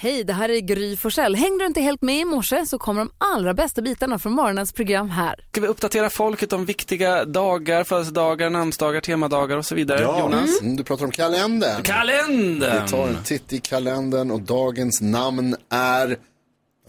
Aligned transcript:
Hej, 0.00 0.24
det 0.24 0.32
här 0.32 0.48
är 0.48 0.60
Gry 0.60 0.96
Forssell. 0.96 1.34
Hängde 1.34 1.64
du 1.64 1.66
inte 1.66 1.80
helt 1.80 2.02
med 2.02 2.20
i 2.20 2.24
morse 2.24 2.66
så 2.66 2.78
kommer 2.78 3.00
de 3.00 3.10
allra 3.18 3.54
bästa 3.54 3.82
bitarna 3.82 4.18
från 4.18 4.32
morgonens 4.32 4.72
program 4.72 5.10
här. 5.10 5.44
Ska 5.50 5.60
vi 5.60 5.66
uppdatera 5.66 6.10
folket 6.10 6.52
om 6.52 6.64
viktiga 6.64 7.24
dagar, 7.24 7.84
födelsedagar, 7.84 8.50
namnsdagar, 8.50 9.00
temadagar 9.00 9.56
och 9.56 9.66
så 9.66 9.74
vidare? 9.74 10.02
Jonas? 10.02 10.60
Mm, 10.60 10.76
du 10.76 10.84
pratar 10.84 11.04
om 11.04 11.10
kalendern. 11.10 11.82
Kalendern! 11.82 12.82
Vi 12.84 12.90
tar 12.90 13.08
en 13.08 13.24
titt 13.24 13.52
i 13.52 13.60
kalendern 13.60 14.30
och 14.30 14.40
dagens 14.40 15.00
namn 15.00 15.56
är 15.70 16.18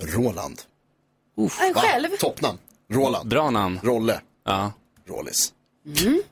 Roland. 0.01 0.61
En 1.37 1.73
själv. 1.73 2.07
Toppnamn. 2.19 2.57
Roland. 2.93 3.29
Bra 3.29 3.49
namn. 3.49 3.79
Rolle. 3.83 4.21
Ja. 4.45 4.71
Rollis. 5.07 5.53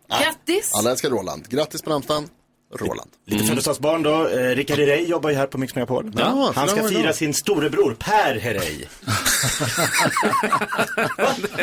Grattis. 0.09 0.71
Alla 0.73 0.91
älskar 0.91 1.09
Roland. 1.09 1.49
Grattis 1.49 1.81
på 1.81 1.89
namnsdagen. 1.89 2.29
Roland. 2.75 3.09
Lite 3.25 3.43
födelsedagsbarn 3.45 4.03
då. 4.03 4.27
Eh, 4.27 4.55
Rickard 4.55 4.79
Herrey 4.79 5.05
jobbar 5.05 5.29
ju 5.29 5.35
här 5.35 5.47
på 5.47 5.57
Mix 5.57 5.75
Megapol. 5.75 6.11
Ja, 6.17 6.51
Han 6.55 6.67
ska 6.67 6.87
fira 6.87 7.13
sin 7.13 7.33
storebror 7.33 7.95
Per 7.99 8.39
Herrey. 8.39 8.85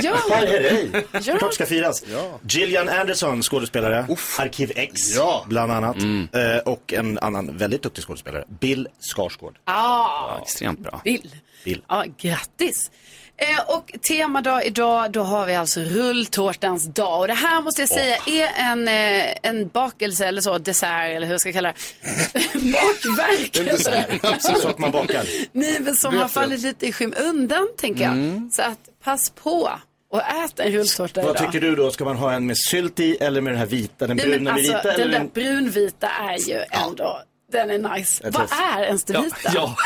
Ja. 0.03 0.17
Per 0.29 0.47
Herrey. 0.47 0.89
Ja. 1.25 1.39
Klart 1.39 1.55
ska 1.55 1.67
firas. 1.67 2.05
Ja. 2.13 2.39
Gillian 2.49 2.89
Anderson, 2.89 3.43
skådespelare. 3.43 4.07
Arkiv 4.39 4.73
X, 4.77 4.93
Ja. 5.17 5.45
bland 5.49 5.73
annat. 5.73 5.97
Eh, 6.33 6.59
och 6.73 6.93
en 6.93 7.19
annan 7.19 7.57
väldigt 7.57 7.83
duktig 7.83 8.05
skådespelare, 8.05 8.45
Bill 8.61 8.89
Skarsgård. 9.01 9.59
Ah, 9.65 10.39
Extremt 10.43 10.79
bra. 10.81 11.01
Bill. 11.05 11.35
Bill. 11.65 11.83
Ja, 11.89 12.05
grattis. 12.21 12.91
Eh, 13.37 13.77
och 13.77 13.91
temadag 14.09 14.65
idag, 14.67 15.13
då 15.13 15.23
har 15.23 15.47
vi 15.47 15.55
alltså 15.55 15.81
rulltårtans 15.81 16.85
dag. 16.87 17.21
Och 17.21 17.27
det 17.27 17.35
här 17.35 17.63
måste 17.63 17.83
jag 17.83 17.89
säga 17.89 18.17
är 18.27 18.49
en, 18.73 18.89
eh, 18.89 19.35
en 19.43 19.69
bakelse 19.69 20.27
eller 20.27 20.41
så, 20.41 20.59
dessert 20.59 21.17
eller 21.17 21.27
hur 21.27 21.35
jag 21.35 21.41
ska 21.41 21.53
kalla 21.53 21.73
det. 21.73 21.79
Bakverk. 22.73 23.59
En 23.59 23.65
dessert. 23.65 24.43
Så 24.61 24.69
att 24.69 24.79
man 24.79 24.91
bakar. 24.91 25.25
Nej, 25.53 25.81
men 25.81 25.97
som 25.97 26.17
har 26.17 26.29
fallit 26.29 26.61
lite 26.61 26.87
i 26.87 26.93
skymundan, 26.93 27.69
tänker 27.79 28.05
jag. 28.05 28.49
Så 28.53 28.63
att 28.63 28.79
pass 29.05 29.31
på 29.31 29.71
och 30.11 30.21
ät 30.21 30.61
en 30.61 30.73
rulltårta 30.73 31.23
Vad 31.23 31.37
idag. 31.37 31.53
tycker 31.53 31.67
du 31.67 31.75
då? 31.77 31.91
Ska 31.91 32.05
man 32.05 32.17
ha 32.17 32.33
en 32.33 32.47
med 32.47 32.57
sylt 32.59 33.01
i 33.01 33.17
eller 33.17 33.41
med 33.41 33.53
den 33.53 33.59
här 33.59 33.67
vita? 33.67 34.07
Den 34.07 34.17
bruna 34.17 34.35
men 34.35 34.45
med 34.45 34.53
alltså, 34.53 34.73
vita? 34.73 34.83
den 34.83 35.01
Eller 35.01 35.19
där 35.19 35.29
brunvita 35.35 36.09
är 36.09 36.49
ju 36.49 36.61
ändå, 36.71 37.19
den 37.55 37.71
är 37.71 37.97
nice. 37.97 38.31
Vad 38.31 38.49
är 38.77 38.83
ens 38.83 39.05
det 39.05 39.13
Ja, 39.15 39.25
ja. 39.55 39.77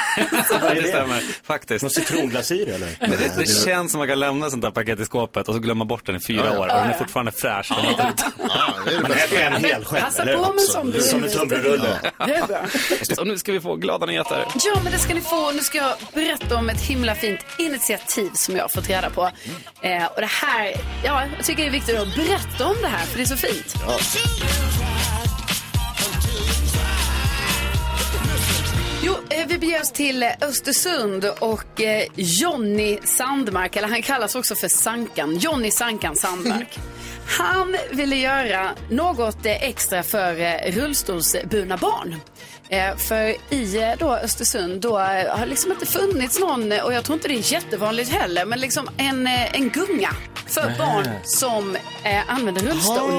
Det 0.75 0.89
stämmer. 0.89 1.23
Faktiskt. 1.47 1.83
Någon 1.83 1.91
citronglasyr 1.91 2.69
eller? 2.69 2.97
Men 3.01 3.11
det, 3.11 3.33
det 3.39 3.47
känns 3.65 3.93
som 3.93 4.01
att 4.01 4.01
man 4.01 4.09
kan 4.09 4.19
lämna 4.21 4.51
sånt 4.51 4.63
där 4.63 4.71
paket 4.71 5.01
i 5.01 5.05
skåpet 5.05 5.49
och 5.49 5.55
så 5.55 5.61
glömma 5.61 5.85
bort 5.85 6.07
den 6.07 6.17
i 6.17 6.21
fyra 6.21 6.43
Ja, 6.45 6.53
ja. 6.55 6.59
år 6.61 6.63
och 6.69 6.75
den 6.83 6.91
är 6.91 6.99
fortfarande 6.99 7.33
fräsch. 7.33 7.71
Ut. 7.71 7.97
Ja, 7.99 8.75
det 8.85 8.91
är 8.91 8.95
det 8.97 9.01
Man 9.03 9.11
bästa. 9.11 9.25
äter 9.37 9.41
en 9.41 9.65
hel 9.65 9.85
själv, 9.85 10.03
Passa 10.05 10.23
eller? 10.23 10.37
på 10.37 10.53
med 10.53 10.61
sån 10.63 10.93
Som 11.03 11.25
en 11.25 11.31
tunnbrödsrulle. 11.31 11.99
Det 12.27 12.35
är 12.35 12.47
bra. 12.47 12.61
Och 13.19 13.27
nu 13.27 13.39
ska 13.39 13.53
vi 13.53 13.61
få 13.61 13.77
glada 13.77 14.07
nyheter. 14.07 14.45
Ja, 14.65 14.81
men 14.83 14.93
det 14.93 14.99
ska 14.99 15.15
ni 15.15 15.21
få. 15.21 15.51
Nu 15.51 15.61
ska 15.61 15.79
jag 15.79 15.95
berätta 16.15 16.57
om 16.57 16.69
ett 16.71 16.81
himla 16.81 17.15
fint 17.15 17.41
initiativ 17.59 18.31
som 18.35 18.57
jag 18.57 18.65
har 18.65 18.69
fått 18.75 18.89
reda 18.89 19.11
på. 19.11 19.31
Eh, 19.81 20.05
och 20.05 20.21
det 20.21 20.27
här, 20.31 20.75
ja, 21.05 21.23
jag 21.37 21.45
tycker 21.47 21.63
det 21.63 21.69
är 21.69 21.73
viktigt 21.73 21.99
att 21.99 22.15
berätta 22.15 22.67
om 22.67 22.77
det 22.83 22.89
här, 22.89 23.07
för 23.07 23.17
det 23.17 23.23
är 23.23 23.27
så 23.27 23.37
fint. 23.37 23.75
Jo, 29.03 29.15
eh, 29.31 29.47
vi 29.47 29.59
beger 29.59 29.81
oss 29.81 29.93
till 29.93 30.23
Östersund 30.41 31.25
och 31.25 31.81
eh, 31.81 32.05
Jonny 32.15 32.99
Sandmark, 33.05 33.77
eller 33.77 33.89
han 33.89 34.03
kallas 34.03 34.35
också 34.35 34.55
för 34.55 34.69
Sankan, 34.69 35.37
Jonny 35.39 35.71
Sankan 35.71 36.17
Sandmark. 36.17 36.79
Han 37.39 37.77
ville 37.93 38.17
göra 38.17 38.71
något 38.91 39.47
eh, 39.47 39.63
extra 39.63 40.03
för 40.03 40.59
rullstolsburna 40.73 41.77
barn. 41.77 42.17
För 42.97 43.55
i 43.55 43.95
då 43.99 44.13
Östersund 44.13 44.81
då 44.81 44.99
har 44.99 45.47
liksom 45.47 45.73
inte 45.73 45.87
funnits 45.87 46.41
någon, 46.41 46.73
och 46.73 46.93
jag 46.93 47.05
tror 47.05 47.15
inte 47.15 47.29
det 47.29 47.35
är 47.35 47.53
jättevanligt 47.53 48.13
heller, 48.13 48.45
men 48.45 48.61
liksom 48.61 48.89
en, 48.97 49.27
en 49.27 49.69
gunga 49.69 50.11
för 50.47 50.79
barn 50.79 51.09
som 51.25 51.77
använder 52.27 52.63
rullstol. 52.63 53.13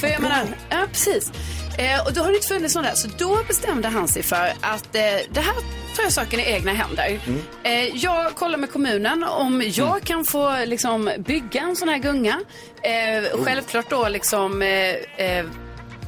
För 0.00 0.06
jag 0.06 0.22
menar, 0.22 0.46
ja 0.70 0.86
precis. 0.92 1.32
Eh, 1.78 2.06
och 2.06 2.12
då 2.12 2.20
har 2.22 2.28
det 2.30 2.36
inte 2.36 2.48
funnits 2.48 2.74
någon 2.74 2.84
där. 2.84 2.94
Så 2.94 3.08
då 3.18 3.38
bestämde 3.48 3.88
han 3.88 4.08
sig 4.08 4.22
för 4.22 4.52
att 4.60 4.94
eh, 4.94 5.02
det 5.30 5.40
här 5.40 5.54
tar 5.96 6.02
jag 6.02 6.12
saken 6.12 6.40
i 6.40 6.42
egna 6.52 6.72
händer. 6.72 7.20
Eh, 7.62 7.72
jag 7.96 8.34
kollar 8.34 8.58
med 8.58 8.72
kommunen 8.72 9.24
om 9.24 9.62
jag 9.74 10.02
kan 10.02 10.24
få 10.24 10.64
liksom, 10.64 11.10
bygga 11.18 11.60
en 11.60 11.76
sån 11.76 11.88
här 11.88 11.98
gunga. 11.98 12.40
Eh, 12.82 13.44
Självklart 13.44 13.90
då 13.90 14.08
liksom 14.08 14.62
eh, 14.62 14.68
eh, 15.26 15.46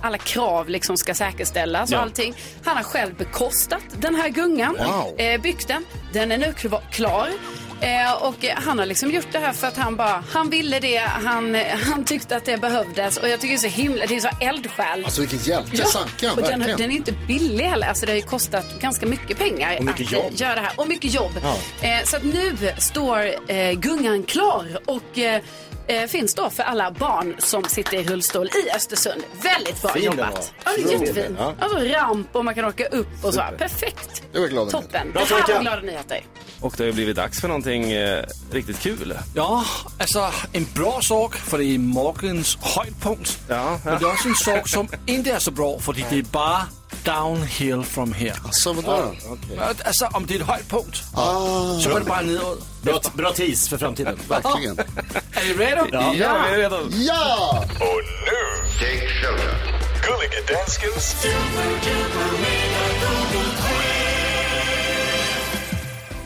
alla 0.03 0.19
krav 0.19 0.69
liksom 0.69 0.97
ska 0.97 1.15
säkerställas 1.15 1.93
och 1.93 1.99
allting. 2.01 2.35
Han 2.65 2.77
har 2.77 2.85
själv 2.85 3.15
bekostat 3.15 3.83
den 3.97 4.15
här 4.15 4.29
gungan, 4.29 4.77
Wow. 4.79 5.41
byggt 5.43 5.69
den. 5.69 5.85
Den 6.13 6.33
är 6.33 6.39
nu 6.39 6.55
klar. 6.91 7.29
Eh, 7.81 8.13
och 8.23 8.45
eh, 8.45 8.57
han 8.57 8.79
har 8.79 8.87
liksom 8.87 9.11
gjort 9.11 9.27
det 9.33 9.39
här 9.39 9.53
för 9.53 9.67
att 9.67 9.77
han 9.77 9.97
bara, 9.97 10.25
han 10.33 10.51
ville 10.51 10.81
det, 10.81 10.97
han, 10.99 11.55
eh, 11.55 11.77
han 11.77 12.05
tyckte 12.05 12.37
att 12.37 12.45
det 12.45 12.57
behövdes 12.59 13.17
och 13.17 13.29
jag 13.29 13.41
tycker 13.41 13.55
det 13.55 13.67
är 13.67 13.71
så 13.71 13.77
himla, 13.77 14.07
det 14.07 14.17
är 14.17 14.21
så 14.21 14.29
eldsjäl. 14.41 15.05
Alltså 15.05 15.21
vilken 15.21 15.39
hjälte, 15.39 15.85
Sankan, 15.85 16.31
och 16.39 16.43
den, 16.43 16.61
den 16.61 16.81
är 16.91 16.97
inte 16.97 17.13
billig 17.13 17.65
heller, 17.65 17.87
alltså 17.89 18.07
det 18.07 18.13
har 18.13 18.17
ju 18.17 18.23
kostat 18.23 18.81
ganska 18.81 19.07
mycket 19.07 19.39
pengar 19.39 19.77
Och 19.79 19.85
mycket 19.85 20.07
att 20.07 20.13
jobb. 20.13 20.25
eh, 20.33 20.41
göra 20.41 20.55
det 20.55 20.61
här. 20.61 20.73
Och 20.77 20.89
mycket 20.89 21.15
jobb. 21.15 21.33
Eh, 21.83 21.91
så 22.05 22.17
att 22.17 22.25
nu 22.25 22.57
står 22.79 23.51
eh, 23.53 23.73
gungan 23.73 24.23
klar 24.23 24.79
och 24.87 25.19
eh, 25.89 26.07
finns 26.07 26.35
då 26.35 26.51
för 26.51 26.63
alla 26.63 26.91
barn 26.91 27.35
som 27.39 27.65
sitter 27.65 27.97
i 27.97 28.05
rullstol 28.05 28.47
i 28.47 28.71
Östersund. 28.77 29.23
Väldigt 29.43 29.83
bra 29.83 29.91
Fin 29.91 30.03
den 30.03 30.13
jobbat. 30.13 30.53
var. 30.65 30.73
Ja, 30.73 30.91
jättefin. 30.93 31.37
ja. 31.39 31.55
Alltså 31.61 31.79
ramp 31.79 32.29
och 32.37 32.45
man 32.45 32.55
kan 32.55 32.65
åka 32.65 32.87
upp 32.87 33.25
och 33.25 33.35
så. 33.35 33.43
Perfekt. 33.59 34.23
Det 34.33 34.41
var 34.41 34.47
glada 34.49 34.71
Toppen. 34.71 35.13
Bra, 35.13 35.23
det 35.29 35.35
här 35.35 35.55
var 35.55 35.61
glada 35.63 35.81
nyheter. 35.83 36.21
Och 36.61 36.75
det 36.77 36.83
har 36.83 36.87
ju 36.87 36.93
blivit 36.93 37.17
dags 37.17 37.41
för 37.41 37.49
någonting 37.49 37.93
eh, 37.93 38.25
riktigt 38.53 38.81
kul. 38.81 39.19
Ja, 39.35 39.65
alltså 40.01 40.31
en 40.53 40.67
bra 40.75 41.01
sak 41.03 41.35
för 41.35 41.59
det 41.59 41.65
är 41.65 41.79
morgens 41.79 42.59
höjdpunkt. 42.61 43.39
Ja, 43.49 43.79
Men 43.85 43.99
det 43.99 44.05
är 44.05 44.13
också 44.13 44.29
en 44.29 44.35
sak 44.35 44.69
som 44.69 44.89
inte 45.07 45.33
är 45.33 45.39
så 45.39 45.51
bra 45.51 45.79
för 45.79 45.93
det 45.93 46.19
är 46.19 46.23
bara 46.23 46.63
downhill 47.05 47.83
from 47.83 48.13
here. 48.13 48.35
Alltså 48.45 48.73
vadå? 48.73 49.15
Alltså 49.85 50.07
om 50.13 50.27
det 50.27 50.35
är 50.35 50.41
en 50.41 50.47
höjdpunkt 50.47 51.03
Ah, 51.15 51.79
så 51.81 51.91
går 51.91 51.99
det 51.99 52.07
bara 52.07 52.21
nedåt. 52.21 52.83
Bra, 52.83 53.01
bra 53.15 53.33
tease 53.33 53.71
för 53.71 53.79
framtiden. 53.79 54.19
verkligen. 54.29 54.79
Är 54.79 55.45
ni 55.45 55.65
redo? 55.65 55.87
Ja, 55.93 56.11
vi 56.13 56.23
är 56.23 56.57
redo. 56.57 56.77
Ja! 56.91 57.65
Och 57.81 58.03
nu. 58.27 58.59
Gullige 60.03 60.55
Danskens 60.55 61.27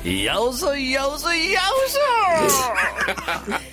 Jausa, 0.04 0.76
jausa, 0.76 1.34
jausa! 1.34 2.08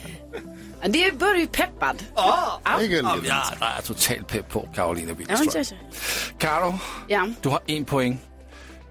Ja, 0.81 0.87
Det 0.87 1.19
börjar 1.19 1.35
ju 1.39 1.47
peppad. 1.47 2.03
Ja, 2.15 2.61
Det 2.65 2.85
är 2.85 2.87
gulligt. 2.87 3.27
ja, 3.27 3.43
der 3.59 3.65
er 3.77 3.81
totalt 3.81 4.27
pepp 4.27 4.49
på 4.49 4.67
Karolina 4.75 5.13
Ja, 5.29 5.35
kör. 5.53 5.65
Karo, 6.39 6.73
Ja. 7.09 7.27
du 7.43 7.49
har 7.49 7.59
en 7.67 7.85
poäng. 7.85 8.19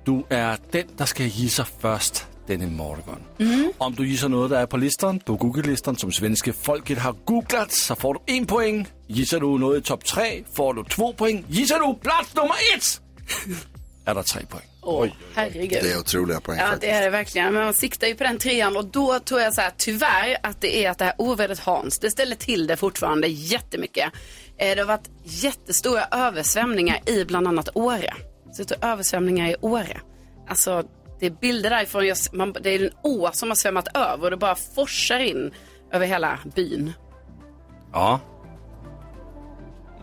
Du 0.06 0.22
är 0.30 0.56
den, 0.72 0.86
der 0.98 1.04
skal 1.04 1.26
gissa 1.26 1.64
først 1.80 2.26
denne 2.48 2.66
morgen. 2.66 3.18
Mm. 3.38 3.70
Om 3.78 3.94
du 3.94 4.02
gissar 4.04 4.28
noget, 4.28 4.50
der 4.50 4.58
er 4.58 4.66
på 4.66 4.76
listan, 4.76 5.20
på 5.26 5.36
Google-listan, 5.36 5.96
som 5.98 6.12
svenske 6.12 6.52
folket 6.52 6.98
har 6.98 7.12
googlat, 7.26 7.72
så 7.72 7.94
får 7.94 8.12
du 8.12 8.20
en 8.26 8.46
poäng. 8.46 8.86
Gissar 9.08 9.38
du 9.38 9.58
noget 9.58 9.78
i 9.78 9.80
top 9.80 10.04
3, 10.04 10.44
får 10.56 10.72
du 10.72 10.82
två 10.84 11.12
poäng. 11.12 11.44
Gissar 11.48 11.78
du 11.78 11.94
plats 12.02 12.34
nummer 12.34 12.54
ett, 12.76 13.00
är 14.06 14.14
der 14.14 14.22
tre 14.22 14.40
poäng. 14.50 14.64
Åh, 14.88 15.06
herregud. 15.34 15.78
Det 15.82 15.92
är 15.92 15.98
otroliga 15.98 16.40
poäng 16.40 16.58
Ja, 16.58 16.64
faktiskt. 16.64 16.80
det 16.80 16.90
är 16.90 17.02
det 17.02 17.10
verkligen. 17.10 17.54
Men 17.54 17.64
man 17.64 17.74
siktar 17.74 18.06
ju 18.06 18.14
på 18.14 18.24
den 18.24 18.38
trean 18.38 18.76
och 18.76 18.84
då 18.84 19.18
tror 19.18 19.40
jag 19.40 19.54
så 19.54 19.60
här, 19.60 19.72
tyvärr 19.76 20.36
att 20.42 20.60
det 20.60 20.84
är 20.84 20.90
att 20.90 20.98
det 20.98 21.04
här 21.04 21.14
ovädret 21.18 21.58
Hans, 21.58 21.98
det 21.98 22.10
ställer 22.10 22.36
till 22.36 22.66
det 22.66 22.76
fortfarande 22.76 23.28
jättemycket. 23.28 24.12
Eh, 24.58 24.74
Det 24.74 24.80
har 24.80 24.86
varit 24.86 25.10
jättestora 25.24 26.04
översvämningar 26.10 26.98
i 27.08 27.24
bland 27.24 27.48
annat 27.48 27.68
Åre. 27.74 28.14
Så 28.52 28.62
det 28.62 28.74
är 28.84 28.88
översvämningar 28.92 29.48
i 29.50 29.56
Åre. 29.60 30.00
Alltså, 30.48 30.82
det 31.20 31.26
är 31.26 31.30
bilder 31.30 31.70
därifrån, 31.70 32.06
jag, 32.06 32.16
man, 32.32 32.52
det 32.62 32.70
är 32.70 32.84
en 32.84 32.90
å 33.02 33.30
som 33.32 33.48
har 33.48 33.56
svämmat 33.56 33.96
över 33.96 34.24
och 34.24 34.30
det 34.30 34.36
bara 34.36 34.54
forsar 34.74 35.18
in 35.18 35.50
över 35.92 36.06
hela 36.06 36.38
byn. 36.56 36.92
Ja. 37.92 38.20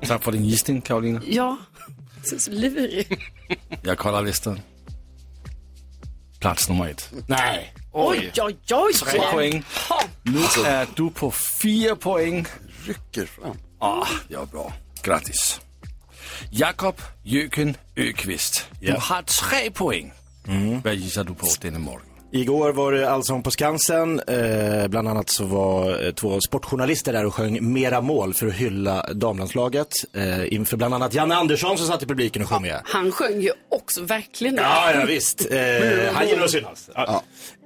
Tak 0.07 0.23
for 0.23 0.31
din 0.31 0.45
gissning, 0.45 0.81
Karolina. 0.81 1.21
Ja, 1.27 1.57
så, 2.23 2.39
så 2.39 2.51
lurig. 2.51 3.31
Jeg 3.83 3.97
kolder 3.97 4.21
listan. 4.21 4.59
Plats 6.45 6.69
nummer 6.69 6.87
ett. 6.89 7.11
Nej. 7.27 7.73
Oj, 7.91 8.31
oj, 8.41 8.57
oj. 8.71 8.93
Tre 8.93 9.19
poäng. 9.31 9.63
Nu 10.23 10.39
är 10.65 10.87
du 10.95 11.09
på 11.09 11.31
fyra 11.31 11.95
poäng. 11.95 12.45
Rycker 12.85 13.25
fram. 13.25 13.57
Ah, 13.79 14.07
ja, 14.27 14.45
bra. 14.45 14.73
Grattis. 15.01 15.61
Jakob 16.51 17.01
Jöken 17.23 17.77
Öqvist. 17.95 18.67
Du 18.79 18.95
har 18.99 19.21
tre 19.21 19.71
poäng. 19.71 20.13
Vad 20.83 20.95
gissar 20.95 21.23
du 21.23 21.33
på 21.33 21.47
denna 21.61 21.79
morgon? 21.79 22.04
Igår 22.31 22.71
var 22.71 22.91
det 22.91 23.09
Allsång 23.09 23.43
på 23.43 23.51
Skansen. 23.51 24.19
Eh, 24.19 24.87
bland 24.87 25.07
annat 25.07 25.29
så 25.29 25.45
var 25.45 26.05
eh, 26.05 26.11
två 26.11 26.39
sportjournalister 26.41 27.13
där 27.13 27.25
och 27.25 27.33
sjöng 27.33 27.73
Mera 27.73 28.01
mål 28.01 28.33
för 28.33 28.47
att 28.47 28.53
hylla 28.53 29.13
damlandslaget. 29.13 29.87
Eh, 30.13 30.53
inför 30.53 30.77
bland 30.77 30.93
annat 30.93 31.13
Janne 31.13 31.35
Andersson 31.35 31.77
som 31.77 31.87
satt 31.87 32.03
i 32.03 32.05
publiken 32.05 32.41
och 32.41 32.49
sjöng 32.49 32.61
med. 32.61 32.81
Han 32.85 33.11
sjöng 33.11 33.41
ju 33.41 33.51
också 33.69 34.01
verkligen. 34.01 34.55
Ja, 34.55 34.91
ja 34.91 35.05
visst. 35.05 35.51
Eh, 35.51 35.57
han 36.13 36.27
gillar 36.27 36.43
att 36.43 36.51
synas. 36.51 36.89
Ja. 36.95 37.23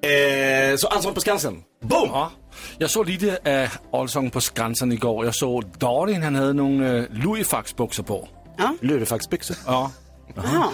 Eh, 0.09 0.75
så 0.75 0.87
Allsång 0.87 1.13
på 1.13 1.21
Skansen. 1.21 1.63
Boom! 1.81 2.09
Ja. 2.11 2.31
Jag 2.77 2.89
såg 2.89 3.09
lite 3.09 3.69
av 3.91 3.99
Allsång 4.01 4.29
på 4.29 4.41
Skansen 4.41 4.91
igår. 4.91 5.25
Jag 5.25 5.35
såg 5.35 5.65
Darin, 5.77 6.23
han 6.23 6.35
hade 6.35 6.53
några 6.53 6.97
uh, 6.97 7.05
Louisfax-byxor 7.11 8.03
på. 8.03 8.27
Lurifaxbyxor. 8.81 9.57
Ja. 9.65 9.91
Jaha. 10.35 10.69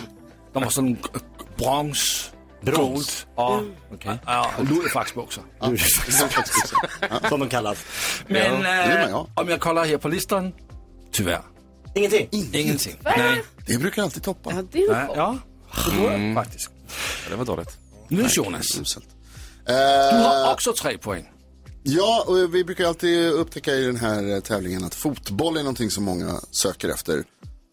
De 0.54 0.64
var 0.64 0.70
sådan 0.70 0.90
uh, 0.90 1.22
brons. 1.58 2.32
Brons. 2.66 3.26
Ja, 3.36 3.62
okay. 3.94 4.18
ja 4.26 4.52
Louisfax-byxor. 4.70 5.44
Lurifaxbyxor. 5.62 6.78
Som 7.30 7.40
de 7.40 7.50
kallas. 7.50 7.78
Men 8.28 8.38
Ja, 8.38 8.50
det 8.60 8.68
är 8.70 8.98
man, 8.98 9.06
eh, 9.06 9.10
ja. 9.10 9.28
om 9.36 9.50
jag 9.50 9.60
kollar 9.60 9.86
här 9.86 9.98
på 9.98 10.08
listan, 10.08 10.54
tyvärr. 11.12 11.42
Ingenting. 11.96 12.30
Ingenting. 12.54 12.96
Nej. 13.04 13.44
Det 13.66 13.78
brukar 13.78 14.04
alltid 14.04 14.24
toppa. 14.24 14.52
Ja, 14.54 14.64
det 14.72 14.80
är. 14.80 15.10
Ja, 15.16 15.38
det 15.86 16.04
jag 16.04 16.36
faktiskt. 16.36 16.70
Ja, 17.24 17.30
det 17.30 17.36
var 17.36 17.46
dåligt. 17.46 17.78
Nu 18.08 18.28
Jonas, 18.30 18.68
du 18.68 18.84
Eh, 19.68 20.22
har 20.24 20.54
också 20.54 20.74
tre 20.74 20.98
poäng. 20.98 21.32
Ja, 21.84 22.26
och 22.28 22.56
vi 22.56 22.64
brukar 22.64 22.86
alltid 22.86 23.30
upptäcka 23.32 23.74
i 23.74 23.86
den 23.86 23.96
här 23.96 24.34
eh, 24.36 24.40
tävlingen 24.40 24.84
att 24.84 24.96
fotboll 24.96 25.58
är 25.58 25.62
någonting 25.62 25.92
som 25.92 26.04
många 26.04 26.40
söker 26.52 26.90
efter, 26.90 27.24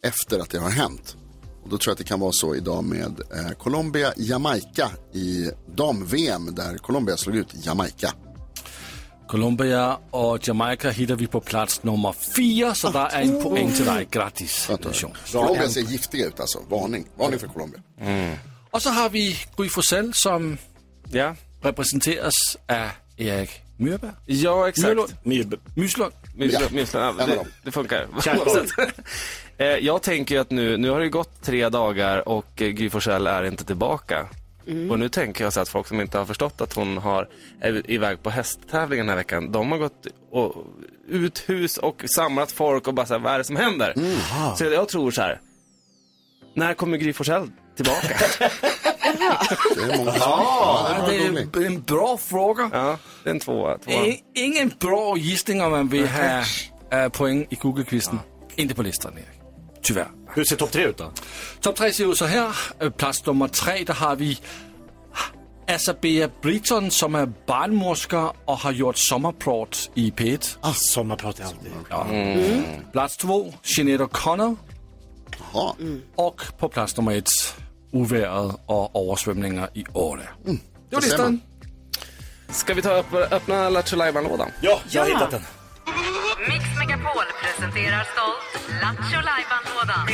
efter 0.05 0.39
att 0.39 0.51
det 0.51 0.59
har 0.59 0.71
hänt. 0.71 1.17
Och 1.63 1.69
då 1.69 1.79
tror 1.79 1.91
jag 1.91 1.93
att 1.93 1.99
det 1.99 2.05
kan 2.05 2.21
vara 2.21 2.33
så 2.33 2.55
idag 2.55 2.85
med 2.85 3.21
eh, 3.35 3.51
Colombia-Jamaica 3.59 4.91
i 5.13 5.51
dam-VM 5.77 6.55
där 6.55 6.77
Colombia 6.79 7.17
slog 7.17 7.37
ut 7.37 7.49
Jamaica. 7.65 8.15
Colombia 9.29 9.99
och 10.11 10.49
Jamaica 10.49 10.91
hittar 10.91 11.15
vi 11.17 11.27
på 11.27 11.41
plats 11.41 11.83
nummer 11.83 12.13
fyra, 12.37 12.75
så 12.75 12.91
där 12.91 13.07
är 13.07 13.21
en 13.23 13.43
poäng 13.43 13.73
till 13.73 13.85
dig. 13.85 14.09
Grattis. 14.11 14.71
Colombia 15.33 15.69
ser 15.69 15.81
giftiga 15.81 16.27
ut 16.27 16.41
alltså, 16.41 16.59
varning. 16.71 17.07
Varning 17.19 17.39
för 17.39 17.47
Colombia. 17.47 17.81
Och 18.71 18.83
så 18.83 18.91
har 18.91 19.11
vi 19.11 19.37
Gry 19.57 19.69
Forssell 19.69 20.15
som 20.15 20.59
Ja, 21.11 21.37
representeras 21.63 22.35
av 22.69 22.89
Erik 23.17 23.51
Myrberg. 23.77 24.11
ja 24.27 24.69
exakt. 24.69 24.89
Myrlund. 24.89 25.15
Myrbe- 25.25 25.61
Myslund. 25.77 26.13
Minns, 26.35 26.53
Ja, 26.53 26.61
minns, 26.71 26.95
ja, 26.95 27.13
det, 27.13 27.45
det 27.65 27.71
funkar. 27.73 28.09
Eh, 29.59 29.67
Jag 29.67 30.03
tänker 30.03 30.35
ju 30.35 30.41
att 30.41 30.51
nu, 30.51 30.77
nu 30.77 30.91
har 30.91 31.01
det 31.01 31.09
gått 31.09 31.43
tre 31.43 31.69
dagar 31.69 32.29
och 32.29 32.63
eh, 32.63 32.69
Gry 32.69 32.91
Forssell 32.91 33.27
är 33.27 33.45
inte 33.45 33.65
tillbaka. 33.65 34.27
Och 34.91 34.99
nu 34.99 35.09
tänker 35.09 35.45
jag 35.45 35.53
så 35.53 35.61
att 35.61 35.69
folk 35.69 35.87
som 35.87 36.01
inte 36.01 36.19
har 36.19 36.25
förstått 36.27 36.61
att 36.61 36.73
hon 36.73 36.97
har, 36.99 37.29
är 37.61 37.91
iväg 37.91 38.23
på 38.23 38.31
hästtävling 38.31 38.99
den 38.99 39.09
här 39.09 39.17
veckan, 39.17 39.53
de 39.53 39.73
har 39.73 39.79
gått 39.79 40.07
och, 40.31 40.55
ut 41.09 41.45
hus 41.49 41.77
och 41.79 42.03
samlat 42.07 42.53
folk 42.53 42.87
och 42.89 42.95
bara 42.95 43.07
så 43.07 43.15
här, 43.15 43.21
vad 43.21 43.33
är 43.35 43.39
det 43.39 43.45
som 43.45 43.57
händer? 43.57 43.95
Så 44.57 44.65
jag 44.65 44.89
tror 44.89 45.11
så 45.11 45.23
här, 45.23 45.41
när 46.55 46.75
kommer 46.75 46.97
Gry 46.99 47.13
Forssell 47.13 47.51
tillbaka? 47.77 48.09
Det 49.77 49.83
är 49.93 49.99
många 49.99 50.13
som... 50.13 50.21
Ja, 50.21 51.07
det 51.09 51.17
är 51.17 51.67
en 51.67 51.83
bra 51.83 52.13
en 52.13 52.19
fråga. 52.19 52.71
ja, 52.73 52.99
det 53.25 53.31
är 53.31 53.35
en 53.35 53.41
tvåa. 53.41 53.79
tvåa. 53.79 53.95
I- 54.07 54.23
Ingen 54.35 54.73
bra 54.81 55.17
gissning 55.17 55.63
om 55.63 55.71
man 55.71 55.89
vill 55.89 56.09
ha 56.09 56.45
poäng 57.13 57.47
i 57.51 57.55
Google-quizen. 57.55 58.19
Inte 58.57 58.75
på 58.75 58.83
listan, 58.83 59.13
Erik. 59.17 59.42
Tyvärr. 59.83 60.09
Hur 60.35 60.45
ser 60.45 60.57
topp 60.57 60.71
tre 60.73 60.85
ut 60.85 60.99
då? 60.99 61.13
Top 61.61 61.77
3 61.77 61.93
ser 61.93 62.11
ut 62.11 62.19
så 62.19 62.27
här. 62.27 62.57
Øh, 62.81 62.91
Plats 62.91 63.27
nummer 63.27 63.49
3, 63.49 63.85
där 63.85 63.95
har 63.95 64.17
vi 64.17 64.39
Asabea 65.69 66.29
Britton 66.43 66.91
som 66.91 67.15
är 67.15 67.27
barnmorska 67.47 68.33
och 68.45 68.59
har 68.59 68.73
gjort 68.73 68.97
sommarprat 68.97 69.91
i 69.95 70.11
P1. 70.11 70.59
Ah, 70.61 70.73
sommarprat 70.73 71.41
är 71.41 71.45
alltid. 71.45 71.73
Ja. 71.91 72.07
Plats 72.93 73.17
2, 73.17 73.55
Jeanette 73.63 74.05
O'Connor. 74.05 74.57
Jaha. 75.53 75.75
Och 76.17 76.43
på 76.59 76.69
plats 76.69 76.97
nummer 76.97 77.13
1, 77.13 77.25
oväret 77.93 78.61
och 78.67 79.03
översvämningar 79.03 79.69
i 79.75 79.85
Åre. 79.93 80.29
Det 80.91 80.97
var 80.97 81.03
listan. 81.03 81.41
Ska 82.49 82.75
vi 82.75 82.83
ta 82.83 82.99
upp, 82.99 83.15
öppna 83.15 83.69
Lattjo 83.69 83.97
lådan 83.97 84.51
Ja, 84.61 84.81
jag 84.91 85.03
har 85.03 85.09
hittat 85.09 85.31
den. 85.31 85.43
Mix 86.49 86.65
Megapol 86.79 87.25
presenterar 87.43 88.05
stolt 88.05 88.69
Lattjo 88.83 89.21
Lajban-lådan. 89.29 90.09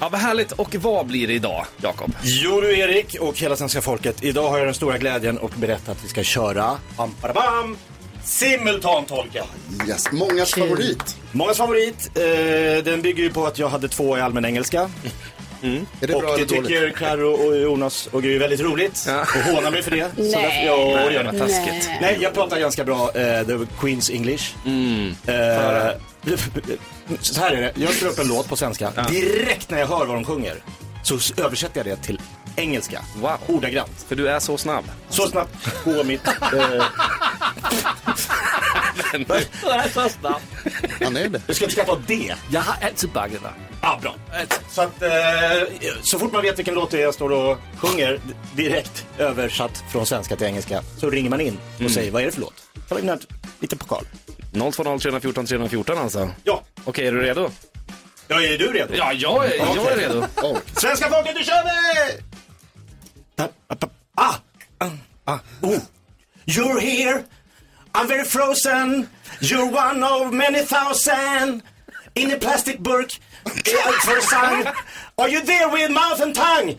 Ja, 0.00 0.08
vad 0.08 0.20
härligt. 0.20 0.52
Och 0.52 0.74
vad 0.74 1.06
blir 1.06 1.26
det 1.26 1.34
idag, 1.34 1.66
Jakob? 1.82 2.12
Jo 2.22 2.60
du 2.60 2.78
Erik 2.78 3.16
och 3.20 3.38
hela 3.38 3.56
svenska 3.56 3.80
folket. 3.80 4.24
Idag 4.24 4.50
har 4.50 4.58
jag 4.58 4.66
den 4.66 4.74
stora 4.74 4.98
glädjen 4.98 5.38
att 5.42 5.56
berätta 5.56 5.92
att 5.92 6.04
vi 6.04 6.08
ska 6.08 6.22
köra 6.22 6.78
bam, 6.96 7.14
bam, 7.22 7.34
bam, 7.34 7.76
simultantolka. 8.24 9.44
Yes. 9.88 10.12
Mångas 10.12 10.54
favorit. 10.54 11.16
Mångas 11.32 11.56
favorit. 11.56 12.10
Eh, 12.14 12.84
den 12.84 13.02
bygger 13.02 13.22
ju 13.22 13.32
på 13.32 13.46
att 13.46 13.58
jag 13.58 13.68
hade 13.68 13.88
två 13.88 14.18
i 14.18 14.20
allmän 14.20 14.44
engelska. 14.44 14.90
Är 15.62 16.06
det 16.06 16.14
och 16.14 16.20
bra 16.22 16.30
det 16.36 16.36
eller 16.36 16.46
tycker 16.46 16.90
Karo 16.90 17.32
och 17.32 17.56
Jonas 17.56 18.08
och 18.12 18.22
Gry 18.22 18.34
är 18.34 18.38
väldigt 18.38 18.60
roligt. 18.60 19.04
Ja. 19.06 19.20
Och 19.20 19.54
hånar 19.54 19.70
mig 19.70 19.82
för 19.82 19.90
det. 19.90 20.10
Så 20.16 20.22
Nej. 20.22 20.32
därför, 20.32 20.66
ja, 20.66 20.92
Nej, 20.94 21.14
gärna. 21.14 21.32
vad 21.32 21.40
taskigt. 21.40 21.86
Nej. 21.86 21.98
Nej, 22.00 22.18
jag 22.20 22.34
pratar 22.34 22.58
ganska 22.60 22.84
bra 22.84 23.10
eh, 23.14 23.46
the 23.46 23.52
Queen's 23.52 24.12
English. 24.14 24.54
Eh, 25.26 25.92
så 27.20 27.40
här 27.40 27.50
är 27.50 27.60
det, 27.60 27.72
jag 27.74 27.90
spelar 27.94 28.12
upp 28.12 28.18
en 28.18 28.28
låt 28.28 28.48
på 28.48 28.56
svenska. 28.56 28.92
Direkt 29.10 29.70
när 29.70 29.78
jag 29.78 29.86
hör 29.86 30.06
vad 30.06 30.16
de 30.16 30.24
sjunger 30.24 30.62
så 31.02 31.42
översätter 31.42 31.84
jag 31.86 31.86
det 31.98 32.02
till 32.02 32.20
engelska. 32.56 33.02
Wow. 33.16 33.36
Ordagrant. 33.46 34.04
För 34.08 34.16
du 34.16 34.28
är 34.28 34.38
så 34.38 34.58
snabb. 34.58 34.84
Så 35.08 35.26
snabbt 35.28 35.84
på 35.84 36.04
mitt... 36.04 36.26
Eh, 36.26 36.84
Han 41.00 41.16
är 41.16 41.28
det. 41.28 41.42
du 41.46 41.54
ska 41.54 41.64
inte 41.64 41.72
skratta 41.72 41.92
åt 41.92 42.06
det. 42.06 42.34
Jag 42.50 42.60
har 42.60 42.86
alltid 42.86 43.10
dig. 43.10 43.30
Ja, 43.82 43.98
bra. 44.02 44.14
Så 44.70 44.82
att 44.82 45.02
eh, 45.02 45.10
så 46.02 46.18
fort 46.18 46.32
man 46.32 46.42
vet 46.42 46.58
vilken 46.58 46.74
låt 46.74 46.90
det 46.90 46.98
är 46.98 47.02
jag 47.02 47.14
står 47.14 47.32
och 47.32 47.58
sjunger 47.76 48.20
direkt 48.54 49.06
översatt 49.18 49.84
från 49.92 50.06
svenska 50.06 50.36
till 50.36 50.46
engelska 50.46 50.82
så 50.98 51.10
ringer 51.10 51.30
man 51.30 51.40
in 51.40 51.58
och 51.84 51.90
säger 51.90 52.10
vad 52.10 52.22
är 52.22 52.26
det 52.26 52.32
för 52.32 52.40
låt? 52.40 52.54
Kan 52.88 52.96
vi 52.96 53.00
vinna 53.00 53.12
en 53.12 53.20
liten 53.60 53.78
pokal? 53.78 54.04
020 54.52 54.98
314 54.98 55.46
314 55.46 55.98
alltså. 55.98 56.30
Ja. 56.44 56.62
Okej, 56.84 57.06
är 57.06 57.12
du 57.12 57.20
redo? 57.22 57.50
Ja, 58.28 58.42
är 58.42 58.58
du 58.58 58.72
redo? 58.72 58.94
Ja, 58.96 59.12
jag 59.12 59.46
är, 59.46 59.58
jag 59.58 59.92
är 59.92 59.96
redo. 59.96 60.26
Oh. 60.42 60.58
Svenska 60.76 61.10
folket, 61.10 61.34
nu 61.34 61.44
kör 61.44 61.64
vi! 61.64 62.22
Ah! 64.16 64.34
Ah! 64.78 64.90
ah. 65.24 65.38
Oh. 65.62 65.78
You're 66.46 66.80
here, 66.80 67.22
I'm 67.94 68.08
very 68.08 68.24
frozen. 68.24 69.08
You're 69.40 69.70
one 69.70 70.02
of 70.02 70.32
many 70.32 70.60
thousand. 70.60 71.62
In 72.16 72.30
a 72.32 72.36
plastic 72.36 72.82
yeah, 73.66 73.90
for 74.00 74.18
a 74.18 74.22
sign. 74.22 74.66
Are 75.16 75.28
you 75.28 75.42
there 75.42 75.68
with 75.68 75.90
mouth 75.90 76.20
and 76.20 76.34
tongue? 76.34 76.76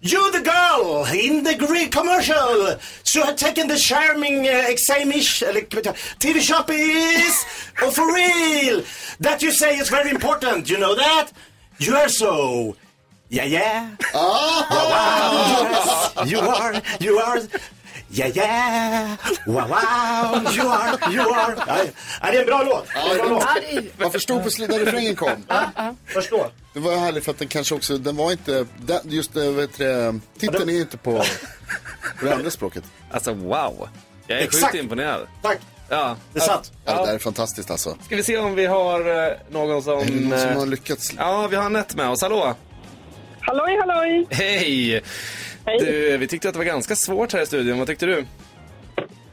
You 0.00 0.32
the 0.32 0.40
girl 0.40 1.06
in 1.06 1.44
the 1.44 1.54
Greek 1.54 1.92
commercial 1.92 2.76
So 3.04 3.24
had 3.24 3.38
taken 3.38 3.68
the 3.68 3.78
charming 3.78 4.46
uh, 4.46 4.66
examish 4.68 5.42
uh, 5.42 5.50
eller 5.50 5.60
uh, 5.60 5.94
TV 6.18 6.40
shoppies 6.40 7.44
Oh 7.80 7.90
for 7.96 8.12
real. 8.12 8.82
That 9.20 9.40
you 9.40 9.52
say 9.52 9.78
is 9.78 9.88
very 9.88 10.10
important. 10.10 10.68
You 10.68 10.78
know 10.78 10.94
that? 10.94 11.30
You 11.78 11.96
are 11.96 12.08
so. 12.08 12.76
Yeah 13.30 13.44
yeah. 13.44 13.96
Oh. 14.12 14.66
wow, 14.70 16.24
You 16.26 16.40
are, 16.40 16.74
you 17.00 17.18
are 17.18 17.40
Yeah 18.14 18.36
yeah 18.36 19.10
Wow 19.46 19.54
wow 19.54 20.52
You 20.54 20.68
are, 20.68 21.12
you 21.12 21.34
are 21.34 21.54
ja, 21.66 21.76
ja, 22.22 22.30
Det 22.30 22.36
är 22.36 22.40
en 22.40 22.46
bra 22.46 22.62
låt, 22.62 22.86
det 22.94 22.98
är 23.00 23.10
en 23.12 23.16
bra 23.18 23.28
låt. 23.28 23.44
Ja, 23.72 23.80
Man 23.96 24.12
förstod 24.12 24.42
på 24.42 24.48
sl- 24.48 24.68
när 24.70 24.78
refrängen 24.78 25.16
kom. 25.16 25.44
Förstå 26.06 26.46
Det 26.74 26.80
var 26.80 26.96
härligt 26.96 27.24
för 27.24 27.30
att 27.30 27.38
den 27.38 27.48
kanske 27.48 27.74
också, 27.74 27.98
den 27.98 28.16
var 28.16 28.32
inte, 28.32 28.66
just 29.04 29.34
det, 29.34 29.50
vet 29.50 29.78
du, 29.78 29.84
det, 29.84 30.20
titeln 30.38 30.68
är 30.68 30.80
inte 30.80 30.96
på, 30.96 31.18
på 32.20 32.24
det 32.26 32.34
andra 32.34 32.50
språket. 32.50 32.84
Alltså, 33.10 33.32
wow. 33.34 33.88
Jag 34.26 34.38
är 34.38 34.42
Exakt. 34.44 34.64
sjukt 34.72 34.82
imponerad. 34.84 35.26
Tack, 35.42 35.58
Ja. 35.88 36.16
det 36.32 36.38
är 36.38 36.42
sant 36.44 36.72
Ja, 36.84 37.00
det 37.00 37.06
där 37.06 37.14
är 37.14 37.18
fantastiskt 37.18 37.70
alltså. 37.70 37.96
Ska 38.06 38.16
vi 38.16 38.22
se 38.22 38.36
om 38.38 38.54
vi 38.54 38.66
har 38.66 39.26
eh, 39.26 39.32
någon 39.50 39.82
som... 39.82 39.98
Är 40.00 40.04
det 40.04 40.20
någon 40.28 40.38
som 40.40 40.48
eh, 40.48 40.58
har 40.58 40.66
lyckats? 40.66 41.12
Ja, 41.18 41.46
vi 41.46 41.56
har 41.56 41.64
Anette 41.64 41.96
med 41.96 42.08
oss. 42.08 42.22
Hallå! 42.22 42.54
Halloj, 43.40 43.78
halloj! 43.78 44.26
Hej! 44.30 45.02
Hej. 45.66 45.78
Du, 45.78 46.16
vi 46.16 46.26
tyckte 46.26 46.48
att 46.48 46.54
det 46.54 46.58
var 46.58 46.64
ganska 46.64 46.96
svårt 46.96 47.32
här 47.32 47.42
i 47.42 47.46
studion. 47.46 47.78
Vad 47.78 47.86
tyckte 47.86 48.06
du? 48.06 48.26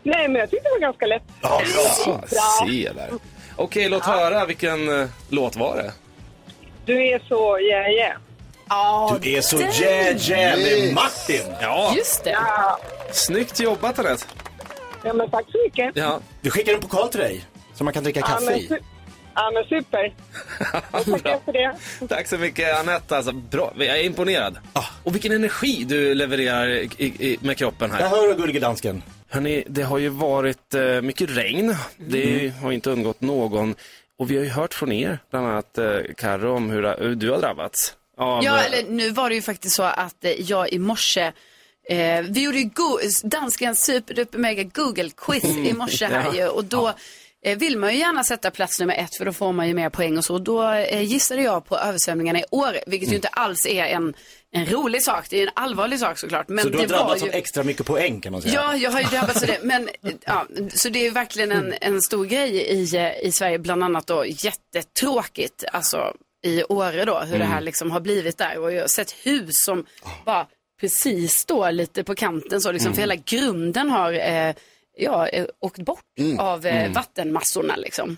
Nej, 0.03 0.27
men 0.27 0.35
jag 0.35 0.49
tyckte 0.49 0.69
det 0.69 0.73
var 0.73 0.79
ganska 0.79 1.05
lätt. 1.05 1.23
Ja, 1.41 1.61
bra 1.73 2.21
se 2.67 2.91
där. 2.95 3.09
Okej, 3.55 3.89
låt 3.89 4.03
höra. 4.03 4.45
Vilken 4.45 5.01
eh, 5.01 5.07
låt 5.29 5.55
var 5.55 5.75
det? 5.75 5.91
Du 6.85 7.07
är 7.07 7.19
så 7.27 7.59
yeah, 7.59 7.91
yeah. 7.91 8.17
Du 9.21 9.33
är 9.33 9.41
så 9.41 9.57
jävlig 10.31 10.93
Martin! 10.93 11.53
Ja, 11.61 11.93
Just 11.97 12.23
det. 12.23 12.37
snyggt 13.11 13.59
jobbat 13.59 13.99
Anette. 13.99 14.25
Ja, 15.03 15.13
men 15.13 15.29
tack 15.29 15.45
så 15.51 15.57
mycket. 15.65 15.91
Ja. 15.95 16.19
Vi 16.41 16.49
skickar 16.49 16.73
en 16.73 16.79
pokal 16.79 17.09
till 17.09 17.19
dig 17.19 17.45
som 17.73 17.85
man 17.85 17.93
kan 17.93 18.03
dricka 18.03 18.19
Ja, 18.19 18.25
kaffe 18.27 18.45
men, 18.45 18.57
i. 18.59 18.69
ja, 19.35 19.51
men 19.53 19.63
super. 19.63 20.13
Tackar 21.11 21.39
för 21.45 21.53
det. 21.53 22.07
Tack 22.07 22.27
så 22.27 22.37
mycket 22.37 22.79
Anette. 22.79 23.17
Alltså, 23.17 23.31
bra. 23.31 23.73
Jag 23.77 23.99
är 23.99 24.03
imponerad. 24.03 24.57
Och 25.03 25.15
vilken 25.15 25.31
energi 25.31 25.83
du 25.87 26.15
levererar 26.15 26.67
i, 26.69 26.89
i, 26.97 27.37
med 27.41 27.57
kroppen 27.57 27.89
Jag 27.89 27.97
här. 27.97 28.09
hör 28.09 28.35
gullige 28.35 28.59
dansken. 28.59 29.03
Hörrni, 29.29 29.63
det 29.67 29.83
har 29.83 29.97
ju 29.97 30.09
varit 30.09 30.73
eh, 30.73 31.01
mycket 31.01 31.29
regn. 31.37 31.75
Det 31.97 32.53
har 32.61 32.71
inte 32.71 32.89
undgått 32.89 33.21
någon. 33.21 33.75
Och 34.17 34.31
vi 34.31 34.37
har 34.37 34.43
ju 34.43 34.49
hört 34.49 34.73
från 34.73 34.91
er, 34.91 35.19
bland 35.31 35.47
annat 35.47 35.77
eh, 35.77 35.97
Karo, 36.17 36.55
om 36.55 36.69
hur, 36.69 36.95
hur 36.99 37.15
du 37.15 37.31
har 37.31 37.39
drabbats. 37.39 37.95
Av, 38.17 38.43
Ja, 38.43 38.57
eh, 38.59 38.65
eller 38.65 38.89
nu 38.89 39.09
var 39.09 39.29
det 39.29 39.35
ju 39.35 39.41
faktiskt 39.41 39.75
så 39.75 39.83
att 39.83 40.25
eh, 40.25 40.31
jag 40.31 40.69
i 40.69 40.79
morse 40.79 41.31
Eh, 41.89 42.21
vi 42.21 42.43
gjorde 42.43 42.57
ju 42.57 42.69
danskens 43.23 43.85
superduper 43.85 44.37
mega 44.37 44.63
Google-quiz 44.63 45.43
i 45.43 45.73
morse 45.73 46.05
här 46.05 46.25
Ja. 46.33 46.35
ju 46.35 46.47
och 46.47 46.63
då 46.65 46.87
eh, 46.87 46.93
vill 47.41 47.77
man 47.77 47.93
ju 47.93 47.99
gärna 47.99 48.23
sätta 48.23 48.51
plats 48.51 48.79
nummer 48.79 48.95
ett 48.95 49.15
för 49.15 49.25
då 49.25 49.33
får 49.33 49.51
man 49.51 49.67
ju 49.67 49.73
mer 49.73 49.89
poäng 49.89 50.17
och 50.17 50.25
så. 50.25 50.37
Då 50.37 50.71
eh, 50.71 51.01
gissade 51.01 51.41
jag 51.41 51.65
på 51.65 51.77
översvämningarna 51.77 52.39
i 52.39 52.43
år, 52.51 52.77
vilket 52.87 53.11
ju 53.11 53.15
inte 53.15 53.27
alls 53.27 53.65
är 53.65 53.85
en, 53.85 54.13
en 54.51 54.65
rolig 54.65 55.03
sak. 55.03 55.25
Det 55.29 55.37
är 55.37 55.47
en 55.47 55.53
allvarlig 55.55 55.99
sak 55.99 56.17
såklart. 56.17 56.49
Men 56.49 56.63
så 56.63 56.69
du 56.69 56.77
har 56.77 56.85
drabbats 56.85 57.23
ju... 57.23 57.27
av 57.27 57.35
extra 57.35 57.63
mycket 57.63 57.85
poäng 57.85 58.21
kan 58.21 58.31
man 58.31 58.41
säga. 58.41 58.53
Ja, 58.53 58.75
jag 58.75 58.91
har 58.91 58.99
ju 59.01 59.07
drabbats 59.07 59.41
av 59.41 59.47
det. 59.47 59.59
Men, 59.63 59.89
ja, 60.25 60.47
så 60.73 60.89
det 60.89 61.07
är 61.07 61.11
verkligen 61.11 61.51
en, 61.51 61.73
en 61.81 62.01
stor 62.01 62.25
grej 62.25 62.55
i, 62.55 62.95
eh, 62.95 63.27
i 63.27 63.31
Sverige, 63.31 63.59
bland 63.59 63.83
annat 63.83 64.07
då 64.07 64.25
jättetråkigt, 64.25 65.63
alltså 65.73 66.13
i 66.43 66.63
Åre 66.63 67.05
då, 67.05 67.19
hur 67.19 67.39
det 67.39 67.45
här 67.45 67.61
liksom 67.61 67.91
har 67.91 67.99
blivit 67.99 68.37
där. 68.37 68.57
Och 68.57 68.73
jag 68.73 68.81
har 68.81 68.87
sett 68.87 69.11
hus 69.11 69.51
som 69.65 69.85
bara 70.25 70.47
precis 70.79 71.35
står 71.35 71.71
lite 71.71 72.03
på 72.03 72.15
kanten 72.15 72.61
så, 72.61 72.71
liksom, 72.71 72.93
för 72.93 73.01
hela 73.01 73.15
grunden 73.15 73.89
har 73.89 74.13
eh, 74.13 74.53
ja, 74.99 75.27
eh, 75.27 75.45
åkt 75.59 75.79
bort 75.79 76.03
av 76.37 76.65
eh, 76.65 76.91
vattenmassorna 76.91 77.75
liksom. 77.75 78.17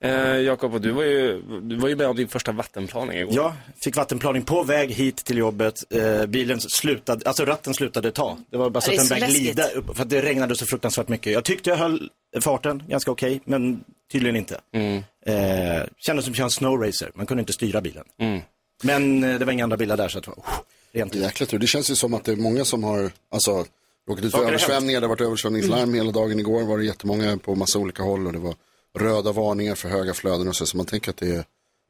Eh, 0.00 0.36
Jakob, 0.36 0.82
du 0.82 0.90
var, 0.90 1.02
ju, 1.02 1.42
du 1.62 1.76
var 1.76 1.88
ju 1.88 1.96
med 1.96 2.06
om 2.06 2.16
din 2.16 2.28
första 2.28 2.52
vattenplaning 2.52 3.18
igår. 3.18 3.34
Ja, 3.34 3.56
fick 3.84 3.96
vattenplaning 3.96 4.42
på 4.42 4.62
väg 4.62 4.90
hit 4.90 5.16
till 5.16 5.38
jobbet. 5.38 5.92
Eh, 5.92 6.26
bilen 6.26 6.60
slutade, 6.60 7.28
alltså 7.28 7.44
ratten 7.44 7.74
slutade 7.74 8.12
ta. 8.12 8.38
Det 8.50 8.56
var 8.56 8.70
bara 8.70 8.80
så 8.80 8.90
att 8.90 8.96
den 8.96 9.08
började 9.08 9.32
glida 9.32 9.68
upp, 9.68 9.96
för 9.96 10.02
att 10.02 10.10
det 10.10 10.22
regnade 10.22 10.56
så 10.56 10.66
fruktansvärt 10.66 11.08
mycket. 11.08 11.32
Jag 11.32 11.44
tyckte 11.44 11.70
jag 11.70 11.76
höll 11.76 12.10
farten 12.40 12.82
ganska 12.88 13.10
okej, 13.10 13.40
men 13.44 13.84
tydligen 14.12 14.36
inte. 14.36 14.60
Mm. 14.72 14.96
Eh, 15.26 15.86
kändes 15.98 16.24
som 16.24 16.32
att 16.32 16.36
köra 16.36 16.44
en 16.44 16.50
snowracer, 16.50 17.10
man 17.14 17.26
kunde 17.26 17.40
inte 17.40 17.52
styra 17.52 17.80
bilen. 17.80 18.04
Mm. 18.18 18.40
Men 18.82 19.24
eh, 19.24 19.38
det 19.38 19.44
var 19.44 19.52
inga 19.52 19.64
andra 19.64 19.76
bilar 19.76 19.96
där 19.96 20.08
så 20.08 20.18
att 20.18 20.24
det 20.24 20.30
var 20.30 20.36
oh, 20.36 20.58
rent. 20.92 21.14
Jäkla 21.14 21.46
tur. 21.46 21.58
Det 21.58 21.66
känns 21.66 21.90
ju 21.90 21.94
som 21.94 22.14
att 22.14 22.24
det 22.24 22.32
är 22.32 22.36
många 22.36 22.64
som 22.64 22.84
har 22.84 23.10
alltså, 23.30 23.64
råkat 24.08 24.24
ut 24.24 24.32
för 24.32 24.44
översvämningar. 24.48 25.00
Det 25.00 25.06
har 25.06 25.08
varit 25.08 25.20
översvämningslarm 25.20 25.94
hela 25.94 26.10
dagen. 26.10 26.40
Igår 26.40 26.62
var 26.62 26.78
det 26.78 26.84
jättemånga 26.84 27.36
på 27.38 27.54
massa 27.54 27.78
olika 27.78 28.02
håll 28.02 28.26
och 28.26 28.32
det 28.32 28.38
var 28.38 28.54
röda 28.98 29.32
varningar 29.32 29.74
för 29.74 29.88
höga 29.88 30.14
flöden 30.14 30.48
och 30.48 30.56
så. 30.56 30.66
Så 30.66 30.76
man 30.76 30.86
tänker 30.86 31.10
att 31.10 31.16
det 31.16 31.34
är 31.34 31.44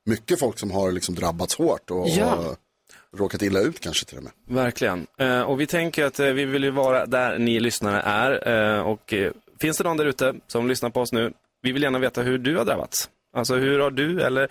mycket 0.06 0.38
folk 0.38 0.58
som 0.58 0.70
har 0.70 0.92
liksom 0.92 1.14
drabbats 1.14 1.54
hårt 1.56 1.90
och, 1.90 2.08
Ja. 2.08 2.34
och 2.34 2.56
råkat 3.18 3.42
illa 3.42 3.60
ut 3.60 3.80
kanske 3.80 4.06
till 4.06 4.18
och 4.18 4.24
med. 4.24 4.32
Verkligen. 4.48 5.06
Eh, 5.18 5.40
och 5.40 5.60
vi 5.60 5.66
tänker 5.66 6.04
att 6.04 6.20
eh, 6.20 6.26
vi 6.26 6.44
vill 6.44 6.64
ju 6.64 6.70
vara 6.70 7.06
där 7.06 7.38
ni 7.38 7.60
lyssnare 7.60 8.00
är. 8.00 8.48
Eh, 8.76 8.80
och 8.80 9.14
finns 9.60 9.78
det 9.78 9.84
någon 9.84 9.96
där 9.96 10.06
ute 10.06 10.34
som 10.46 10.68
lyssnar 10.68 10.90
på 10.90 11.00
oss 11.00 11.12
nu, 11.12 11.32
vi 11.62 11.72
vill 11.72 11.82
gärna 11.82 11.98
veta 11.98 12.22
hur 12.22 12.38
du 12.38 12.56
har 12.56 12.64
drabbats. 12.64 13.10
Alltså 13.36 13.54
hur 13.54 13.78
har 13.78 13.90
du 13.90 14.22
eller 14.22 14.48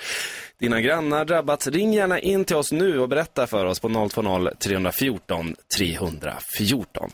dina 0.59 0.81
grannar 0.81 1.25
drabbats? 1.25 1.67
Ring 1.67 1.93
gärna 1.93 2.19
in 2.19 2.45
till 2.45 2.55
oss 2.55 2.71
nu 2.71 2.99
och 2.99 3.09
berätta 3.09 3.47
för 3.47 3.65
oss 3.65 3.79
på 3.79 4.09
020 4.09 4.49
314 4.59 5.55
314. 5.77 7.09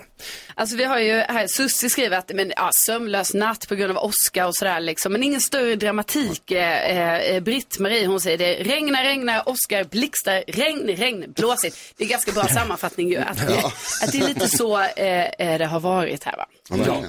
Alltså 0.55 0.75
vi 0.75 0.83
har 0.83 0.99
ju 0.99 1.13
här, 1.13 1.47
Sussi 1.47 1.89
skriver 1.89 2.17
att 2.17 2.31
men, 2.33 2.53
ja, 2.55 2.69
sömnlös 2.85 3.33
natt 3.33 3.67
på 3.67 3.75
grund 3.75 3.97
av 3.97 4.03
åska 4.03 4.47
och 4.47 4.55
sådär 4.55 4.79
liksom. 4.79 5.11
Men 5.11 5.23
ingen 5.23 5.41
större 5.41 5.75
dramatik. 5.75 6.51
Eh, 6.51 7.35
eh, 7.35 7.43
Britt-Marie 7.43 8.07
hon 8.07 8.21
säger 8.21 8.37
det 8.37 8.53
regnar, 8.53 9.03
regnar, 9.03 9.49
åskar, 9.49 9.83
blixtar, 9.83 10.43
regn, 10.47 10.87
regn, 10.87 11.33
blåsigt. 11.35 11.77
Det 11.97 12.03
är 12.03 12.07
ganska 12.07 12.31
bra 12.31 12.43
sammanfattning 12.47 13.09
ju. 13.09 13.17
Att, 13.17 13.47
det, 13.47 13.57
att 14.03 14.11
det 14.11 14.17
är 14.17 14.27
lite 14.27 14.47
så 14.47 14.79
eh, 14.79 15.25
eh, 15.25 15.57
det 15.57 15.65
har 15.65 15.79
varit 15.79 16.23
här 16.23 16.37
va. 16.37 16.45
Ja, 16.69 17.03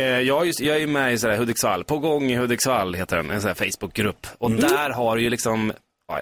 jag, 0.00 0.40
är 0.40 0.44
just, 0.44 0.60
jag 0.60 0.82
är 0.82 0.86
med 0.86 1.12
i 1.14 1.18
sådär 1.18 1.36
Hudiksvall, 1.36 1.84
På 1.84 1.98
gång 1.98 2.30
i 2.30 2.36
Hudiksvall 2.36 2.94
heter 2.94 3.16
den, 3.16 3.30
en 3.30 3.40
sån 3.40 3.48
här 3.48 3.54
Facebookgrupp. 3.70 4.26
Och 4.38 4.50
där 4.50 4.90
har 4.90 5.16
ju 5.16 5.30
liksom, 5.30 5.72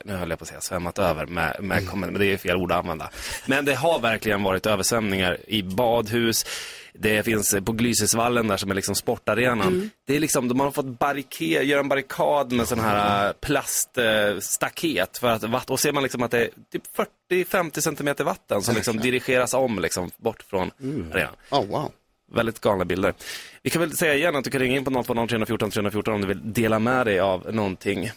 nu 0.05 0.13
höll 0.13 0.31
jag 0.31 0.39
på 0.39 0.43
att 0.43 0.49
säga 0.49 0.61
svämmat 0.61 0.99
över 0.99 1.27
med, 1.27 1.57
med 1.61 1.89
komment, 1.89 2.13
men 2.13 2.21
det 2.21 2.27
är 2.33 2.37
fel 2.37 2.57
ord 2.57 2.73
att 2.73 2.79
använda. 2.79 3.11
Men 3.47 3.65
det 3.65 3.75
har 3.75 3.99
verkligen 4.01 4.43
varit 4.43 4.67
översvämningar 4.67 5.37
i 5.47 5.63
badhus. 5.63 6.47
Det 6.95 7.23
finns 7.23 7.55
eh, 7.55 7.63
på 7.63 7.73
Glysesvallen 7.73 8.49
där 8.49 8.57
som 8.57 8.71
är 8.71 8.75
liksom 8.75 8.95
sportarenan. 8.95 9.91
Det 10.07 10.17
är 10.17 10.21
liksom, 10.21 10.49
de 10.49 10.61
har 10.61 10.71
fått 10.71 10.99
barrikad, 10.99 11.65
göra 11.65 11.81
en 11.81 11.89
barrikad 11.89 12.53
med 12.53 12.69
sån 12.69 12.81
här 12.81 13.27
eh, 13.27 13.33
plaststaket. 13.33 15.19
För 15.19 15.29
att, 15.29 15.43
vatt- 15.45 15.71
och 15.71 15.81
ser 15.81 15.93
man 15.93 16.03
liksom 16.03 16.23
att 16.23 16.31
det 16.31 16.39
är 16.45 16.51
typ 16.73 16.83
40-50 17.33 17.81
centimeter 17.81 18.25
vatten 18.25 18.63
som 18.63 18.75
liksom 18.75 18.97
dirigeras 18.99 19.55
om 19.55 19.79
liksom 19.79 20.11
bort 20.17 20.43
från 20.43 20.71
arenan. 21.13 21.35
Oh, 21.51 21.67
wow. 21.67 21.93
Väldigt 22.35 22.61
galna 22.61 22.85
bilder. 22.85 23.15
Vi 23.63 23.71
kan 23.71 23.81
väl 23.81 23.97
säga 23.97 24.15
igen 24.15 24.37
att 24.37 24.45
du 24.45 24.51
kan 24.51 24.61
ringa 24.61 24.77
in 24.77 24.85
på 24.85 24.91
020 24.91 25.27
314 25.27 25.71
314 25.71 26.15
om 26.15 26.21
du 26.21 26.27
vill 26.27 26.53
dela 26.53 26.79
med 26.79 27.07
dig 27.07 27.21
av 27.21 27.55
någonting. 27.55 28.11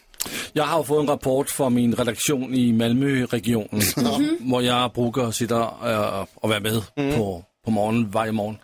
Jeg 0.54 0.64
har 0.64 0.78
jo 0.78 0.84
fået 0.84 1.02
en 1.04 1.10
rapport 1.10 1.50
fra 1.50 1.70
min 1.70 1.96
redaktion 1.96 2.54
i 2.54 2.72
Malmø-regionen, 2.72 3.82
hvor 4.50 4.62
jeg 4.62 4.92
brugger 4.94 5.28
at 5.28 5.34
sitte 5.36 5.56
øh, 5.56 6.26
og 6.36 6.50
være 6.50 6.60
med 6.60 6.82
på, 7.16 7.44
på 7.66 7.72
morgenen 7.72 8.04
hver 8.04 8.32
morgen. 8.32 8.58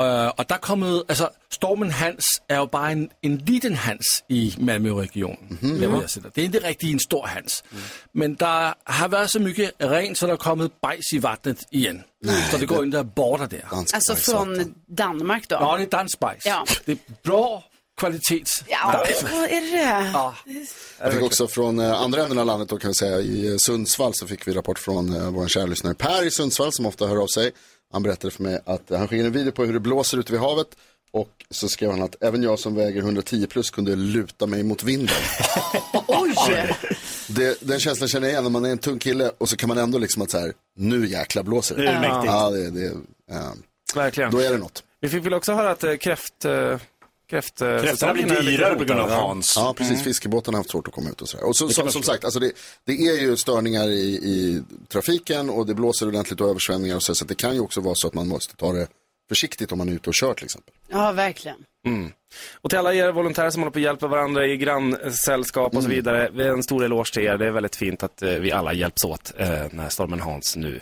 Øh, 0.00 0.26
og 0.36 0.48
der 0.48 0.54
er 0.54 0.58
kommet, 0.58 1.02
altså 1.08 1.28
Stormen 1.50 1.90
Hans 1.90 2.24
er 2.48 2.56
jo 2.56 2.66
bare 2.66 2.92
en, 2.92 3.10
en 3.22 3.36
liten 3.46 3.74
Hans 3.74 4.06
i 4.28 4.54
Malmø-regionen, 4.58 5.58
der 5.62 6.00
jeg 6.00 6.10
sidder. 6.10 6.28
Det 6.28 6.38
er 6.38 6.46
ikke 6.46 6.64
rigtig 6.68 6.92
en 6.92 7.00
stor 7.00 7.26
Hans. 7.26 7.62
Men 8.14 8.34
der 8.34 8.72
har 8.86 9.08
været 9.08 9.30
så 9.30 9.38
mycket 9.38 9.70
regn, 9.80 10.14
så 10.14 10.26
der 10.26 10.32
er 10.32 10.36
kommet 10.36 10.70
bajs 10.82 11.04
i 11.12 11.22
vattnet 11.22 11.58
igen. 11.72 12.04
så 12.50 12.58
det 12.58 12.68
går 12.68 12.82
inte 12.82 13.04
borta 13.04 13.46
där. 13.46 13.60
Dansk 13.70 13.94
Alltså 13.94 14.12
bajs, 14.12 14.24
från. 14.30 14.74
Danmark 14.98 15.48
då. 15.50 15.56
Ja, 15.60 15.76
det 15.76 15.82
är 15.82 15.98
dansbajs. 15.98 16.46
Ja. 16.46 16.64
Det 16.86 16.92
är 16.92 16.98
bra 17.24 17.62
kvalitets. 17.98 18.64
Ja, 18.68 19.04
vad 19.22 19.44
är 19.44 19.60
det 19.60 19.76
det? 19.76 20.10
Ja. 20.12 20.34
Jag 21.00 21.12
fick 21.12 21.22
också 21.22 21.48
från 21.48 21.78
eh, 21.78 22.02
andra 22.02 22.22
änden 22.22 22.38
av 22.38 22.46
landet 22.46 22.68
då 22.68 22.78
kan 22.78 22.88
vi 22.90 22.94
säga 22.94 23.20
i 23.20 23.48
eh, 23.48 23.56
Sundsvall 23.56 24.14
så 24.14 24.26
fick 24.26 24.48
vi 24.48 24.52
rapport 24.52 24.78
från 24.78 25.16
eh, 25.16 25.30
vår 25.30 25.48
kära 25.48 25.66
lyssnare 25.66 25.94
Per 25.94 26.26
i 26.26 26.30
Sundsvall 26.30 26.72
som 26.72 26.86
ofta 26.86 27.06
hör 27.06 27.22
av 27.22 27.26
sig. 27.26 27.52
Han 27.92 28.02
berättade 28.02 28.30
för 28.30 28.42
mig 28.42 28.60
att 28.64 28.90
eh, 28.90 28.98
han 28.98 29.08
skickade 29.08 29.28
en 29.28 29.32
video 29.32 29.52
på 29.52 29.64
hur 29.64 29.72
det 29.72 29.80
blåser 29.80 30.18
ute 30.18 30.32
vid 30.32 30.40
havet 30.40 30.68
och 31.10 31.30
så 31.50 31.68
skrev 31.68 31.90
han 31.90 32.02
att 32.02 32.22
även 32.22 32.42
jag 32.42 32.58
som 32.58 32.74
väger 32.74 33.00
110 33.00 33.46
plus 33.46 33.70
kunde 33.70 33.96
luta 33.96 34.46
mig 34.46 34.62
mot 34.62 34.82
vinden. 34.82 35.16
Oj! 36.06 36.34
Det, 37.28 37.60
den 37.60 37.80
känslan 37.80 38.08
känner 38.08 38.26
jag 38.26 38.32
igen 38.32 38.42
när 38.42 38.50
man 38.50 38.64
är 38.64 38.70
en 38.70 38.78
tung 38.78 38.98
kille 38.98 39.30
och 39.38 39.48
så 39.48 39.56
kan 39.56 39.68
man 39.68 39.78
ändå 39.78 39.98
liksom 39.98 40.22
att 40.22 40.30
så 40.30 40.38
här, 40.38 40.52
nu 40.76 41.06
jäkla 41.06 41.42
blåser 41.42 41.76
det. 41.76 41.82
Nu 41.82 41.88
är 41.88 41.94
det 41.94 42.00
mäktigt. 42.00 42.24
Ja, 42.26 42.50
det, 42.50 42.70
det, 42.70 42.86
eh, 43.34 43.52
Verkligen. 43.94 44.30
då 44.30 44.38
är 44.38 44.50
det 44.50 44.58
något. 44.58 44.82
Vi 45.00 45.08
fick 45.08 45.26
väl 45.26 45.34
också 45.34 45.52
höra 45.52 45.70
att 45.70 45.84
eh, 45.84 45.96
kräft... 45.96 46.44
Kräft, 47.30 47.58
Kräftorna 47.58 48.12
blir 48.12 48.42
dyrare 48.42 48.74
på 48.74 48.84
grund 48.84 49.00
av. 49.00 49.10
Hans. 49.10 49.52
Ja, 49.56 49.74
precis. 49.78 50.04
Fiskebåtarna 50.04 50.56
har 50.56 50.60
haft 50.60 50.70
svårt 50.70 50.88
att 50.88 50.94
komma 50.94 51.10
ut 51.10 51.22
och 51.22 51.28
sådär. 51.28 51.46
Och 51.46 51.56
så, 51.56 51.68
kan 51.68 51.92
som, 51.92 52.02
sagt, 52.02 52.24
alltså 52.24 52.40
det, 52.40 52.52
det 52.84 52.92
är 52.92 53.20
ju 53.20 53.36
störningar 53.36 53.88
i, 53.88 54.14
i 54.14 54.62
trafiken 54.88 55.50
och 55.50 55.66
det 55.66 55.74
blåser 55.74 56.08
ordentligt 56.08 56.40
och 56.40 56.48
översvämningar 56.48 56.96
och 56.96 57.02
så, 57.02 57.14
så 57.14 57.24
det 57.24 57.34
kan 57.34 57.54
ju 57.54 57.60
också 57.60 57.80
vara 57.80 57.94
så 57.94 58.06
att 58.06 58.14
man 58.14 58.28
måste 58.28 58.56
ta 58.56 58.72
det 58.72 58.86
försiktigt 59.28 59.72
om 59.72 59.78
man 59.78 59.88
är 59.88 59.92
ute 59.92 60.10
och 60.10 60.14
kör 60.14 60.34
till 60.34 60.44
exempel. 60.44 60.74
Ja, 60.88 61.12
verkligen. 61.12 61.64
Och 62.60 62.70
till 62.70 62.78
alla 62.78 62.94
er 62.94 63.12
volontärer 63.12 63.50
som 63.50 63.62
håller 63.62 63.72
på 63.72 63.78
att 63.78 63.82
hjälpa 63.82 64.06
varandra 64.06 64.46
i 64.46 64.56
grannsällskap 64.56 65.76
och 65.76 65.82
så 65.82 65.88
vidare. 65.88 66.30
Vi 66.32 66.42
är 66.42 66.48
en 66.48 66.62
stor 66.62 66.84
eloge 66.84 67.12
till 67.12 67.22
er. 67.22 67.38
Det 67.38 67.46
är 67.46 67.50
väldigt 67.50 67.76
fint 67.76 68.02
att 68.02 68.22
eh, 68.22 68.30
vi 68.30 68.52
alla 68.52 68.72
hjälps 68.72 69.04
åt 69.04 69.32
eh, 69.36 69.48
när 69.70 69.88
stormen 69.88 70.20
Hans 70.20 70.56
nu 70.56 70.80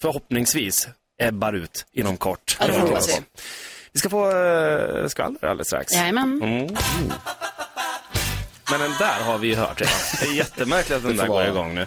förhoppningsvis 0.00 0.88
ebbar 1.22 1.52
ut 1.52 1.86
inom 1.92 2.16
kort. 2.16 2.56
Ja, 2.60 2.66
det 2.66 3.22
vi 3.96 4.00
ska 4.00 4.08
få 4.10 4.30
uh, 4.30 5.08
skvaller 5.08 5.44
alldeles 5.44 5.66
strax. 5.66 5.92
Jajamän. 5.92 6.42
Mm. 6.42 6.76
Men 8.70 8.80
den 8.80 8.92
där 8.98 9.24
har 9.24 9.38
vi 9.38 9.48
ju 9.48 9.54
hört 9.54 9.80
redan. 9.80 9.94
Det 10.20 10.26
är 10.26 10.32
jättemärkligt 10.32 10.96
att 10.96 11.02
den 11.02 11.16
där 11.16 11.26
går 11.26 11.46
igång 11.46 11.74
nu. 11.74 11.86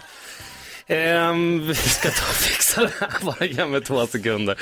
Ehm, 0.90 1.66
vi 1.66 1.74
ska 1.74 2.10
ta 2.10 2.26
och 2.28 2.34
fixa 2.34 2.80
det 2.80 2.90
här. 3.00 3.10
Bara 3.24 3.44
ge 3.44 3.66
mig 3.66 3.80
två 3.80 4.06
sekunder. 4.06 4.56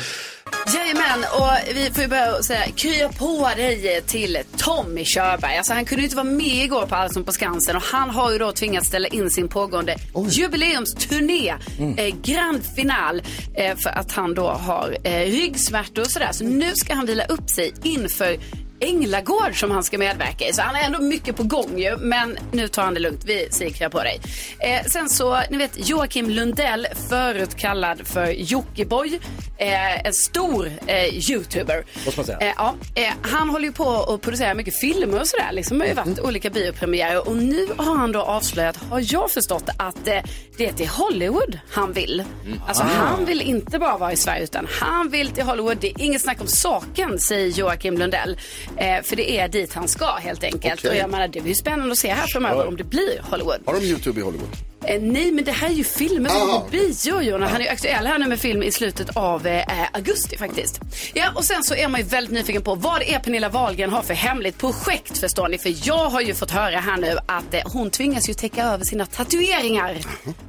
Jajamän, 0.74 1.24
och 1.32 1.76
vi 1.76 1.90
får 1.90 2.02
ju 2.02 2.08
börja 2.08 2.42
säga 2.42 2.66
krya 2.76 3.08
på 3.08 3.50
dig 3.56 4.02
till 4.06 4.38
Tommy 4.56 5.04
Körberg. 5.04 5.56
Alltså 5.56 5.72
han 5.72 5.84
kunde 5.84 6.02
ju 6.02 6.06
inte 6.06 6.16
vara 6.16 6.26
med 6.26 6.64
igår 6.64 6.86
på 6.86 6.94
Allsång 6.94 7.24
på 7.24 7.32
Skansen 7.32 7.76
och 7.76 7.82
han 7.82 8.10
har 8.10 8.32
ju 8.32 8.38
då 8.38 8.52
tvingats 8.52 8.88
ställa 8.88 9.08
in 9.08 9.30
sin 9.30 9.48
pågående 9.48 9.96
jubileumsturné, 10.30 11.54
eh, 11.96 12.14
grand 12.22 12.62
final, 12.76 13.22
eh, 13.54 13.76
för 13.76 13.90
att 13.90 14.12
han 14.12 14.34
då 14.34 14.48
har 14.48 14.96
eh, 15.04 15.24
ryggsmärtor 15.24 16.02
och 16.02 16.10
sådär. 16.10 16.32
Så 16.32 16.44
nu 16.44 16.72
ska 16.74 16.94
han 16.94 17.06
vila 17.06 17.24
upp 17.24 17.50
sig 17.50 17.74
inför 17.82 18.36
Änglagård 18.80 19.60
som 19.60 19.70
han 19.70 19.84
ska 19.84 19.98
medverka 19.98 20.48
i. 20.48 20.52
Så 20.52 20.62
han 20.62 20.76
är 20.76 20.80
ändå 20.84 20.98
mycket 21.02 21.36
på 21.36 21.42
gång 21.42 21.78
ju. 21.78 21.96
Men 21.96 22.38
nu 22.52 22.68
tar 22.68 22.82
han 22.82 22.94
det 22.94 23.00
lugnt. 23.00 23.24
Vi 23.24 23.48
säger 23.50 23.88
på 23.88 24.02
dig. 24.02 24.20
Eh, 24.58 24.84
sen 24.86 25.08
så, 25.08 25.40
ni 25.50 25.56
vet 25.56 25.88
Joakim 25.88 26.30
Lundell, 26.30 26.86
förut 27.08 27.54
kallad 27.56 28.06
för 28.06 28.26
Jockiboi. 28.26 29.20
Eh, 29.56 30.06
en 30.06 30.12
stor 30.14 30.72
eh, 30.86 31.30
YouTuber. 31.30 31.84
Måste 32.04 32.20
man 32.20 32.26
säga. 32.26 32.38
Eh, 32.38 32.52
ja, 32.56 32.74
eh, 32.94 33.12
han 33.22 33.50
håller 33.50 33.64
ju 33.64 33.72
på 33.72 34.02
att 34.14 34.20
producera 34.20 34.54
mycket 34.54 34.76
filmer 34.80 35.20
och 35.20 35.26
sådär. 35.26 35.52
Liksom. 35.52 35.80
Har 35.80 35.86
ju 35.88 35.94
varit 35.94 36.20
olika 36.20 36.50
biopremiärer. 36.50 37.28
Och 37.28 37.36
nu 37.36 37.66
har 37.76 37.96
han 37.96 38.12
då 38.12 38.20
avslöjat, 38.22 38.76
har 38.76 39.04
jag 39.12 39.30
förstått, 39.30 39.68
att 39.78 40.08
eh, 40.08 40.22
det 40.56 40.66
är 40.68 40.72
till 40.72 40.88
Hollywood 40.88 41.58
han 41.70 41.92
vill. 41.92 42.24
Alltså 42.66 42.82
Ah. 42.82 42.86
han 42.86 43.24
vill 43.24 43.40
inte 43.42 43.78
bara 43.78 43.98
vara 43.98 44.12
i 44.12 44.16
Sverige 44.16 44.42
utan 44.44 44.66
han 44.70 45.08
vill 45.10 45.28
till 45.28 45.44
Hollywood. 45.44 45.76
Det 45.80 45.88
är 45.90 46.00
inget 46.02 46.22
snack 46.22 46.40
om 46.40 46.46
saken, 46.46 47.18
säger 47.18 47.48
Joakim 47.48 47.98
Lundell. 47.98 48.38
Eh, 48.76 49.02
för 49.02 49.16
det 49.16 49.30
är 49.30 49.48
dit 49.48 49.74
han 49.74 49.88
ska 49.88 50.06
helt 50.06 50.44
enkelt. 50.44 50.80
Okej. 50.80 50.90
Och 50.90 50.96
jag 50.96 51.10
menar, 51.10 51.28
det 51.28 51.40
blir 51.40 51.54
spännande 51.54 51.92
att 51.92 51.98
se 51.98 52.08
här 52.08 52.26
framöver 52.26 52.66
om 52.66 52.76
det 52.76 52.84
blir 52.84 53.22
Hollywood. 53.30 53.60
Har 53.66 53.74
de 53.74 53.86
YouTube 53.86 54.20
i 54.20 54.22
Hollywood? 54.22 54.48
Eh, 54.84 55.02
nej, 55.02 55.32
men 55.32 55.44
det 55.44 55.52
här 55.52 55.68
är 55.68 55.72
ju 55.72 55.84
filmer 55.84 56.30
som 56.30 56.46
går 56.48 56.60
på 56.60 56.68
bio. 56.70 57.20
Jonas. 57.20 57.50
Han 57.50 57.60
är 57.60 57.64
ju 57.64 57.70
aktuell 57.70 58.06
här 58.06 58.18
nu 58.18 58.26
med 58.26 58.40
film 58.40 58.62
i 58.62 58.72
slutet 58.72 59.16
av 59.16 59.46
eh, 59.46 59.64
augusti 59.92 60.36
faktiskt. 60.36 60.80
Ja, 61.14 61.30
och 61.34 61.44
sen 61.44 61.64
så 61.64 61.74
är 61.74 61.88
man 61.88 62.00
ju 62.00 62.06
väldigt 62.06 62.32
nyfiken 62.32 62.62
på 62.62 62.74
vad 62.74 63.00
det 63.00 63.14
är 63.14 63.18
Pernilla 63.18 63.48
Wahlgren 63.48 63.90
har 63.90 64.02
för 64.02 64.14
hemligt 64.14 64.58
projekt 64.58 65.18
förstår 65.18 65.48
ni. 65.48 65.58
För 65.58 65.88
jag 65.88 66.10
har 66.10 66.20
ju 66.20 66.34
fått 66.34 66.50
höra 66.50 66.78
här 66.78 66.96
nu 66.96 67.18
att 67.26 67.54
eh, 67.54 67.60
hon 67.64 67.90
tvingas 67.90 68.28
ju 68.28 68.34
täcka 68.34 68.64
över 68.64 68.84
sina 68.84 69.06
tatueringar. 69.06 69.96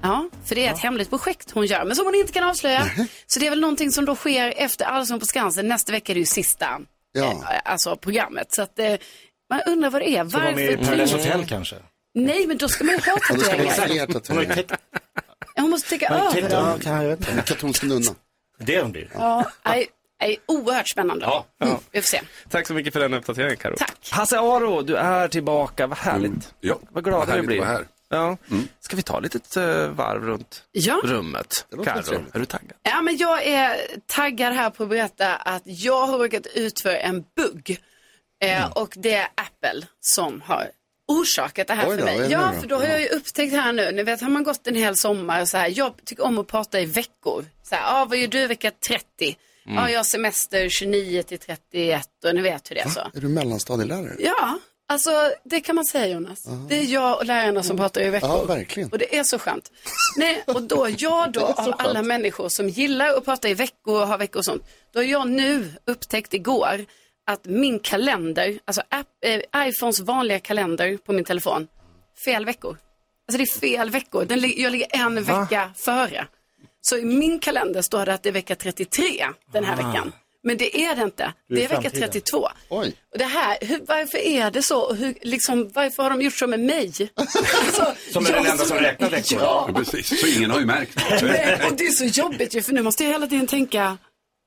Ja, 0.01 0.29
för 0.45 0.55
det 0.55 0.65
är 0.65 0.73
ett 0.73 0.79
hemligt 0.79 1.09
projekt 1.09 1.51
hon 1.51 1.65
gör, 1.65 1.85
men 1.85 1.95
som 1.95 2.05
hon 2.05 2.15
inte 2.15 2.33
kan 2.33 2.43
avslöja. 2.43 2.85
Så 3.27 3.39
det 3.39 3.45
är 3.45 3.49
väl 3.49 3.61
någonting 3.61 3.91
som 3.91 4.05
då 4.05 4.15
sker 4.15 4.53
efter 4.57 4.85
Allsång 4.85 5.19
på 5.19 5.25
Skansen. 5.25 5.67
Nästa 5.67 5.91
vecka 5.91 6.11
är 6.11 6.15
det 6.15 6.19
ju 6.19 6.25
sista 6.25 6.79
Ja. 7.11 7.31
eh, 7.31 7.59
alltså 7.65 7.95
programmet. 7.95 8.51
Så 8.53 8.61
att 8.61 8.79
eh, 8.79 8.93
man 9.49 9.61
undrar 9.65 9.89
vad 9.89 10.01
det 10.01 10.09
är. 10.09 10.25
Får 10.25 10.39
vara 10.39 10.51
med 10.51 10.63
i 10.63 10.75
Varför 10.75 10.85
Paradise 10.91 11.17
Hotel 11.17 11.45
kanske? 11.47 11.75
Nej, 12.13 12.47
men 12.47 12.57
då 12.57 12.67
ska 12.69 12.83
man 12.83 12.95
ju 12.95 13.01
ha 13.01 13.17
Ja, 13.29 14.07
tatueringar. 14.07 14.65
Hon 15.55 15.69
måste 15.69 15.89
täcka 15.89 16.07
över 16.09 16.41
dem. 16.41 16.49
ja, 16.51 16.77
kan 16.83 16.93
jag 17.03 17.09
vet 17.09 17.19
inte. 17.29 17.43
Katolsk 17.45 17.83
nunna. 17.83 18.11
Det 18.59 18.75
är 18.75 18.81
de 18.81 18.91
blir. 18.91 19.09
Ja, 19.13 19.51
nej, 19.65 19.87
nej, 20.21 20.37
oerhört 20.45 20.89
spännande. 20.89 21.25
Ja. 21.25 21.45
Mm, 21.63 21.75
vi 21.91 22.01
får 22.01 22.07
se. 22.07 22.21
Tack 22.49 22.67
så 22.67 22.73
mycket 22.73 22.93
för 22.93 22.99
den 22.99 23.13
uppdateringen 23.13 23.57
Karo. 23.57 23.75
Tack. 23.77 24.09
Hasse 24.11 24.39
Aro, 24.39 24.81
du 24.81 24.95
är 24.95 25.27
tillbaka. 25.27 25.87
Vad 25.87 25.97
härligt. 25.97 26.53
Ja, 26.59 26.79
Vad 26.91 27.03
glada 27.03 27.25
vi 27.25 27.31
härligt 27.31 27.47
blir. 27.47 27.61
att 27.61 27.67
vara 27.67 27.77
här. 27.77 27.85
Ja. 28.09 28.37
Ska 28.79 28.95
vi 28.95 29.01
ta 29.03 29.17
ett 29.17 29.23
litet 29.23 29.57
uh, 29.57 29.87
varv 29.87 30.23
runt 30.23 30.63
Ja. 30.71 31.01
rummet? 31.03 31.65
trevligt. 32.05 32.35
är 32.35 32.39
du 32.39 32.45
taggad? 32.45 32.73
Ja, 32.83 33.01
men 33.01 33.17
jag 33.17 33.43
är 33.47 33.77
taggad 34.07 34.53
här 34.53 34.69
på 34.69 34.83
att 34.83 34.89
berätta 34.89 35.35
att 35.35 35.61
jag 35.65 36.07
har 36.07 36.17
råkat 36.19 36.47
ut 36.47 36.81
för 36.81 36.89
en 36.93 37.23
bugg. 37.35 37.79
Eh, 38.43 38.71
Och 38.71 38.93
det 38.97 39.13
är 39.13 39.27
Apple 39.35 39.87
som 39.99 40.41
har 40.41 40.71
orsakat 41.07 41.67
det 41.67 41.73
här 41.73 41.83
för 41.85 41.97
då, 41.97 42.07
är 42.07 42.17
mig. 42.19 42.31
Ja, 42.31 42.51
för 42.61 42.67
då 42.67 42.75
har 42.75 42.83
jag 42.85 43.01
ju 43.01 43.07
upptäckt 43.07 43.53
här 43.53 43.73
nu, 43.73 43.91
ni 43.91 44.03
vet 44.03 44.21
har 44.21 44.29
man 44.29 44.43
gått 44.43 44.67
en 44.67 44.75
hel 44.75 44.95
sommar 44.95 45.45
så 45.45 45.57
här, 45.57 45.73
jag 45.75 45.93
tycker 46.05 46.23
om 46.25 46.39
att 46.39 46.47
prata 46.47 46.79
i 46.79 46.85
veckor. 46.85 47.45
Så 47.63 47.75
här, 47.75 48.01
ah, 48.01 48.05
vad 48.05 48.17
gör 48.17 48.27
du 48.27 48.47
vecka 48.47 48.71
30? 48.87 49.37
Ja, 49.65 49.89
jag 49.89 49.99
har 49.99 50.03
semester 50.03 50.69
29 50.69 51.23
till 51.23 51.39
31 51.39 52.07
och 52.25 52.35
ni 52.35 52.41
vet 52.41 52.71
hur 52.71 52.75
det 52.75 52.81
är 52.81 52.89
så. 52.89 52.99
Är 52.99 53.21
du 53.21 53.27
mellanstadielärare? 53.27 54.15
Ja, 54.19 54.59
alltså 54.89 55.11
det 55.43 55.61
kan 55.61 55.75
man 55.75 55.85
säga 55.85 56.07
Jonas. 56.07 56.43
Det 56.69 56.75
är 56.75 56.83
jag 56.83 57.17
och 57.17 57.25
lärarna 57.25 57.63
som 57.63 57.77
pratar 57.77 58.01
i 58.01 58.09
veckor. 58.09 58.29
Ja, 58.29 58.43
verkligen. 58.43 58.89
Och 58.89 58.97
det 58.97 59.17
är 59.17 59.23
så 59.23 59.39
skönt. 59.39 59.71
Nej, 60.17 60.43
och 60.47 60.63
då, 60.63 60.87
jag 60.97 61.31
då, 61.31 61.41
av 61.41 61.73
alla 61.77 62.01
människor 62.01 62.49
som 62.49 62.69
gillar 62.69 63.07
att 63.17 63.25
prata 63.25 63.49
i 63.49 63.53
veckor 63.53 64.01
och 64.01 64.07
ha 64.07 64.17
veckor 64.17 64.39
och 64.39 64.45
sånt, 64.45 64.63
då 64.91 64.99
har 64.99 65.03
jag 65.03 65.27
nu 65.27 65.73
upptäckt 65.85 66.33
igår 66.33 66.85
att 67.25 67.45
min 67.45 67.79
kalender, 67.79 68.59
alltså 68.65 68.81
app, 68.89 69.07
eh, 69.25 69.67
iPhones 69.67 69.99
vanliga 69.99 70.39
kalender 70.39 70.97
på 70.97 71.13
min 71.13 71.25
telefon, 71.25 71.67
fel 72.25 72.45
veckor. 72.45 72.77
Alltså 73.27 73.37
det 73.37 73.43
är 73.43 73.59
fel 73.59 73.89
veckor. 73.89 74.25
Den, 74.25 74.53
jag 74.57 74.71
ligger 74.71 74.87
en 74.89 75.23
vecka 75.23 75.71
före. 75.75 76.27
Så 76.81 76.97
i 76.97 77.05
min 77.05 77.39
kalender 77.39 77.81
står 77.81 78.05
det 78.05 78.13
att 78.13 78.23
det 78.23 78.29
är 78.29 78.33
vecka 78.33 78.55
33 78.55 79.27
den 79.51 79.63
här 79.63 79.75
veckan. 79.75 80.11
Men 80.43 80.57
det 80.57 80.77
är 80.85 80.95
det 80.95 81.01
inte. 81.03 81.33
Du 81.47 81.55
är 81.55 81.59
Det 81.59 81.65
är 81.65 81.69
vecka 81.69 81.81
framtiden. 81.81 82.09
32. 82.11 82.49
Oj. 82.69 82.95
Och 83.11 83.17
det 83.17 83.25
här, 83.25 83.57
hur, 83.61 83.79
varför 83.87 84.17
är 84.17 84.51
det 84.51 84.61
så? 84.61 84.79
Och 84.81 84.95
Hur, 84.95 85.13
liksom, 85.21 85.71
varför 85.73 86.03
har 86.03 86.09
de 86.09 86.21
gjort 86.21 86.33
så 86.33 86.47
med 86.47 86.59
mig? 86.59 86.91
Alltså, 87.15 87.95
Som 88.13 88.25
är 88.25 88.31
den 88.31 88.45
enda 88.45 88.65
som 88.65 88.77
räknar 88.77 89.09
veckor. 89.09 89.39
Ja, 89.41 89.69
precis. 89.75 90.21
Så 90.21 90.27
ingen 90.27 90.51
har 90.51 90.59
ju 90.59 90.65
märkt. 90.65 90.95
Nej, 91.21 91.59
och 91.69 91.77
det 91.77 91.85
är 91.87 91.91
så 91.91 92.05
jobbigt 92.21 92.55
ju, 92.55 92.61
för 92.61 92.73
nu 92.73 92.81
måste 92.81 93.03
jag 93.03 93.11
hela 93.11 93.27
tiden 93.27 93.47
tänka, 93.47 93.97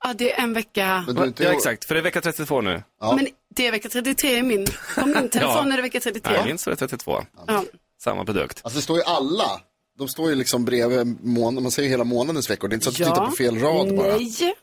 ja 0.04 0.14
det 0.14 0.32
är 0.32 0.42
en 0.42 0.52
vecka, 0.52 1.04
du 1.08 1.20
är 1.22 1.26
inte... 1.26 1.44
Ja, 1.44 1.52
exakt. 1.52 1.84
För 1.84 1.94
det 1.94 2.00
är 2.00 2.02
vecka 2.02 2.20
32 2.20 2.60
nu. 2.60 2.82
Ja. 3.00 3.16
men 3.16 3.28
det 3.56 3.66
är 3.66 3.70
vecka 3.72 3.88
33 3.88 4.36
i 4.36 4.42
min, 4.42 4.66
på 4.94 5.06
min 5.06 5.28
telefon 5.28 5.66
Ja. 5.66 5.72
är 5.72 5.76
det 5.76 5.82
vecka 5.82 6.00
33. 6.00 6.32
Nej, 6.32 6.44
min 6.46 6.58
står 6.58 6.70
det 6.70 6.76
32. 6.76 7.24
Ja. 7.46 7.64
Samma 8.04 8.24
produkt. 8.24 8.60
Alltså 8.64 8.78
det 8.78 8.82
står 8.82 8.96
ju 8.96 9.02
alla. 9.02 9.60
De 9.98 10.08
står 10.08 10.30
ju 10.30 10.34
liksom 10.36 10.64
bredvid 10.64 11.24
månaden. 11.24 11.62
Man 11.62 11.72
ser 11.72 11.82
ju 11.82 11.88
hela 11.88 12.04
månadens 12.04 12.50
veckor. 12.50 12.68
Det 12.68 12.72
är 12.72 12.74
inte 12.74 12.84
så 12.84 12.90
att 12.90 12.96
du 12.96 13.04
tittar 13.04 13.26
på 13.26 13.32
fel 13.32 13.58
rad 13.58 13.96
bara. 13.96 14.16
Nej. 14.16 14.54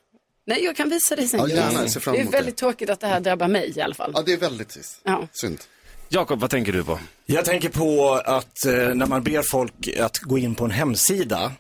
Nej, 0.50 0.64
jag 0.64 0.76
kan 0.76 0.90
visa 0.90 1.16
dig 1.16 1.28
sen. 1.28 1.40
Ja, 1.40 1.48
gärna. 1.48 1.82
Jag 1.82 1.92
ser 1.92 2.00
fram 2.00 2.14
det 2.14 2.20
är 2.20 2.22
emot 2.22 2.34
väldigt 2.34 2.58
tråkigt 2.58 2.90
att 2.90 3.00
det 3.00 3.08
här 3.08 3.20
drabbar 3.20 3.48
mig 3.48 3.74
i 3.76 3.82
alla 3.82 3.96
fall. 3.96 4.12
Ja, 4.16 4.22
det 4.26 4.34
är 4.34 4.38
väldigt 4.38 4.70
trist. 4.70 5.02
Ja. 5.04 5.28
Synd. 5.32 5.60
Jakob, 6.10 6.40
vad 6.40 6.50
tänker 6.50 6.74
du 6.74 6.84
på? 6.84 7.00
Jag 7.26 7.46
tänker 7.46 7.70
på 7.70 8.14
att 8.26 8.66
eh, 8.66 8.72
när 8.74 9.06
man 9.06 9.24
ber 9.24 9.42
folk 9.52 9.74
att 10.00 10.18
gå 10.18 10.38
in 10.38 10.56
på 10.56 10.66
en 10.66 10.72
hemsida, 10.72 11.52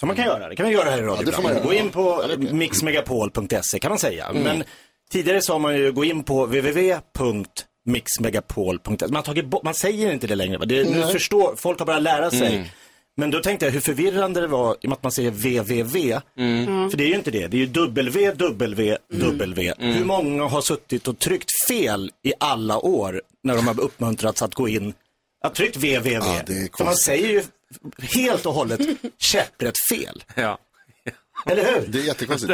som 0.00 0.06
man 0.06 0.16
kan 0.16 0.24
göra, 0.24 0.48
det 0.48 0.56
kan 0.56 0.64
man 0.66 0.72
göra 0.72 0.90
här 0.90 0.98
i 0.98 1.02
radio 1.02 1.26
det 1.26 1.32
får 1.32 1.42
man 1.42 1.52
ibland. 1.56 1.72
göra. 1.74 1.80
Gå 1.80 1.86
in 1.86 1.90
på 1.90 2.24
mixmegapol.se 2.54 3.78
kan 3.78 3.88
man 3.90 3.98
säga. 3.98 4.32
Men 4.32 4.64
tidigare 5.10 5.42
sa 5.42 5.58
man 5.58 5.76
ju 5.78 5.92
gå 5.92 6.04
in 6.04 6.22
på 6.22 6.46
www.mixmegapol.se. 6.46 9.06
Man, 9.06 9.16
har 9.16 9.22
tagit 9.22 9.46
bort- 9.46 9.62
man 9.62 9.74
säger 9.74 10.12
inte 10.12 10.26
det 10.26 10.34
längre. 10.34 10.58
va? 10.58 10.64
Det, 10.64 10.90
nu 10.90 11.02
förstår, 11.02 11.56
folk 11.56 11.78
har 11.78 11.86
börjat 11.86 12.02
lära 12.02 12.30
sig. 12.30 12.72
Men 13.18 13.30
då 13.30 13.40
tänkte 13.40 13.66
jag 13.66 13.72
hur 13.72 13.80
förvirrande 13.80 14.40
det 14.40 14.46
var 14.46 14.74
i 14.74 14.76
och 14.76 14.84
med 14.84 14.92
att 14.92 15.02
man 15.02 15.12
säger 15.12 15.30
www. 15.30 16.20
För 16.90 16.96
det 16.96 17.04
är 17.04 17.08
ju 17.08 17.14
inte 17.14 17.30
det. 17.30 17.46
Det 17.46 17.56
är 17.56 17.58
ju 17.58 17.66
www. 17.66 18.96
Hur 19.78 20.04
många 20.04 20.44
har 20.44 20.60
suttit 20.60 21.08
och 21.08 21.18
tryckt 21.18 21.50
fel 21.68 22.12
i 22.22 22.32
alla 22.40 22.78
år 22.78 23.22
när 23.42 23.56
de 23.56 23.66
har 23.66 23.80
uppmuntrats 23.80 24.42
att 24.42 24.54
gå 24.54 24.68
in? 24.68 24.94
Att 25.44 25.54
tryckt 25.54 25.76
www. 25.76 26.12
Ja, 26.12 26.42
det 26.46 26.52
är 26.52 26.76
För 26.76 26.84
man 26.84 26.96
säger 26.96 27.28
ju 27.28 27.42
helt 28.00 28.46
och 28.46 28.54
hållet 28.54 28.80
käpprätt 29.18 29.76
fel. 29.90 30.24
Ja. 30.34 30.58
Eller 31.46 31.72
hur? 31.72 31.88
Det 31.88 31.98
är 31.98 32.02
jättekonstigt. 32.02 32.52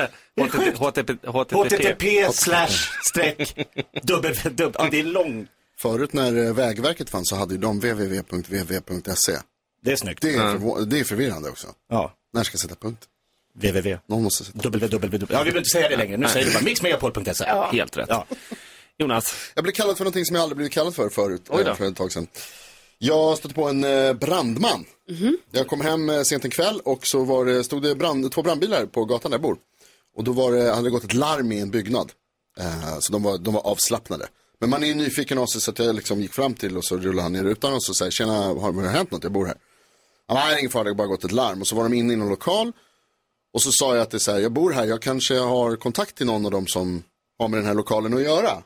HTTP. 0.78 1.26
HTTP. 1.26 1.56
HTTP 1.56 2.32
slash 2.32 2.68
streck 3.02 3.68
dubbel, 4.02 4.34
dubbel, 4.44 4.72
ja 4.78 4.88
det 4.90 5.00
är 5.00 5.04
lång. 5.04 5.46
Förut 5.78 6.12
när 6.12 6.52
Vägverket 6.52 7.10
fanns 7.10 7.28
så 7.28 7.36
hade 7.36 7.54
ju 7.54 7.60
de 7.60 7.80
www.vv.se. 7.80 9.32
Det 9.84 9.92
är 9.92 9.96
snyggt. 9.96 10.22
Det 10.22 10.34
är, 10.34 10.38
förvå- 10.54 10.84
det 10.84 10.98
är 11.00 11.04
förvirrande 11.04 11.48
också. 11.50 11.66
Ja, 11.90 12.12
När 12.32 12.42
ska 12.44 12.54
jag 12.54 12.60
sätta 12.60 12.74
punkt? 12.74 13.04
www. 13.54 13.98
Någon 14.06 14.22
måste 14.22 14.44
sätta 14.44 14.68
Www. 14.68 15.08
Ja, 15.10 15.18
vi 15.18 15.26
behöver 15.26 15.58
inte 15.58 15.70
säga 15.70 15.88
det 15.88 15.96
längre. 15.96 16.16
Nu 16.16 16.28
säger 16.28 16.46
du 16.46 16.52
bara 16.52 16.62
mixmegapol.se. 16.64 17.44
Ja. 17.46 17.70
Helt 17.72 17.96
rätt. 17.96 18.06
Ja. 18.08 18.26
Jonas, 18.98 19.34
Jag 19.54 19.64
blev 19.64 19.72
kallad 19.72 19.96
för 19.96 20.04
någonting 20.04 20.24
som 20.24 20.36
jag 20.36 20.42
aldrig 20.42 20.56
blivit 20.56 20.72
kallad 20.72 20.94
för 20.94 21.08
förut, 21.08 21.42
Oj 21.48 21.64
då. 21.64 21.70
eh, 21.70 21.76
för 21.76 21.84
ett 21.88 21.96
tag 21.96 22.12
sedan. 22.12 22.26
Jag 22.98 23.38
stötte 23.38 23.54
på 23.54 23.68
en 23.68 23.84
eh, 23.84 24.12
brandman. 24.12 24.84
Jag 25.50 25.66
kom 25.66 25.80
hem 25.80 26.10
eh, 26.10 26.22
sent 26.22 26.44
en 26.44 26.50
kväll 26.50 26.80
och 26.84 27.06
så 27.06 27.24
var 27.24 27.44
det, 27.44 27.64
stod 27.64 27.82
det 27.82 27.94
brand, 27.94 28.32
två 28.32 28.42
brandbilar 28.42 28.86
på 28.86 29.04
gatan 29.04 29.30
där 29.30 29.38
jag 29.38 29.42
bor. 29.42 29.56
Och 30.16 30.24
då 30.24 30.32
var 30.32 30.52
det, 30.52 30.70
hade 30.70 30.82
det 30.86 30.90
gått 30.90 31.04
ett 31.04 31.14
larm 31.14 31.52
i 31.52 31.60
en 31.60 31.70
byggnad. 31.70 32.12
Eh, 32.60 32.98
så 33.00 33.12
de 33.12 33.22
var, 33.22 33.38
de 33.38 33.54
var 33.54 33.66
avslappnade. 33.66 34.26
Men 34.60 34.70
man 34.70 34.82
är 34.82 34.86
ju 34.86 34.94
nyfiken 34.94 35.38
av 35.38 35.46
sig 35.46 35.60
så 35.60 35.70
att 35.70 35.78
jag 35.78 35.94
liksom 35.96 36.20
gick 36.20 36.32
fram 36.34 36.54
till 36.54 36.76
och 36.76 36.84
så 36.84 36.96
rullade 36.96 37.22
han 37.22 37.32
ner 37.32 37.42
rutan 37.44 37.72
och 37.74 37.82
så 37.84 37.94
säger 37.94 38.10
tjena, 38.10 38.32
har 38.32 38.72
har 38.72 38.82
det 38.82 38.88
hänt 38.88 39.10
något? 39.10 39.22
Jag 39.22 39.32
bor 39.32 39.46
här. 39.46 39.56
Han 40.28 40.36
nej, 40.36 40.58
ingen 40.58 40.70
fara, 40.70 40.84
det 40.84 40.90
har 40.90 40.94
bara 40.94 41.06
gått 41.06 41.24
ett 41.24 41.32
larm. 41.32 41.60
Och 41.60 41.66
så 41.66 41.76
var 41.76 41.82
de 41.82 41.94
inne 41.94 42.12
i 42.12 42.16
någon 42.16 42.28
lokal. 42.28 42.72
Och 43.52 43.62
så 43.62 43.70
sa 43.72 43.94
jag 43.94 44.02
att 44.02 44.10
det 44.10 44.16
är 44.16 44.18
så 44.18 44.32
här, 44.32 44.38
jag 44.38 44.52
bor 44.52 44.72
här, 44.72 44.84
jag 44.84 45.02
kanske 45.02 45.38
har 45.38 45.76
kontakt 45.76 46.14
till 46.14 46.26
någon 46.26 46.44
av 46.44 46.50
dem 46.50 46.66
som 46.66 47.02
har 47.38 47.48
med 47.48 47.58
den 47.58 47.66
här 47.66 47.74
lokalen 47.74 48.14
att 48.14 48.22
göra. 48.22 48.62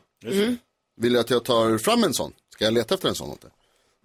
Vill 1.00 1.12
du 1.12 1.18
att 1.18 1.30
jag 1.30 1.44
tar 1.44 1.78
fram 1.78 2.04
en 2.04 2.14
sån? 2.14 2.32
Ska 2.52 2.64
jag 2.64 2.74
leta 2.74 2.94
efter 2.94 3.08
en 3.08 3.14
sån 3.14 3.30
åt 3.30 3.40
dig? 3.40 3.50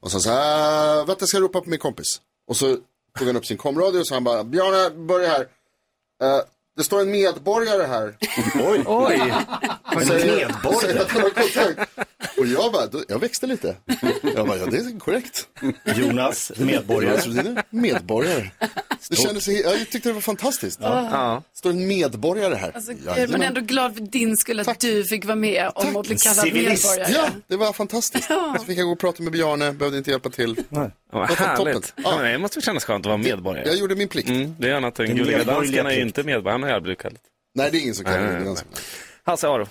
Och 0.02 0.12
så 0.12 0.20
sa 0.20 0.30
han, 0.30 1.00
äh, 1.00 1.06
vänta 1.06 1.22
jag 1.22 1.30
ska 1.30 1.40
ropa 1.40 1.62
på 1.62 1.70
min 1.70 1.80
kompis. 1.80 2.22
Och 2.48 2.58
så 2.58 2.78
tog 3.20 3.28
han 3.28 3.36
upp 3.36 3.46
sin 3.46 3.58
komradio 3.58 4.00
och 4.00 4.08
så 4.08 4.14
han 4.14 4.24
bara, 4.24 4.44
Bjarne, 4.44 4.90
börja 4.96 5.30
här. 5.30 5.42
Eh, 6.24 6.42
det 6.78 6.84
står 6.84 7.02
en 7.02 7.12
medborgare 7.12 7.84
här. 7.84 8.18
Oj. 8.56 8.84
Oj. 8.88 9.34
En 10.02 10.06
Säger- 10.08 10.36
medborgare. 10.48 10.82
säger 10.82 11.02
att 11.02 11.12
han 11.12 11.22
har 11.22 11.30
kontakt. 11.30 12.00
Och 12.38 12.46
jag 12.48 12.72
bara, 12.72 12.86
då- 12.88 13.04
jag 13.08 13.20
växte 13.20 13.48
lite. 13.48 13.76
Jag 14.36 14.48
bara, 14.48 14.58
ja 14.58 14.66
det 14.66 14.78
är 14.78 15.00
korrekt. 15.00 15.48
Jonas, 15.96 16.52
medborgare. 16.58 17.64
Medborgare. 17.70 18.50
Det 19.10 19.16
kändes, 19.16 19.48
jag 19.48 19.90
tyckte 19.90 20.10
det 20.10 20.14
var 20.14 20.22
fantastiskt. 20.22 20.80
Ja. 20.82 21.44
Står 21.54 21.70
en 21.70 21.88
medborgare 21.88 22.56
här. 22.56 22.72
Alltså, 22.76 22.92
jag 23.06 23.18
är 23.20 23.44
ändå 23.44 23.62
glad 23.62 23.96
för 23.96 24.02
din 24.02 24.38
skull 24.38 24.60
att 24.60 24.80
du 24.80 25.04
fick 25.04 25.26
vara 25.26 25.36
med 25.36 25.72
om 25.76 25.96
att 25.96 26.08
bli 26.08 26.16
kallad 26.18 26.46
Civilist. 26.46 26.86
medborgare. 26.98 27.12
Ja, 27.26 27.30
det 27.48 27.56
var 27.56 27.74
fantastiskt. 27.74 28.28
Så 28.28 28.64
fick 28.68 28.78
jag 28.80 28.86
gå 28.86 28.92
och 28.92 29.00
prata 29.00 29.24
med 29.24 29.32
Bjarne, 29.32 29.72
behövde 29.74 29.98
inte 29.98 30.12
hjälpa 30.12 30.30
till. 30.30 30.64
Vad 30.70 30.92
var 31.12 31.26
härligt. 31.36 31.94
Ja. 31.96 32.04
Ja. 32.24 32.32
det 32.32 32.38
måste 32.38 32.62
kännas 32.62 32.86
skönt 32.86 33.06
att 33.06 33.10
vara 33.10 33.18
medborgare. 33.18 33.68
Jag 33.68 33.76
gjorde 33.76 33.96
min 33.96 34.08
plikt. 34.08 34.30
Mm, 34.30 34.56
det 34.60 34.70
är 34.70 34.74
annat 34.74 35.00
än 35.00 35.16
Gulliga 35.16 35.44
dansken 35.44 35.86
är 35.86 35.92
ju 35.92 36.02
inte 36.02 36.24
medborgare. 36.24 36.52
Han 36.52 36.64
har 36.64 36.70
aldrig 36.70 36.98
kallat. 36.98 37.22
Nej, 37.56 37.70
det 37.72 37.78
är 37.78 37.82
ingen 37.82 37.96
som 37.96 38.06
kan 38.06 38.14
Nej, 38.14 38.24
nej, 38.24 38.36
är 38.42 38.46
nej. 38.46 38.56
Hasse 39.26 39.48
Aro, 39.48 39.68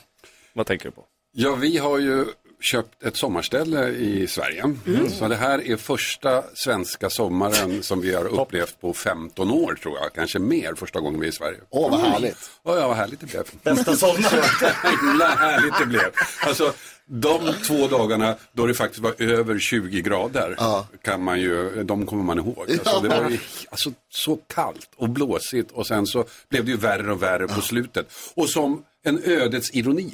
vad 0.54 0.66
tänker 0.66 0.84
du 0.84 0.90
på? 0.90 1.04
Ja, 1.32 1.54
vi 1.54 1.78
har 1.78 1.98
ju 1.98 2.24
köpt 2.62 3.02
ett 3.02 3.16
sommarställe 3.16 3.88
i 3.88 4.26
Sverige. 4.26 4.62
Mm. 4.86 5.10
Så 5.10 5.28
det 5.28 5.36
här 5.36 5.70
är 5.70 5.76
första 5.76 6.42
svenska 6.54 7.10
sommaren 7.10 7.82
som 7.82 8.00
vi 8.00 8.14
har 8.14 8.40
upplevt 8.40 8.80
på 8.80 8.92
15 8.92 9.50
år 9.50 9.74
tror 9.82 9.98
jag. 10.00 10.12
Kanske 10.12 10.38
mer 10.38 10.74
första 10.74 11.00
gången 11.00 11.20
vi 11.20 11.26
är 11.26 11.30
i 11.30 11.34
Sverige. 11.34 11.58
Åh, 11.70 11.90
vad 11.90 12.00
härligt. 12.00 12.50
Ja, 12.62 12.78
ja 12.78 12.88
vad 12.88 12.96
härligt 12.96 13.20
det 13.20 13.26
blev. 13.26 13.44
Bästa 13.62 13.96
sommaren. 13.96 14.44
Himla 15.00 15.26
härligt 15.26 15.78
det 15.78 15.86
blev. 15.86 16.10
Alltså, 16.46 16.72
de 17.06 17.54
två 17.66 17.86
dagarna 17.86 18.36
då 18.52 18.66
det 18.66 18.74
faktiskt 18.74 19.02
var 19.02 19.22
över 19.22 19.58
20 19.58 20.02
grader, 20.02 20.56
kan 21.02 21.22
man 21.22 21.40
ju, 21.40 21.84
de 21.84 22.06
kommer 22.06 22.22
man 22.22 22.38
ihåg. 22.38 22.70
Alltså, 22.70 23.00
det 23.00 23.08
var 23.08 23.30
ju 23.30 23.38
alltså, 23.70 23.92
så 24.10 24.36
kallt 24.36 24.90
och 24.96 25.08
blåsigt 25.08 25.70
och 25.70 25.86
sen 25.86 26.06
så 26.06 26.24
blev 26.48 26.64
det 26.64 26.70
ju 26.70 26.76
värre 26.76 27.12
och 27.12 27.22
värre 27.22 27.48
på 27.48 27.60
slutet. 27.60 28.12
Och 28.34 28.50
som 28.50 28.84
en 29.04 29.22
ödets 29.24 29.70
ironi, 29.72 30.12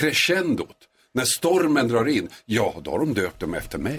crescendot, 0.00 0.76
när 1.12 1.24
stormen 1.24 1.88
drar 1.88 2.08
in, 2.08 2.28
ja 2.44 2.74
då 2.82 2.90
har 2.90 2.98
de 2.98 3.14
döpt 3.14 3.40
dem 3.40 3.54
efter 3.54 3.78
mig. 3.78 3.96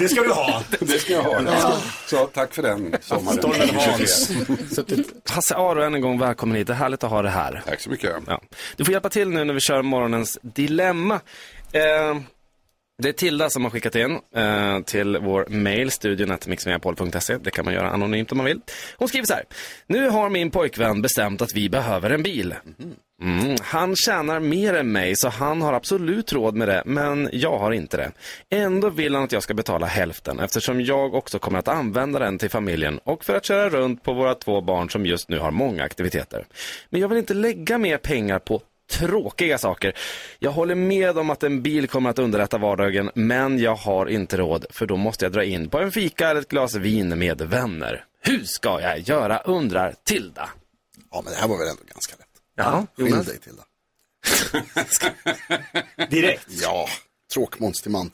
Det 0.00 0.08
ska 0.08 0.22
du 0.22 0.32
ha. 0.32 0.62
Det 0.80 0.98
ska 0.98 1.12
jag 1.12 1.22
ha. 1.22 1.78
Så 2.06 2.26
tack 2.26 2.54
för 2.54 2.62
den 2.62 2.96
sommaren. 3.00 3.38
Stormen 3.38 3.68
Hans. 3.74 4.28
2023. 4.28 5.04
Hasse 5.28 5.54
Aro, 5.54 5.82
än 5.82 5.94
en 5.94 6.00
gång 6.00 6.18
välkommen 6.18 6.56
hit. 6.56 6.66
Det 6.66 6.72
är 6.72 6.76
härligt 6.76 7.04
att 7.04 7.10
ha 7.10 7.22
det 7.22 7.30
här. 7.30 7.62
Tack 7.66 7.80
så 7.80 7.90
mycket. 7.90 8.12
Ja. 8.26 8.42
Du 8.76 8.84
får 8.84 8.92
hjälpa 8.92 9.08
till 9.08 9.28
nu 9.28 9.44
när 9.44 9.54
vi 9.54 9.60
kör 9.60 9.82
morgonens 9.82 10.38
dilemma. 10.42 11.14
Eh, 11.72 12.20
det 13.02 13.08
är 13.08 13.12
Tilda 13.12 13.50
som 13.50 13.64
har 13.64 13.70
skickat 13.70 13.94
in 13.94 14.18
eh, 14.34 14.80
till 14.80 15.18
vår 15.18 15.46
mail, 15.48 15.90
studion. 15.90 16.36
Det 17.42 17.50
kan 17.50 17.64
man 17.64 17.74
göra 17.74 17.90
anonymt 17.90 18.32
om 18.32 18.38
man 18.38 18.46
vill. 18.46 18.60
Hon 18.96 19.08
skriver 19.08 19.26
så 19.26 19.34
här. 19.34 19.44
Nu 19.86 20.08
har 20.08 20.30
min 20.30 20.50
pojkvän 20.50 21.02
bestämt 21.02 21.42
att 21.42 21.54
vi 21.54 21.68
behöver 21.68 22.10
en 22.10 22.22
bil. 22.22 22.54
Mm, 22.78 22.94
Mm. 23.20 23.56
han 23.62 23.96
tjänar 23.96 24.40
mer 24.40 24.74
än 24.74 24.92
mig 24.92 25.16
så 25.16 25.28
han 25.28 25.62
har 25.62 25.72
absolut 25.72 26.32
råd 26.32 26.54
med 26.54 26.68
det, 26.68 26.82
men 26.86 27.28
jag 27.32 27.58
har 27.58 27.72
inte 27.72 27.96
det. 27.96 28.12
Ändå 28.50 28.90
vill 28.90 29.14
han 29.14 29.24
att 29.24 29.32
jag 29.32 29.42
ska 29.42 29.54
betala 29.54 29.86
hälften 29.86 30.40
eftersom 30.40 30.80
jag 30.80 31.14
också 31.14 31.38
kommer 31.38 31.58
att 31.58 31.68
använda 31.68 32.18
den 32.18 32.38
till 32.38 32.50
familjen 32.50 32.98
och 33.04 33.24
för 33.24 33.34
att 33.34 33.44
köra 33.44 33.68
runt 33.68 34.02
på 34.02 34.12
våra 34.12 34.34
två 34.34 34.60
barn 34.60 34.90
som 34.90 35.06
just 35.06 35.28
nu 35.28 35.38
har 35.38 35.50
många 35.50 35.84
aktiviteter. 35.84 36.46
Men 36.90 37.00
jag 37.00 37.08
vill 37.08 37.18
inte 37.18 37.34
lägga 37.34 37.78
mer 37.78 37.98
pengar 37.98 38.38
på 38.38 38.62
tråkiga 38.90 39.58
saker. 39.58 39.92
Jag 40.38 40.50
håller 40.50 40.74
med 40.74 41.18
om 41.18 41.30
att 41.30 41.42
en 41.42 41.62
bil 41.62 41.88
kommer 41.88 42.10
att 42.10 42.18
underlätta 42.18 42.58
vardagen, 42.58 43.10
men 43.14 43.58
jag 43.58 43.74
har 43.74 44.06
inte 44.06 44.36
råd 44.36 44.66
för 44.70 44.86
då 44.86 44.96
måste 44.96 45.24
jag 45.24 45.32
dra 45.32 45.44
in 45.44 45.68
på 45.68 45.78
en 45.78 45.92
fika 45.92 46.28
eller 46.28 46.40
ett 46.40 46.48
glas 46.48 46.74
vin 46.74 47.18
med 47.18 47.40
vänner. 47.40 48.04
Hur 48.22 48.44
ska 48.44 48.80
jag 48.80 48.98
göra, 48.98 49.38
undrar 49.38 49.94
Tilda. 50.04 50.50
Ja, 51.10 51.22
men 51.24 51.32
det 51.32 51.38
här 51.38 51.48
var 51.48 51.58
väl 51.58 51.68
ändå 51.68 51.82
ganska. 51.92 52.14
Ja, 52.64 52.86
Skilj 52.96 53.24
dig 53.24 53.38
till 53.40 53.52
det. 53.56 53.62
Direkt. 56.10 56.46
Ja, 56.62 56.86
tråkmåns 57.34 57.82
till 57.82 57.90
man. 57.90 58.10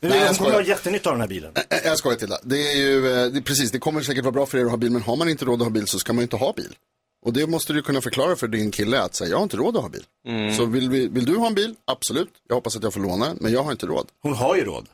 Nu, 0.00 0.08
Nej, 0.08 0.18
jag 0.20 0.36
kommer 0.36 0.50
ha 0.52 0.62
jättenytta 0.62 1.10
av 1.10 1.14
den 1.14 1.20
här 1.20 1.28
bilen. 1.28 1.52
Ä- 1.70 1.80
Jag 1.84 1.98
skojar 1.98 2.18
till 2.18 2.28
det. 2.28 2.38
Det 2.42 2.72
är 2.72 2.76
ju, 2.76 2.96
eh, 2.96 3.26
det, 3.32 3.38
är 3.38 3.42
precis, 3.42 3.70
det 3.70 3.78
kommer 3.78 4.00
säkert 4.02 4.24
vara 4.24 4.32
bra 4.32 4.46
för 4.46 4.58
er 4.58 4.64
att 4.64 4.70
ha 4.70 4.76
bil, 4.76 4.90
men 4.90 5.02
har 5.02 5.16
man 5.16 5.28
inte 5.28 5.44
råd 5.44 5.54
att 5.62 5.66
ha 5.66 5.70
bil 5.70 5.86
så 5.86 5.98
ska 5.98 6.12
man 6.12 6.22
inte 6.22 6.36
ha 6.36 6.52
bil. 6.52 6.74
Och 7.24 7.32
det 7.32 7.46
måste 7.46 7.72
du 7.72 7.82
kunna 7.82 8.00
förklara 8.00 8.36
för 8.36 8.48
din 8.48 8.70
kille 8.70 9.00
att 9.02 9.14
säga, 9.14 9.30
jag 9.30 9.36
har 9.36 9.42
inte 9.42 9.56
råd 9.56 9.76
att 9.76 9.82
ha 9.82 9.88
bil. 9.88 10.04
Mm. 10.26 10.56
Så 10.56 10.64
vill, 10.66 10.90
vi, 10.90 11.08
vill 11.08 11.24
du 11.24 11.36
ha 11.36 11.46
en 11.46 11.54
bil? 11.54 11.74
Absolut. 11.84 12.28
Jag 12.48 12.54
hoppas 12.54 12.76
att 12.76 12.82
jag 12.82 12.92
får 12.94 13.00
låna 13.00 13.26
en, 13.26 13.36
men 13.40 13.52
jag 13.52 13.62
har 13.62 13.72
inte 13.72 13.86
råd. 13.86 14.08
Hon 14.22 14.34
har 14.34 14.56
ju 14.56 14.64
råd. 14.64 14.86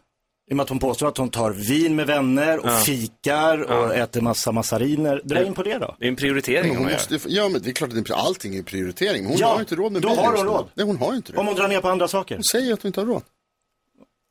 I 0.48 0.52
och 0.52 0.56
med 0.56 0.64
att 0.64 0.68
hon 0.68 0.78
påstår 0.78 1.08
att 1.08 1.16
hon 1.18 1.30
tar 1.30 1.50
vin 1.50 1.96
med 1.96 2.06
vänner 2.06 2.58
och 2.58 2.70
Ja. 2.70 2.76
fikar 2.78 3.58
och 3.62 3.94
äter 3.94 4.20
massa 4.20 4.52
massariner. 4.52 5.20
Dra 5.24 5.44
in 5.46 5.54
på 5.54 5.62
det 5.62 5.78
då. 5.78 5.96
Det 5.98 6.04
är 6.04 6.08
en 6.08 6.16
prioritering 6.16 6.68
Men 6.68 6.76
hon 6.76 6.84
hon 6.84 6.92
måste, 6.92 7.18
ja, 7.26 7.48
men 7.48 7.62
det 7.62 7.70
är 7.70 7.72
klart 7.72 7.88
att 7.92 8.04
det 8.04 8.10
är, 8.10 8.14
allting 8.14 8.56
är 8.56 8.62
prioritering. 8.62 9.22
Men 9.22 9.30
hon 9.32 9.40
Ja, 9.40 9.46
har 9.46 9.54
ju 9.54 9.60
inte 9.60 9.74
råd 9.74 9.92
med 9.92 10.02
då 10.02 10.08
bil 10.08 10.18
har 10.18 10.36
hon 10.36 10.46
råd. 10.46 10.68
Nej, 10.74 10.86
hon 10.86 10.96
har 10.96 11.14
inte 11.14 11.32
det. 11.32 11.38
Om 11.38 11.46
hon 11.46 11.56
drar 11.56 11.68
ner 11.68 11.80
på 11.80 11.88
andra 11.88 12.08
saker. 12.08 12.34
Hon 12.34 12.44
säger 12.44 12.72
att 12.72 12.82
hon 12.82 12.86
inte 12.88 13.00
har 13.00 13.06
råd. 13.06 13.22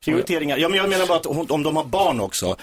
Prioriteringar. 0.04 0.58
Ja, 0.58 0.68
men 0.68 0.78
jag 0.78 0.88
menar 0.90 1.06
bara 1.06 1.18
att 1.18 1.26
hon, 1.26 1.46
om 1.50 1.62
de 1.62 1.76
har 1.76 1.84
barn 1.84 2.20
också. 2.20 2.56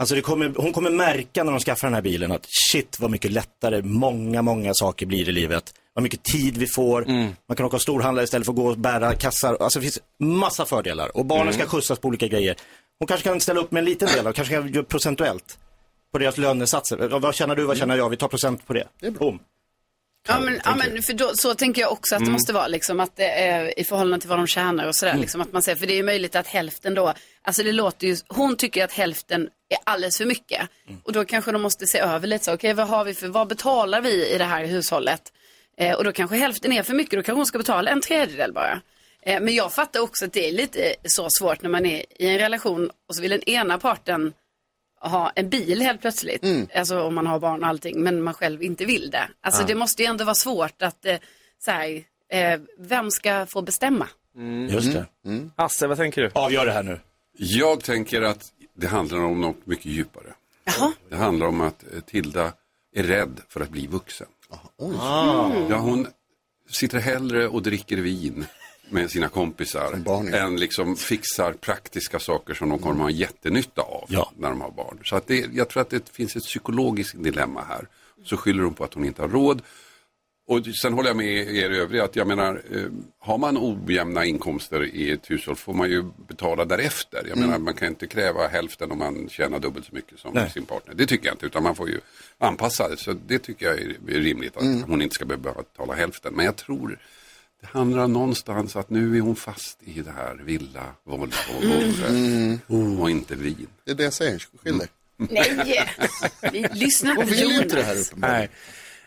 Alltså 0.00 0.14
det 0.14 0.20
kommer, 0.20 0.52
hon 0.56 0.72
kommer 0.72 0.90
märka 0.90 1.44
när 1.44 1.52
de 1.52 1.60
skaffar 1.60 1.86
den 1.88 1.94
här 1.94 2.02
bilen 2.02 2.32
att 2.32 2.46
shit 2.70 2.96
vad 3.00 3.10
mycket 3.10 3.32
lättare 3.32 3.82
många, 3.82 4.42
många 4.42 4.74
saker 4.74 5.06
blir 5.06 5.28
i 5.28 5.32
livet. 5.32 5.74
Vad 5.94 6.02
mycket 6.02 6.22
tid 6.22 6.56
vi 6.56 6.66
får. 6.66 7.04
Man 7.48 7.56
kan 7.56 7.66
åka 7.66 7.76
och 7.76 7.82
storhandla 7.82 8.22
istället 8.22 8.44
för 8.46 8.52
att 8.52 8.56
gå 8.56 8.66
och 8.68 8.78
bära 8.78 9.14
kassar. 9.14 9.56
Alltså 9.60 9.78
det 9.78 9.82
finns 9.82 9.98
massa 10.20 10.64
fördelar. 10.64 11.16
Och 11.16 11.24
barnen 11.24 11.42
Mm. 11.48 11.54
ska 11.60 11.66
skjutsas 11.66 11.98
på 11.98 12.08
olika 12.08 12.26
grejer. 12.26 12.56
Hon 12.98 13.06
kanske 13.08 13.28
kan 13.28 13.40
ställa 13.40 13.60
upp 13.60 13.70
med 13.70 13.78
en 13.80 13.84
liten 13.84 14.08
del, 14.08 14.26
och 14.26 14.34
kanske 14.34 14.54
kan 14.54 14.72
göra 14.72 14.84
procentuellt. 14.84 15.58
På 16.12 16.18
deras 16.18 16.38
lönesatser. 16.38 16.96
Vad 17.18 17.34
tjänar 17.34 17.56
du, 17.56 17.64
vad 17.64 17.78
tjänar 17.78 17.96
jag? 17.96 18.08
Vi 18.10 18.16
tar 18.16 18.28
procent 18.28 18.66
på 18.66 18.72
det. 18.72 18.88
Boom. 19.10 19.38
Ja 20.28 20.40
men, 20.40 20.60
ja, 20.64 20.74
men 20.76 21.02
för 21.02 21.12
då, 21.12 21.30
så 21.34 21.54
tänker 21.54 21.82
jag 21.82 21.92
också 21.92 22.14
att 22.14 22.18
det 22.20 22.24
Mm. 22.24 22.32
måste 22.32 22.52
vara 22.52 22.66
liksom 22.66 23.00
att 23.00 23.16
det 23.16 23.30
är 23.30 23.78
i 23.78 23.84
förhållande 23.84 24.20
till 24.20 24.28
vad 24.28 24.38
de 24.38 24.46
tjänar 24.46 24.86
och 24.86 24.94
sådär. 24.96 25.12
Mm. 25.12 25.20
Liksom 25.20 25.40
att 25.40 25.52
man 25.52 25.62
säger, 25.62 25.76
för 25.76 25.86
det 25.86 25.92
är 25.92 25.96
ju 25.96 26.02
möjligt 26.02 26.36
att 26.36 26.46
hälften 26.46 26.94
då, 26.94 27.14
alltså 27.42 27.62
det 27.62 27.72
låter 27.72 28.06
ju, 28.06 28.16
hon 28.28 28.56
tycker 28.56 28.84
att 28.84 28.92
hälften 28.92 29.42
är 29.68 29.78
alldeles 29.84 30.18
för 30.18 30.24
mycket. 30.26 30.68
Mm. 30.88 31.00
Och 31.04 31.12
då 31.12 31.24
kanske 31.24 31.52
de 31.52 31.62
måste 31.62 31.86
se 31.86 31.98
över 31.98 32.26
lite 32.26 32.44
så, 32.44 32.54
okej 32.54 32.74
vad 32.74 32.88
har 32.88 33.04
vi 33.04 33.14
för, 33.14 33.28
vad 33.28 33.48
betalar 33.48 34.00
vi 34.00 34.34
i 34.34 34.38
det 34.38 34.44
här 34.44 34.64
hushållet? 34.64 35.22
Eh, 35.78 35.94
och 35.96 36.04
då 36.04 36.12
kanske 36.12 36.36
hälften 36.36 36.72
är 36.72 36.82
för 36.82 36.94
mycket, 36.94 37.12
då 37.18 37.22
kanske 37.22 37.38
hon 37.38 37.46
ska 37.46 37.58
betala 37.58 37.90
en 37.90 38.00
tredjedel 38.00 38.52
bara. 38.52 38.80
Eh, 39.28 39.40
men 39.40 39.54
jag 39.54 39.72
fattar 39.72 40.00
också 40.00 40.24
att 40.24 40.32
det 40.32 40.48
är 40.48 40.52
lite 40.52 40.94
så 41.04 41.28
svårt 41.30 41.62
när 41.62 41.70
man 41.70 41.86
är 41.86 42.04
i 42.18 42.26
en 42.28 42.38
relation 42.38 42.90
och 43.08 43.14
så 43.14 43.22
vill 43.22 43.30
den 43.30 43.42
ena 43.48 43.78
parten 43.78 44.32
ha 45.00 45.30
en 45.30 45.48
bil 45.48 45.80
helt 45.80 46.00
plötsligt. 46.00 46.44
Alltså 46.74 47.00
om 47.02 47.14
man 47.14 47.26
har 47.26 47.38
barn 47.40 47.62
och 47.62 47.68
allting, 47.68 48.00
men 48.02 48.22
man 48.22 48.34
själv 48.34 48.62
inte 48.62 48.84
vill 48.84 49.10
det. 49.10 49.28
Alltså 49.40 49.62
Ja. 49.62 49.66
det 49.66 49.74
måste 49.74 50.02
ju 50.02 50.06
ändå 50.08 50.24
vara 50.24 50.34
svårt 50.34 50.82
att, 50.82 51.04
eh, 51.06 51.16
så 51.64 51.70
här, 51.70 52.02
eh, 52.32 52.60
vem 52.78 53.10
ska 53.10 53.46
få 53.46 53.62
bestämma? 53.62 54.08
Just 54.70 54.92
det. 54.92 55.06
Hasse, 55.56 55.86
vad 55.86 55.96
tänker 55.98 56.22
du? 56.22 56.30
Avgör 56.34 56.66
det 56.66 56.72
här 56.72 56.82
nu. 56.82 57.00
Jag 57.32 57.80
tänker 57.84 58.22
att 58.22 58.52
det 58.74 58.86
handlar 58.86 59.18
om 59.18 59.40
något 59.40 59.66
mycket 59.66 59.86
djupare. 59.86 60.34
Det 61.08 61.16
handlar 61.16 61.46
om 61.46 61.60
att 61.60 61.84
eh, 61.94 62.00
Tilda 62.00 62.52
är 62.94 63.02
rädd 63.02 63.40
för 63.48 63.60
att 63.60 63.68
bli 63.70 63.86
vuxen. 63.86 64.26
Ah. 65.00 65.50
Ja, 65.70 65.76
hon 65.76 66.06
sitter 66.70 66.98
hellre 66.98 67.48
och 67.48 67.62
dricker 67.62 67.96
vin 67.96 68.46
med 68.90 69.10
sina 69.10 69.28
kompisar 69.28 69.92
än 70.34 70.56
liksom 70.56 70.96
fixar 70.96 71.52
praktiska 71.52 72.18
saker 72.18 72.54
som 72.54 72.68
de 72.68 72.78
kommer 72.78 72.94
att 73.04 73.10
ha 73.10 73.18
jättenytta 73.18 73.82
av 73.82 74.30
när 74.36 74.48
de 74.48 74.60
har 74.60 74.70
barn. 74.70 74.98
Så 75.04 75.16
att 75.16 75.26
det, 75.26 75.46
jag 75.52 75.68
tror 75.68 75.80
att 75.80 75.90
det 75.90 76.08
finns 76.08 76.36
ett 76.36 76.42
psykologiskt 76.44 77.22
dilemma 77.22 77.64
här. 77.68 77.86
Så 78.24 78.36
skyller 78.36 78.62
hon 78.62 78.74
på 78.74 78.84
att 78.84 78.94
hon 78.94 79.04
inte 79.04 79.22
har 79.22 79.28
råd. 79.28 79.62
Och 80.48 80.66
sen 80.82 80.92
håller 80.92 81.10
jag 81.10 81.16
med 81.16 81.54
er 81.54 81.70
övriga 81.70 82.04
att 82.04 82.16
jag 82.16 82.26
menar, 82.26 82.62
eh, 82.72 82.82
har 83.18 83.38
man 83.38 83.58
ojämna 83.58 84.24
inkomster 84.24 84.84
i 84.84 85.10
ett 85.10 85.30
hushåll 85.30 85.56
får 85.56 85.74
man 85.74 85.90
ju 85.90 86.04
betala 86.28 86.64
därefter. 86.64 87.26
Jag 87.28 87.38
menar, 87.38 87.58
man 87.58 87.74
kan 87.74 87.88
inte 87.88 88.06
kräva 88.06 88.48
hälften 88.48 88.90
om 88.90 88.98
man 88.98 89.28
tjänar 89.28 89.58
dubbelt 89.58 89.86
så 89.86 89.94
mycket 89.94 90.18
som 90.18 90.34
Nej. 90.34 90.50
sin 90.50 90.64
partner. 90.64 90.94
Det 90.94 91.06
tycker 91.06 91.26
jag 91.26 91.34
inte, 91.34 91.46
utan 91.46 91.62
man 91.62 91.74
får 91.74 91.88
ju 91.88 92.00
anpassa 92.38 92.88
det. 92.88 92.96
Så 92.96 93.12
det 93.26 93.38
tycker 93.38 93.66
jag 93.66 93.78
är 93.78 94.20
rimligt, 94.20 94.56
att 94.56 94.82
hon 94.86 95.02
inte 95.02 95.14
ska 95.14 95.24
behöva 95.24 95.52
betala 95.52 95.94
hälften. 95.94 96.34
Men 96.34 96.44
jag 96.44 96.56
tror 96.56 96.98
det 97.60 97.66
handlar 97.66 98.08
någonstans 98.08 98.76
att 98.76 98.90
nu 98.90 99.16
är 99.16 99.20
hon 99.20 99.36
fast 99.36 99.78
i 99.84 100.00
det 100.02 100.10
här 100.10 100.34
villa, 100.44 100.84
Volvo, 101.04 101.32
Mm. 102.68 103.00
och 103.00 103.10
inte 103.10 103.34
vin. 103.34 103.66
Det 103.84 103.90
är 103.90 103.94
det 103.94 104.04
jag 104.04 104.12
säger, 104.12 104.46
skilj 104.62 104.78
dig. 104.78 104.88
Nej, 105.16 105.86
vi 106.52 106.66
lyssnar 106.72 107.14
på 107.14 107.20
Hon 107.20 107.30
vill 107.30 107.42
Jonas. 107.42 107.62
inte 107.62 107.76
det 107.76 107.82
här 107.82 107.96
uppenbarligen. 108.00 108.40
Nej. 108.40 108.50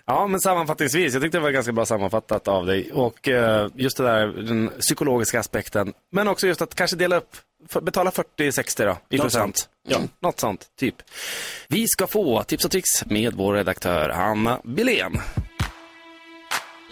Ja, 0.05 0.27
men 0.27 0.39
sammanfattningsvis, 0.39 1.13
jag 1.13 1.21
tyckte 1.23 1.37
det 1.37 1.41
var 1.41 1.51
ganska 1.51 1.71
bra 1.71 1.85
sammanfattat 1.85 2.47
av 2.47 2.65
dig. 2.65 2.91
Och 2.91 3.27
eh, 3.27 3.69
just 3.75 3.97
det 3.97 4.03
där, 4.03 4.27
den 4.27 4.69
psykologiska 4.79 5.39
aspekten. 5.39 5.93
Men 6.11 6.27
också 6.27 6.47
just 6.47 6.61
att 6.61 6.75
kanske 6.75 6.95
dela 6.97 7.15
upp, 7.17 7.35
för, 7.69 7.81
betala 7.81 8.09
40-60 8.09 8.85
då, 8.85 8.97
i 9.09 9.17
Något 9.17 9.23
procent. 9.25 9.57
sånt. 9.57 9.69
Ja. 9.87 9.99
Något 10.19 10.39
sånt, 10.39 10.65
typ. 10.79 10.95
Vi 11.67 11.87
ska 11.87 12.07
få 12.07 12.43
tips 12.43 12.65
och 12.65 12.71
tricks 12.71 13.05
med 13.05 13.33
vår 13.33 13.53
redaktör 13.53 14.09
Hanna 14.09 14.61
Billén. 14.63 15.17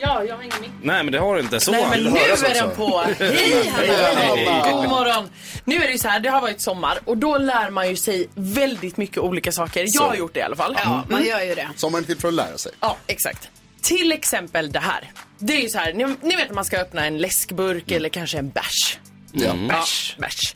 Ja, 0.02 0.24
jag 0.24 0.36
har 0.36 0.44
ingen 0.44 0.62
mick. 0.62 0.70
Nej, 0.82 1.04
men 1.04 1.12
det 1.12 1.20
har 1.20 1.36
du 1.36 1.42
inte. 1.42 1.60
Så. 1.60 1.72
Nej, 1.72 1.86
men 1.90 2.04
nu 2.04 2.10
höras 2.10 2.44
är 2.44 2.54
den 2.54 2.76
på. 2.76 2.98
Hej 3.20 3.70
Hanna! 3.70 4.72
God 4.72 4.90
morgon. 4.90 5.30
Nu 5.66 5.76
är 5.76 5.80
det 5.88 5.92
ju 5.92 5.98
så 5.98 6.08
här, 6.08 6.20
det 6.20 6.30
har 6.30 6.42
varit 6.42 6.62
sommar 6.62 7.00
och 7.06 7.18
då 7.18 7.38
lär 7.38 7.70
man 7.70 7.90
ju 7.90 7.96
sig 7.96 8.30
väldigt 8.36 8.98
mycket 8.98 9.18
olika 9.18 9.52
saker. 9.52 9.86
Jag 9.88 10.02
har 10.02 10.16
gjort 10.16 10.34
det 10.34 10.40
i 10.40 10.44
alla 10.44 10.56
fall. 10.56 10.78
Ja, 10.84 11.04
man 11.10 11.26
gör 11.26 11.42
ju 11.42 11.56
det. 11.56 11.70
Sommaren 11.76 12.04
är 12.04 12.08
till 12.08 12.18
för 12.18 12.28
att 12.28 12.34
lära 12.34 12.58
sig. 12.58 12.72
Ja, 12.80 12.98
exakt. 13.08 13.50
Till 13.82 14.12
exempel 14.12 14.72
det 14.72 14.80
här. 14.80 15.12
Det 15.40 15.54
är 15.54 15.62
ju 15.62 15.70
så 15.70 15.78
här, 15.78 15.94
ni, 15.94 16.16
ni 16.22 16.36
vet 16.36 16.48
när 16.48 16.56
man 16.56 16.66
ska 16.66 16.78
öppna 16.78 17.06
en 17.06 17.18
läskburk 17.18 17.92
eller 17.92 18.10
kanske 18.10 18.38
en 18.38 18.50
bärs. 18.50 18.98
Ja. 19.32 19.54
Bärs. 19.70 20.16
bärs. 20.20 20.56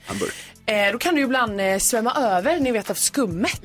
Eh, 0.65 0.91
då 0.91 0.97
kan 0.97 1.13
det 1.13 1.19
ju 1.19 1.25
ibland 1.25 1.61
eh, 1.61 1.77
svämma 1.77 2.13
över, 2.13 2.59
ni 2.59 2.71
vet 2.71 2.89
av 2.89 2.93
skummet. 2.93 3.61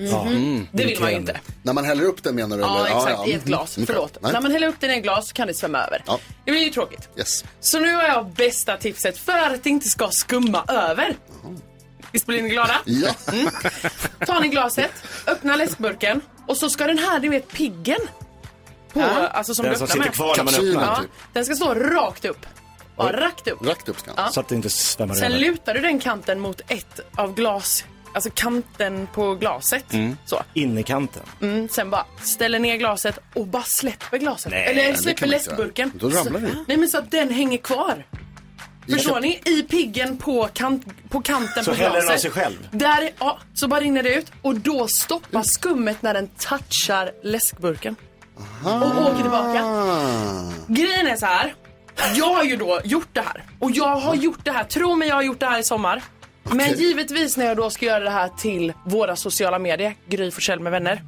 Det 0.72 0.84
vill 0.84 1.00
man 1.00 1.10
ju 1.10 1.16
inte. 1.16 1.40
När 1.62 1.72
man 1.72 1.84
häller 1.84 2.04
upp 2.04 2.22
den 2.22 2.34
menar 2.34 2.56
du? 2.56 2.62
Ja, 2.62 2.86
eller? 2.86 2.96
exakt. 3.10 3.28
I 3.28 3.32
ett 3.32 3.44
glas. 3.44 3.76
Mm. 3.76 3.86
Förlåt. 3.86 4.18
Nej. 4.20 4.32
När 4.32 4.40
man 4.40 4.50
häller 4.52 4.66
upp 4.68 4.80
den 4.80 4.90
i 4.90 4.96
ett 4.96 5.02
glas 5.02 5.28
så 5.28 5.34
kan 5.34 5.46
det 5.46 5.54
svämma 5.54 5.78
över. 5.78 6.02
Ja. 6.06 6.18
Det 6.44 6.50
blir 6.50 6.62
ju 6.62 6.70
tråkigt. 6.70 7.08
Yes. 7.16 7.44
Så 7.60 7.80
nu 7.80 7.94
har 7.94 8.02
jag 8.02 8.26
bästa 8.30 8.76
tipset 8.76 9.18
för 9.18 9.32
att 9.54 9.62
det 9.64 9.70
inte 9.70 9.88
ska 9.88 10.08
skumma 10.10 10.64
över. 10.68 11.16
Visst 12.12 12.26
blir 12.26 12.42
ni 12.42 12.48
glada? 12.48 12.80
Ja. 12.84 13.10
Mm. 13.32 13.50
Tar 14.26 14.40
ni 14.40 14.48
glaset, 14.48 14.90
öppnar 15.26 15.56
läskburken 15.56 16.20
och 16.46 16.56
så 16.56 16.70
ska 16.70 16.86
den 16.86 16.98
här, 16.98 17.20
du 17.20 17.28
vet 17.28 17.48
piggen. 17.52 18.00
På, 18.92 19.00
Ja. 19.00 19.06
alltså 19.28 19.54
som 19.54 19.62
Den 19.64 19.72
du 19.72 19.78
som 19.78 19.84
öppnar 19.84 19.94
sitter 19.94 20.06
med. 20.08 20.14
kvar 20.14 20.36
när 20.36 20.44
man 20.44 20.52
Kapsylen, 20.52 20.76
öppnar. 20.80 20.94
Ja, 20.94 21.00
typ. 21.02 21.10
Den 21.32 21.44
ska 21.44 21.54
stå 21.54 21.74
rakt 21.74 22.24
upp. 22.24 22.46
Bara 22.98 23.20
rakt 23.20 23.48
upp. 23.48 23.66
Rakt 23.66 23.88
upp 23.88 23.98
ska 24.00 24.10
Ja. 24.16 24.28
Så 24.28 24.40
att 24.40 24.48
det 24.48 24.54
inte 24.54 24.70
svämmar 24.70 25.14
Sen 25.14 25.24
över. 25.32 25.38
lutar 25.38 25.74
du 25.74 25.80
den 25.80 25.98
kanten 26.00 26.40
mot 26.40 26.60
ett 26.68 27.00
av 27.16 27.34
glas, 27.34 27.84
alltså 28.14 28.30
kanten 28.34 29.08
på 29.14 29.34
glaset. 29.34 29.92
Mm. 29.92 30.16
Så. 30.24 30.42
In 30.54 30.78
i 30.78 30.82
kanten. 30.82 31.22
Mm, 31.40 31.68
sen 31.68 31.90
bara 31.90 32.04
ställer 32.22 32.58
ner 32.58 32.76
glaset 32.76 33.18
och 33.34 33.46
bara 33.46 33.62
släpper 33.62 34.18
glaset. 34.18 34.50
Nej, 34.52 34.64
Eller 34.66 34.94
släpper 34.94 35.26
läskburken. 35.26 35.92
Då 35.94 36.06
ramlar 36.08 36.24
så, 36.40 36.46
det. 36.46 36.64
Nej 36.68 36.76
men 36.76 36.88
så 36.88 36.98
att 36.98 37.10
den 37.10 37.30
hänger 37.30 37.58
kvar. 37.58 38.06
I 38.86 38.92
Förstår 38.92 39.20
ni? 39.20 39.40
I 39.44 39.62
piggen 39.62 40.18
på, 40.18 40.48
kant, 40.52 40.86
på 41.08 41.20
kanten 41.22 41.64
Så 41.64 41.70
på 41.70 41.76
häller 41.76 41.90
den 41.96 42.00
glaset. 42.00 42.16
av 42.16 42.20
sig 42.20 42.30
själv? 42.30 42.68
Där, 42.70 43.10
ja, 43.18 43.38
så 43.54 43.68
bara 43.68 43.80
rinner 43.80 44.02
det 44.02 44.14
ut. 44.14 44.32
Och 44.42 44.56
då 44.56 44.88
stoppar 44.88 45.42
skummet 45.42 46.02
när 46.02 46.14
den 46.14 46.28
touchar 46.28 47.12
läskburken. 47.22 47.96
Och 48.64 49.02
åker 49.06 49.22
tillbaka. 49.22 49.62
Grejen 50.68 51.06
är 51.06 51.16
så 51.16 51.26
här. 51.26 51.54
Jag 52.14 52.34
har 52.34 52.44
ju 52.44 52.56
då 52.56 52.80
gjort 52.84 53.08
det 53.12 53.20
här. 53.20 53.44
Och 53.58 53.70
jag 53.70 53.96
har 53.96 54.14
gjort 54.14 54.44
det 54.44 54.52
här, 54.52 54.64
tro 54.64 54.94
mig 54.94 55.08
jag 55.08 55.14
har 55.14 55.22
gjort 55.22 55.40
det 55.40 55.46
här 55.46 55.58
i 55.58 55.64
sommar. 55.64 56.02
Men 56.42 56.78
givetvis 56.78 57.36
när 57.36 57.46
jag 57.46 57.56
då 57.56 57.70
ska 57.70 57.86
göra 57.86 58.04
det 58.04 58.10
här 58.10 58.28
till 58.28 58.72
våra 58.84 59.16
sociala 59.16 59.58
medier, 59.58 59.94
Gry 60.08 60.30
Forssell 60.30 60.60
med 60.60 60.72
vänner. 60.72 61.02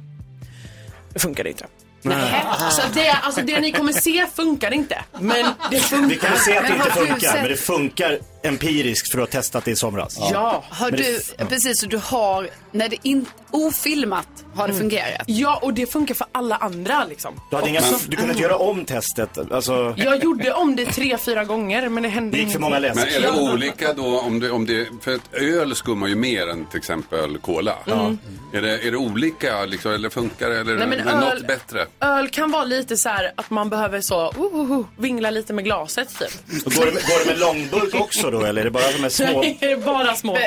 Det 1.13 1.19
funkar 1.19 1.47
inte. 1.47 1.65
Nej. 2.01 2.43
Så 2.71 2.81
det, 2.93 3.09
alltså 3.09 3.41
det 3.41 3.59
ni 3.59 3.71
kommer 3.71 3.93
se 3.93 4.27
funkar 4.35 4.73
inte. 4.73 5.01
Men 5.19 5.45
det 5.71 5.79
funkar. 5.79 6.07
Vi 6.09 6.15
kan 6.15 6.37
se 6.37 6.57
att 6.57 6.67
det 6.67 6.73
inte 6.73 6.91
funkar, 6.91 7.33
men 7.35 7.47
det 7.47 7.57
funkar 7.57 8.19
empiriskt 8.43 9.11
för 9.11 9.17
att 9.21 9.33
ha 9.33 9.41
testat 9.41 9.65
det 9.65 9.71
i 9.71 9.75
somras. 9.75 10.17
Ja. 10.31 10.63
Har 10.69 10.91
Men 10.91 10.99
det- 10.99 11.03
du, 11.07 11.21
ja. 11.37 11.45
precis, 11.45 11.79
så 11.79 11.85
du 11.85 11.97
har, 11.97 12.49
när 12.71 12.89
det 12.89 12.97
inte, 13.03 13.31
ofilmat 13.51 14.27
har 14.55 14.67
det 14.67 14.73
Mm. 14.73 14.89
fungerat? 14.89 15.21
Ja, 15.25 15.59
och 15.61 15.73
det 15.73 15.91
funkar 15.91 16.15
för 16.15 16.27
alla 16.31 16.55
andra 16.55 17.05
liksom. 17.05 17.33
Du, 17.49 17.55
hade 17.55 17.69
inga, 17.69 17.81
du 18.07 18.15
kunde 18.15 18.31
inte 18.31 18.43
göra 18.43 18.55
om 18.57 18.85
testet. 18.85 19.51
Alltså, 19.51 19.93
Jag 19.97 20.23
gjorde 20.23 20.53
om 20.53 20.75
det 20.75 20.85
tre, 20.85 21.17
fyra 21.17 21.43
gånger 21.43 21.89
men 21.89 22.03
det 22.03 22.09
hände 22.09 22.37
Det 22.37 22.43
gick 22.43 22.51
för 22.51 22.59
ingenting. 22.59 22.61
många 22.61 22.79
läsk. 22.79 22.95
Men 22.95 23.07
är 23.07 23.21
det 23.21 23.27
Ja. 23.41 23.53
olika 23.53 23.93
då 23.93 24.19
om 24.19 24.39
det, 24.39 24.51
om 24.51 24.65
det, 24.65 24.87
för 25.01 25.15
att 25.15 25.33
öl 25.33 25.75
skummar 25.75 26.07
ju 26.07 26.15
mer 26.15 26.47
än 26.47 26.65
till 26.65 26.77
exempel 26.77 27.37
cola. 27.37 27.75
Mm. 27.87 28.17
Är, 28.53 28.61
det, 28.61 28.87
är 28.87 28.91
det 28.91 28.97
olika 28.97 29.65
liksom, 29.65 29.91
eller 29.91 30.09
funkar 30.09 30.49
det 30.49 30.59
eller 30.59 30.75
Nej, 30.77 30.87
men 30.87 31.07
öl- 31.07 31.19
något 31.19 31.47
bättre? 31.47 31.85
Öl 31.99 32.29
kan 32.29 32.51
vara 32.51 32.63
lite 32.63 32.97
så 32.97 33.09
här 33.09 33.31
att 33.37 33.49
man 33.49 33.69
behöver 33.69 34.01
så, 34.01 34.31
uh, 34.31 34.55
uh, 34.55 34.71
uh, 34.71 34.85
vingla 34.97 35.29
lite 35.29 35.53
med 35.53 35.63
glaset 35.65 36.07
typ. 36.19 36.65
går, 36.77 36.85
det 36.85 36.91
med, 36.91 37.03
går 37.03 37.19
det 37.25 37.31
med 37.31 37.39
långburk 37.39 37.95
också 37.95 38.30
då, 38.31 38.45
eller 38.45 38.61
är 38.61 38.65
det 38.65 38.71
bara 38.71 38.91
de 38.91 38.97
här 38.99 39.09
små? 39.09 39.25
Nej, 39.41 39.57
det 39.59 39.71
är 39.71 39.77
bara 39.77 40.15
små. 40.15 40.37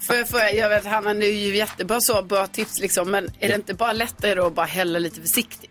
För, 0.00 0.24
för, 0.24 0.54
jag 0.56 0.68
vet, 0.68 0.84
Hanna, 0.84 1.12
nu 1.12 1.24
är 1.24 1.30
ju 1.30 1.56
jättebra 1.56 2.00
så, 2.00 2.22
bra 2.22 2.46
tips 2.46 2.78
liksom, 2.80 3.10
men 3.10 3.28
är 3.40 3.48
det 3.48 3.54
inte 3.54 3.74
bara 3.74 3.92
lättare 3.92 4.34
då 4.34 4.46
att 4.46 4.54
bara 4.54 4.66
hälla 4.66 4.98
lite 4.98 5.20
försiktigt? 5.20 5.70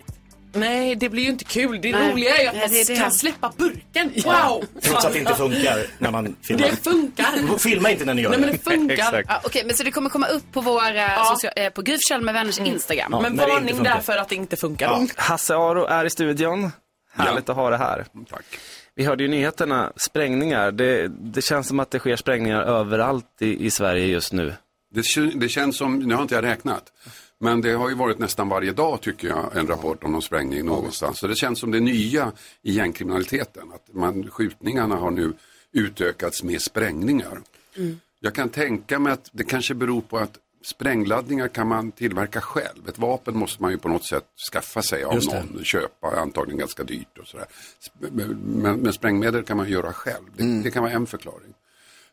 Nej, 0.53 0.95
det 0.95 1.09
blir 1.09 1.23
ju 1.23 1.29
inte 1.29 1.43
kul. 1.43 1.81
Det 1.81 1.91
Nej. 1.91 2.11
roliga 2.11 2.37
är 2.37 2.41
ju 2.41 2.47
att 2.47 2.53
Nej, 2.53 2.61
man 2.61 2.69
det 2.73 2.81
är 2.81 2.85
det. 2.87 2.95
kan 2.95 3.11
släppa 3.11 3.53
burken. 3.57 4.11
Ja. 4.15 4.47
Wow! 4.49 4.81
Trots 4.81 5.05
att 5.05 5.13
det 5.13 5.19
inte 5.19 5.35
funkar 5.35 5.85
när 5.97 6.11
man 6.11 6.35
filmar. 6.41 6.67
Det 6.67 6.75
funkar. 6.83 7.57
Filma 7.59 7.89
inte 7.91 8.05
när 8.05 8.13
ni 8.13 8.21
gör 8.21 8.29
Nej, 8.29 8.39
det. 8.39 8.45
men 8.45 8.55
det 8.55 8.63
funkar. 8.63 9.23
Ja, 9.27 9.41
Okej, 9.43 9.63
men 9.65 9.75
så 9.75 9.83
det 9.83 9.91
kommer 9.91 10.09
komma 10.09 10.27
upp 10.27 10.43
på 10.51 10.61
våra, 10.61 10.95
Ja. 11.01 11.25
social, 11.35 11.53
eh, 11.55 11.69
på 11.69 11.81
Gry 11.81 11.93
Forssell 11.95 12.21
med 12.21 12.33
vänners 12.33 12.59
Instagram. 12.59 13.11
men 13.21 13.37
varning 13.37 13.83
där 13.83 13.99
för 13.99 14.17
att 14.17 14.29
det 14.29 14.35
inte 14.35 14.55
funkar. 14.57 14.85
Ja. 14.87 15.07
Hasse 15.15 15.55
Aro 15.55 15.85
är 15.85 16.05
i 16.05 16.09
studion. 16.09 16.71
Härligt 17.13 17.49
att 17.49 17.55
ha 17.55 17.69
det 17.69 17.77
här. 17.77 18.05
Tack. 18.29 18.45
Vi 19.01 19.05
hörde 19.05 19.23
ju 19.23 19.29
nyheterna, 19.29 19.93
sprängningar. 19.95 20.71
Det, 20.71 21.07
det 21.07 21.41
känns 21.41 21.67
som 21.67 21.79
att 21.79 21.91
det 21.91 21.99
sker 21.99 22.15
sprängningar 22.15 22.61
överallt 22.61 23.25
i, 23.39 23.65
i 23.65 23.71
Sverige 23.71 24.05
just 24.05 24.33
nu. 24.33 24.53
Det, 24.93 25.03
det 25.35 25.49
känns 25.49 25.77
som, 25.77 25.99
nu 25.99 26.15
har 26.15 26.21
inte 26.21 26.35
jag 26.35 26.43
räknat, 26.43 26.83
men 27.39 27.61
det 27.61 27.71
har 27.71 27.89
ju 27.89 27.95
varit 27.95 28.19
nästan 28.19 28.49
varje 28.49 28.71
dag 28.71 29.01
tycker 29.01 29.27
jag 29.27 29.57
en 29.57 29.67
rapport 29.67 30.03
om 30.03 30.11
någon 30.11 30.21
sprängning 30.21 30.65
någonstans. 30.65 31.19
Så 31.19 31.27
det 31.27 31.35
känns 31.35 31.59
som 31.59 31.71
det 31.71 31.79
nya 31.79 32.31
i 32.61 32.71
gängkriminaliteten, 32.71 33.71
att 33.75 33.95
man, 33.95 34.29
skjutningarna 34.29 34.95
har 34.95 35.11
nu 35.11 35.33
utökats 35.73 36.43
med 36.43 36.61
sprängningar. 36.61 37.41
Jag 38.19 38.35
kan 38.35 38.49
tänka 38.49 38.99
mig 38.99 39.13
att 39.13 39.29
det 39.31 39.43
kanske 39.43 39.73
beror 39.73 40.01
på 40.01 40.17
att 40.17 40.37
sprängladdningar 40.63 41.47
kan 41.47 41.67
man 41.67 41.91
tillverka 41.91 42.41
själv. 42.41 42.89
Ett 42.89 42.99
vapen 42.99 43.37
måste 43.37 43.61
man 43.61 43.71
ju 43.71 43.77
på 43.77 43.89
något 43.89 44.05
sätt 44.05 44.25
skaffa 44.51 44.81
sig 44.81 45.03
av 45.03 45.13
någon, 45.13 45.63
köpa, 45.63 46.07
antagligen 46.07 46.59
ganska 46.59 46.83
dyrt 46.83 47.17
och 47.21 47.27
sådär. 47.27 47.45
Men, 47.99 48.77
men 48.81 48.93
sprängmedel 48.93 49.43
kan 49.43 49.57
man 49.57 49.69
göra 49.69 49.93
själv. 49.93 50.25
Det, 50.37 50.61
det 50.63 50.71
kan 50.71 50.83
vara 50.83 50.93
en 50.93 51.07
förklaring. 51.07 51.53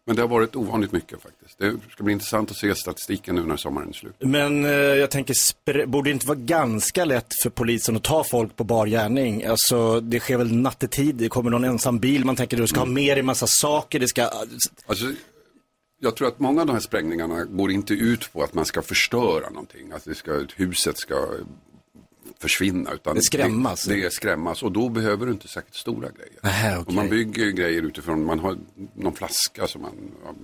Men 0.08 0.16
det 0.16 0.22
har 0.22 0.28
varit 0.28 0.56
ovanligt 0.56 0.92
mycket 0.92 1.22
faktiskt. 1.22 1.58
Det 1.58 1.76
ska 1.90 2.04
bli 2.04 2.12
intressant 2.12 2.50
att 2.50 2.56
se 2.56 2.74
statistiken 2.74 3.34
nu 3.34 3.42
när 3.42 3.56
sommaren 3.56 3.88
är 3.88 3.92
slut. 3.92 4.14
Men 4.18 4.64
eh, 4.64 4.70
jag 4.70 5.10
tänker, 5.10 5.86
borde 5.86 6.10
det 6.10 6.12
inte 6.12 6.26
vara 6.26 6.38
ganska 6.38 7.04
lätt 7.04 7.32
för 7.42 7.50
polisen 7.50 7.96
att 7.96 8.04
ta 8.04 8.24
folk 8.24 8.56
på 8.56 8.64
bar 8.64 8.86
gärning? 8.86 9.44
Alltså, 9.44 10.00
det 10.00 10.20
sker 10.20 10.36
väl 10.36 10.52
nattetid, 10.52 11.14
det 11.14 11.28
kommer 11.28 11.50
någon 11.50 11.64
ensam 11.64 11.98
bil, 11.98 12.24
man 12.24 12.36
tänker 12.36 12.56
du 12.56 12.66
ska 12.66 12.80
ha 12.80 12.86
med 12.86 13.16
dig 13.16 13.22
massa 13.22 13.46
saker, 13.46 13.98
det 14.00 14.08
ska... 14.08 14.30
Alltså, 14.86 15.12
jag 15.98 16.16
tror 16.16 16.28
att 16.28 16.40
många 16.40 16.60
av 16.60 16.66
de 16.66 16.72
här 16.72 16.80
sprängningarna 16.80 17.44
går 17.44 17.70
inte 17.70 17.94
ut 17.94 18.32
på 18.32 18.42
att 18.42 18.54
man 18.54 18.64
ska 18.64 18.82
förstöra 18.82 19.50
någonting. 19.50 19.92
Att 19.92 20.04
det 20.04 20.14
ska, 20.14 20.44
huset 20.56 20.98
ska 20.98 21.26
försvinna. 22.38 22.92
Utan 22.92 23.14
Det 23.14 23.22
skrämmas. 23.22 23.84
Det, 23.84 24.02
det 24.02 24.10
skrämmas 24.10 24.62
och 24.62 24.72
då 24.72 24.88
behöver 24.88 25.26
du 25.26 25.32
inte 25.32 25.48
särskilt 25.48 25.74
stora 25.74 26.08
grejer. 26.08 26.76
Och 26.76 26.82
okej. 26.82 26.94
man 26.94 27.08
bygger 27.08 27.50
grejer 27.50 27.82
utifrån, 27.82 28.24
man 28.24 28.38
har 28.38 28.58
någon 28.94 29.14
flaska 29.14 29.66
som 29.66 29.82
man 29.82 29.92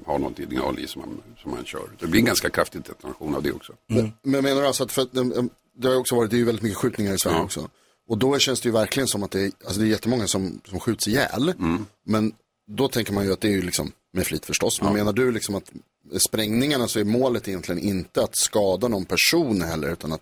har 0.07 0.19
något 0.19 0.39
innehåll 0.39 0.79
i 0.79 0.87
som 0.87 1.01
man, 1.01 1.23
som 1.43 1.51
man 1.51 1.65
kör. 1.65 1.89
Det 1.99 2.07
blir 2.07 2.21
en 2.21 2.27
ganska 2.27 2.51
kraftig 2.51 2.83
detonation 2.83 3.35
av 3.35 3.43
det 3.43 3.53
också. 3.53 3.73
Men 3.87 4.13
menar 4.23 4.61
du 4.61 4.67
alltså 4.67 4.85
att, 4.85 4.93
för 4.93 5.03
att 5.03 5.17
um, 5.17 5.51
det 5.77 5.89
har 5.89 5.97
också 5.97 6.17
varit, 6.17 6.31
det 6.31 6.37
är 6.37 6.39
ju 6.39 6.45
väldigt 6.45 6.63
mycket 6.63 6.79
skjutningar 6.79 7.15
i 7.15 7.19
Sverige 7.19 7.37
Ja. 7.37 7.45
också. 7.45 7.71
Och 8.09 8.19
då 8.19 8.39
känns 8.39 8.61
det 8.61 8.69
ju 8.69 8.73
verkligen 8.73 9.07
som 9.07 9.23
att 9.23 9.31
det 9.31 9.41
är, 9.41 9.53
alltså 9.65 9.81
det 9.81 9.87
är 9.87 9.91
jättemånga 9.91 10.27
som, 10.27 10.61
som 10.65 10.81
skjuts 10.81 11.09
ihjäl. 11.09 11.49
Mm. 11.49 11.87
Men 12.07 12.33
då 12.71 12.89
tänker 12.89 13.13
man 13.13 13.25
ju 13.25 13.33
att 13.33 13.41
det 13.41 13.49
är 13.49 13.53
ju 13.53 13.63
liksom 13.63 13.93
med 14.15 14.27
flit 14.27 14.47
förstås. 14.47 14.83
Men 14.83 14.93
menar 14.93 15.13
du 15.13 15.33
liksom 15.33 15.55
att 15.55 15.73
sprängningarna 16.29 16.89
så 16.89 17.01
är 17.01 17.05
målet 17.05 17.49
egentligen 17.49 17.79
inte 17.83 18.23
att 18.23 18.37
skada 18.37 18.89
någon 18.89 19.05
person 19.05 19.63
heller. 19.63 19.93
Utan 19.93 20.13
att, 20.13 20.21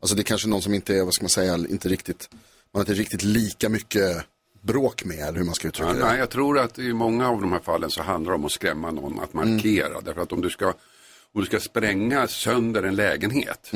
alltså 0.00 0.16
det 0.16 0.22
är 0.22 0.24
kanske 0.24 0.48
någon 0.48 0.62
som 0.62 0.74
inte 0.74 0.96
är, 0.96 1.04
vad 1.04 1.14
ska 1.14 1.22
man 1.22 1.30
säga, 1.30 1.54
inte 1.54 1.88
riktigt, 1.88 2.28
man 2.32 2.38
har 2.72 2.80
inte 2.80 2.94
riktigt 3.02 3.22
lika 3.22 3.68
mycket 3.68 4.16
bråk 4.60 5.04
med 5.04 5.18
eller 5.18 5.38
hur 5.38 5.44
man 5.44 5.54
ska 5.54 5.68
uttrycka 5.68 5.88
Ja, 5.90 5.94
det. 5.94 6.04
nej, 6.04 6.18
jag 6.18 6.30
tror 6.30 6.58
att 6.58 6.78
i 6.78 6.92
många 6.92 7.28
av 7.28 7.40
de 7.40 7.52
här 7.52 7.60
fallen 7.60 7.90
så 7.90 8.02
handlar 8.02 8.32
det 8.32 8.36
om 8.38 8.44
att 8.44 8.52
skrämma 8.52 8.90
någon, 8.90 9.20
att 9.20 9.32
markera. 9.34 10.00
Därför 10.00 10.20
att 10.20 10.32
om 10.32 10.40
du 10.40 10.50
ska, 10.50 10.68
om 11.32 11.40
du 11.40 11.46
ska 11.46 11.60
spränga 11.60 12.28
sönder 12.28 12.82
en 12.82 12.94
lägenhet 12.96 13.70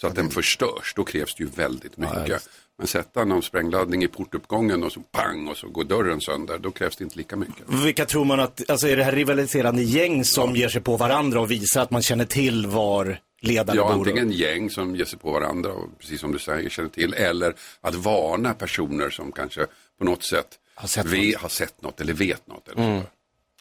så 0.00 0.06
att 0.06 0.14
den 0.14 0.30
förstörs, 0.30 0.92
då 0.96 1.04
krävs 1.04 1.34
det 1.34 1.44
ju 1.44 1.50
väldigt 1.50 1.96
mycket. 1.96 2.48
Men 2.78 2.86
sätta 2.86 3.24
någon 3.24 3.42
sprängladdning 3.42 4.02
i 4.04 4.08
portuppgången 4.08 4.82
och 4.82 4.92
så 4.92 5.00
pang 5.00 5.48
och 5.48 5.56
så 5.56 5.68
går 5.68 5.84
dörren 5.84 6.20
sönder, 6.20 6.58
då 6.58 6.70
krävs 6.70 6.96
det 6.96 7.04
inte 7.04 7.16
lika 7.16 7.36
mycket. 7.36 7.68
Vilka 7.68 8.04
tror 8.06 8.24
man 8.24 8.40
att, 8.40 8.70
alltså 8.70 8.88
är 8.88 8.96
det 8.96 9.04
här 9.04 9.12
rivaliserande 9.12 9.82
gäng 9.82 10.24
som 10.24 10.56
ger 10.56 10.68
sig 10.68 10.80
på 10.80 10.96
varandra 10.96 11.40
och 11.40 11.50
visar 11.50 11.82
att 11.82 11.90
man 11.90 12.02
känner 12.02 12.24
till 12.24 12.66
var 12.66 13.20
ledaren 13.40 13.76
Ja, 13.76 13.84
bor? 13.84 13.92
antingen 14.08 14.30
gäng 14.30 14.70
som 14.70 14.96
ger 14.96 15.04
sig 15.04 15.18
på 15.18 15.32
varandra 15.32 15.72
och 15.72 15.98
precis 15.98 16.20
som 16.20 16.32
du 16.32 16.38
säger 16.38 16.70
känner 16.70 16.88
till, 16.88 17.14
eller 17.14 17.54
att 17.80 17.94
varna 17.94 18.54
personer 18.54 19.10
som 19.10 19.32
kanske 19.32 19.66
på 19.98 20.04
något 20.04 20.24
sätt 20.24 20.48
har 20.74 20.88
sett 20.88 21.06
ve, 21.06 21.34
har 21.38 21.48
sett 21.48 21.82
något 21.82 22.00
eller 22.00 22.12
vet 22.12 22.46
något. 22.46 22.68
Eller 22.68 22.82
Mm. 22.88 23.02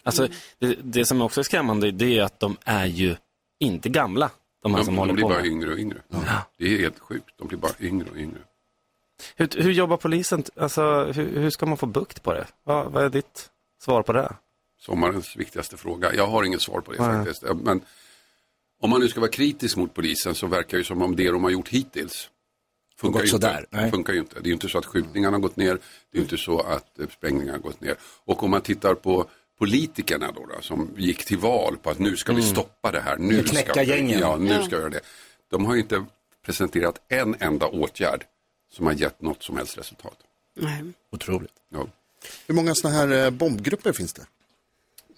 Alltså, 0.04 0.28
det, 0.60 0.76
det 0.84 1.06
som 1.06 1.22
också 1.22 1.40
är 1.42 1.44
skrämmande 1.44 1.92
det 1.92 2.18
är 2.18 2.24
att 2.24 2.40
de 2.40 2.58
är 2.66 2.86
ju 2.86 3.16
inte 3.60 3.90
gamla, 3.90 4.30
de 4.64 4.72
här 4.72 4.80
de, 4.80 4.86
som 4.86 4.96
de 4.96 5.00
håller 5.00 5.14
blir 5.14 5.24
på 5.24 5.30
bara 5.30 5.40
med. 5.40 5.48
yngre 5.48 5.72
och 5.72 5.80
yngre. 5.80 6.02
Det 6.58 6.66
är 6.74 6.80
helt 6.80 7.00
sjukt, 7.00 7.30
de 7.38 7.48
blir 7.48 7.58
bara 7.58 7.74
yngre 7.80 8.10
och 8.10 8.18
yngre. 8.18 8.40
Hur, 9.36 9.50
hur 9.64 9.72
jobbar 9.72 9.98
polisen? 9.98 10.44
Alltså, 10.56 11.04
hur, 11.04 11.40
hur 11.40 11.50
ska 11.50 11.66
man 11.66 11.78
få 11.78 11.86
bukt 11.86 12.24
på 12.24 12.34
det? 12.34 12.48
Vad, 12.64 12.92
vad 12.92 13.04
är 13.04 13.10
ditt 13.10 13.50
svar 13.84 14.04
på 14.04 14.14
det? 14.14 14.36
sommarens 14.80 15.36
viktigaste 15.36 15.78
fråga. 15.78 16.14
Jag 16.14 16.28
har 16.28 16.44
inget 16.44 16.62
svar 16.62 16.82
på 16.82 16.92
det 16.92 17.08
Nej. 17.08 17.18
faktiskt. 17.26 17.44
Men 17.64 17.82
om 18.82 18.90
man 18.90 19.02
nu 19.02 19.08
ska 19.08 19.20
vara 19.20 19.32
kritisk 19.32 19.78
mot 19.78 19.94
polisen 19.94 20.36
så 20.36 20.48
verkar 20.48 20.78
det 20.78 20.84
som 20.84 21.02
om 21.02 21.16
det 21.16 21.32
de 21.32 21.44
har 21.44 21.52
gjort 21.52 21.70
hittills 21.70 22.30
funkar 22.98 23.24
ju, 23.24 23.36
inte. 23.36 23.90
Funkar 23.92 24.14
ju 24.14 24.20
inte. 24.20 24.36
Det 24.36 24.46
är 24.46 24.48
ju 24.48 24.54
inte 24.54 24.70
så 24.70 24.78
att 24.78 24.86
skjutningarna 24.86 25.38
har 25.38 25.42
gått 25.42 25.56
ner. 25.56 25.74
Det 25.74 26.18
är 26.18 26.18
ju 26.18 26.22
inte 26.22 26.38
så 26.38 26.60
att 26.60 27.00
eh, 27.00 27.08
sprängningarna 27.08 27.52
har 27.52 27.60
gått 27.60 27.82
ner. 27.82 27.96
Och 28.26 28.44
om 28.44 28.52
man 28.52 28.62
tittar 28.62 28.94
på 28.94 29.30
politikerna 29.60 30.32
då, 30.32 30.46
då 30.46 30.62
som 30.62 30.90
gick 30.98 31.26
till 31.26 31.38
val 31.38 31.78
på 31.78 31.90
att 31.90 32.00
nu 32.00 32.16
ska 32.18 32.34
vi 32.34 32.42
Mm. 32.42 32.52
stoppa 32.52 32.92
det 32.92 33.00
här. 33.02 33.18
Nu 33.18 33.44
Knäcka 33.44 33.72
ska, 33.72 33.84
gängen. 33.84 34.20
Ja, 34.20 34.38
nu 34.38 34.54
Ja. 34.54 34.64
ska 34.64 34.76
vi 34.76 34.82
göra 34.82 34.90
det. 34.90 35.02
De 35.50 35.66
har 35.66 35.74
ju 35.76 35.82
inte 35.82 36.06
presenterat 36.46 37.02
en 37.08 37.36
enda 37.40 37.66
åtgärd 37.68 38.26
som 38.72 38.86
har 38.86 38.94
gett 38.94 39.22
något 39.22 39.44
som 39.44 39.58
helst 39.58 39.78
resultat. 39.78 40.18
Otroligt. 41.12 41.52
Ja, 41.70 41.88
Hur 42.48 42.56
många 42.56 42.76
sådana 42.76 42.98
här 42.98 43.26
eh, 43.26 43.30
bombgrupper 43.30 43.94
finns 43.94 44.14
det? 44.14 44.26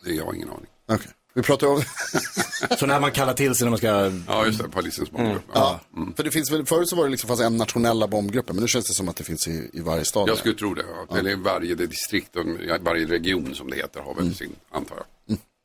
jag 0.05 0.25
har 0.25 0.33
ingen 0.33 0.49
aning. 0.49 0.67
Okej, 0.85 1.11
vi 1.33 1.41
pratar 1.41 1.67
om... 1.67 1.81
Så 2.79 2.85
när 2.85 2.99
man 2.99 3.11
kallar 3.11 3.33
till 3.33 3.55
sig 3.55 3.65
när 3.65 3.69
man 3.69 3.77
ska... 3.77 4.11
Ja, 4.27 4.45
just 4.45 4.59
det, 4.63 4.69
polisens 4.69 5.11
bombgrupp. 5.11 5.43
Ja, 5.53 5.79
för 6.15 6.23
det 6.23 6.31
finns 6.31 6.51
väl, 6.51 6.65
förut 6.65 6.89
så 6.89 6.95
var 6.95 7.03
det 7.03 7.09
liksom 7.11 7.27
fanns 7.27 7.41
en 7.41 7.57
nationella 7.57 8.07
bombgrupper, 8.07 8.53
men 8.53 8.61
nu 8.61 8.67
känns 8.67 8.87
det 8.87 8.93
som 8.93 9.09
att 9.09 9.15
det 9.15 9.23
finns 9.23 9.47
i, 9.47 9.69
i 9.73 9.79
varje 9.81 10.05
stad. 10.05 10.29
Jag 10.29 10.37
skulle 10.37 10.55
tro 10.55 10.73
det. 10.73 10.83
Ja. 11.09 11.17
Eller 11.17 11.35
varje 11.35 11.75
distrikt 11.75 12.35
och 12.35 12.45
varje 12.81 13.05
region 13.05 13.55
som 13.55 13.69
det 13.69 13.75
heter 13.75 13.99
har 14.01 14.15
väl 14.15 14.35
sin, 14.35 14.55
antar 14.71 14.95
jag. 14.95 15.05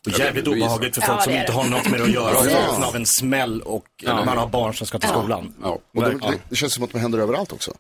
Och 0.07 0.19
jävligt 0.19 0.47
obehagligt 0.47 0.95
för 0.95 1.03
folk 1.03 1.23
som 1.23 1.33
inte 1.33 1.53
har 1.53 1.65
något 1.65 1.91
med 1.91 2.01
det 2.01 2.05
att 2.05 2.11
göra. 2.13 2.35
Ja. 2.51 2.77
Ja. 2.81 2.87
av 2.87 2.97
en 2.97 3.07
smäll 3.07 3.63
och 3.63 3.87
Ja. 4.03 4.25
man 4.25 4.39
har 4.39 4.47
barn 4.47 4.75
som 4.75 4.87
ska 4.87 4.99
till 4.99 5.09
skolan. 5.09 5.55
Ja. 5.63 5.79
Och 5.95 6.03
det, 6.03 6.11
det, 6.11 6.39
det 6.49 6.57
känns 6.57 6.75
som 6.75 6.85
att 6.85 6.93
de 6.93 6.99
händer 6.99 7.19
överallt 7.19 7.53
också. 7.53 7.73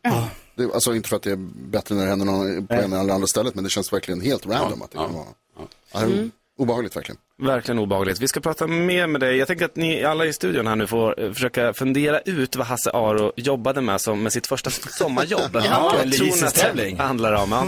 Det, 0.55 0.75
alltså 0.75 0.95
inte 0.95 1.09
för 1.09 1.17
att 1.17 1.23
det 1.23 1.31
är 1.31 1.37
bättre 1.71 1.95
när 1.95 2.03
det 2.03 2.09
händer 2.09 2.27
någon 2.27 2.67
på 2.67 2.75
Nej. 2.75 2.85
ena 2.85 3.01
eller 3.01 3.15
andra 3.15 3.27
stället, 3.27 3.55
men 3.55 3.65
det 3.65 3.71
känns 3.71 3.93
verkligen 3.93 4.21
helt 4.21 4.47
random 4.47 4.83
att 4.83 4.91
det 4.91 4.97
kan 4.99 5.15
vara. 5.15 5.27
Ja, 5.93 6.01
det 6.01 6.07
Mm. 6.07 6.31
Obehagligt 6.59 6.97
verkligen. 6.97 7.19
Verkligen 7.43 7.79
obehagligt. 7.79 8.21
Vi 8.21 8.29
ska 8.29 8.41
prata 8.41 8.67
mer 8.67 9.07
med 9.07 9.21
dig. 9.21 9.37
Jag 9.37 9.49
tänker 9.49 9.65
att 9.65 9.77
ni 9.77 10.05
alla 10.05 10.27
i 10.27 10.33
studion 10.33 10.67
här 10.67 10.77
nu 10.77 10.87
får 10.87 11.21
eh, 11.21 11.33
försöka 11.33 11.75
fundera 11.75 12.21
ut 12.21 12.57
vad 12.57 12.67
Hasse 12.67 12.91
Aro 12.91 13.33
jobbade 13.37 13.81
med 13.81 14.01
som 14.01 14.23
med 14.23 14.33
sitt 14.33 14.47
första 14.47 14.71
sommarjobb. 14.99 15.51
Ja, 15.53 15.95
en 16.03 16.11
tror 16.11 16.27
ni 16.27 16.43
att 16.43 16.77
det 16.77 17.03
handlar 17.03 17.33
om? 17.33 17.51
Ja. 17.53 17.67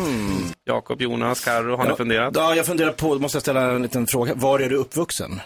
Jakob, 0.75 1.03
Jonas, 1.03 1.45
Karo, 1.45 1.77
har 1.77 1.85
ni 1.85 1.91
Ja. 1.91 1.97
funderat? 1.97 2.33
Ja, 2.37 2.55
jag 2.55 2.67
funderar 2.67 2.93
på, 2.93 3.15
då 3.15 3.21
måste 3.21 3.37
jag 3.37 3.43
ställa 3.43 3.71
en 3.71 3.83
liten 3.83 4.07
fråga. 4.07 4.35
Var 4.35 4.61
är 4.61 4.69
du 4.71 4.77
uppvuxen? 4.77 5.41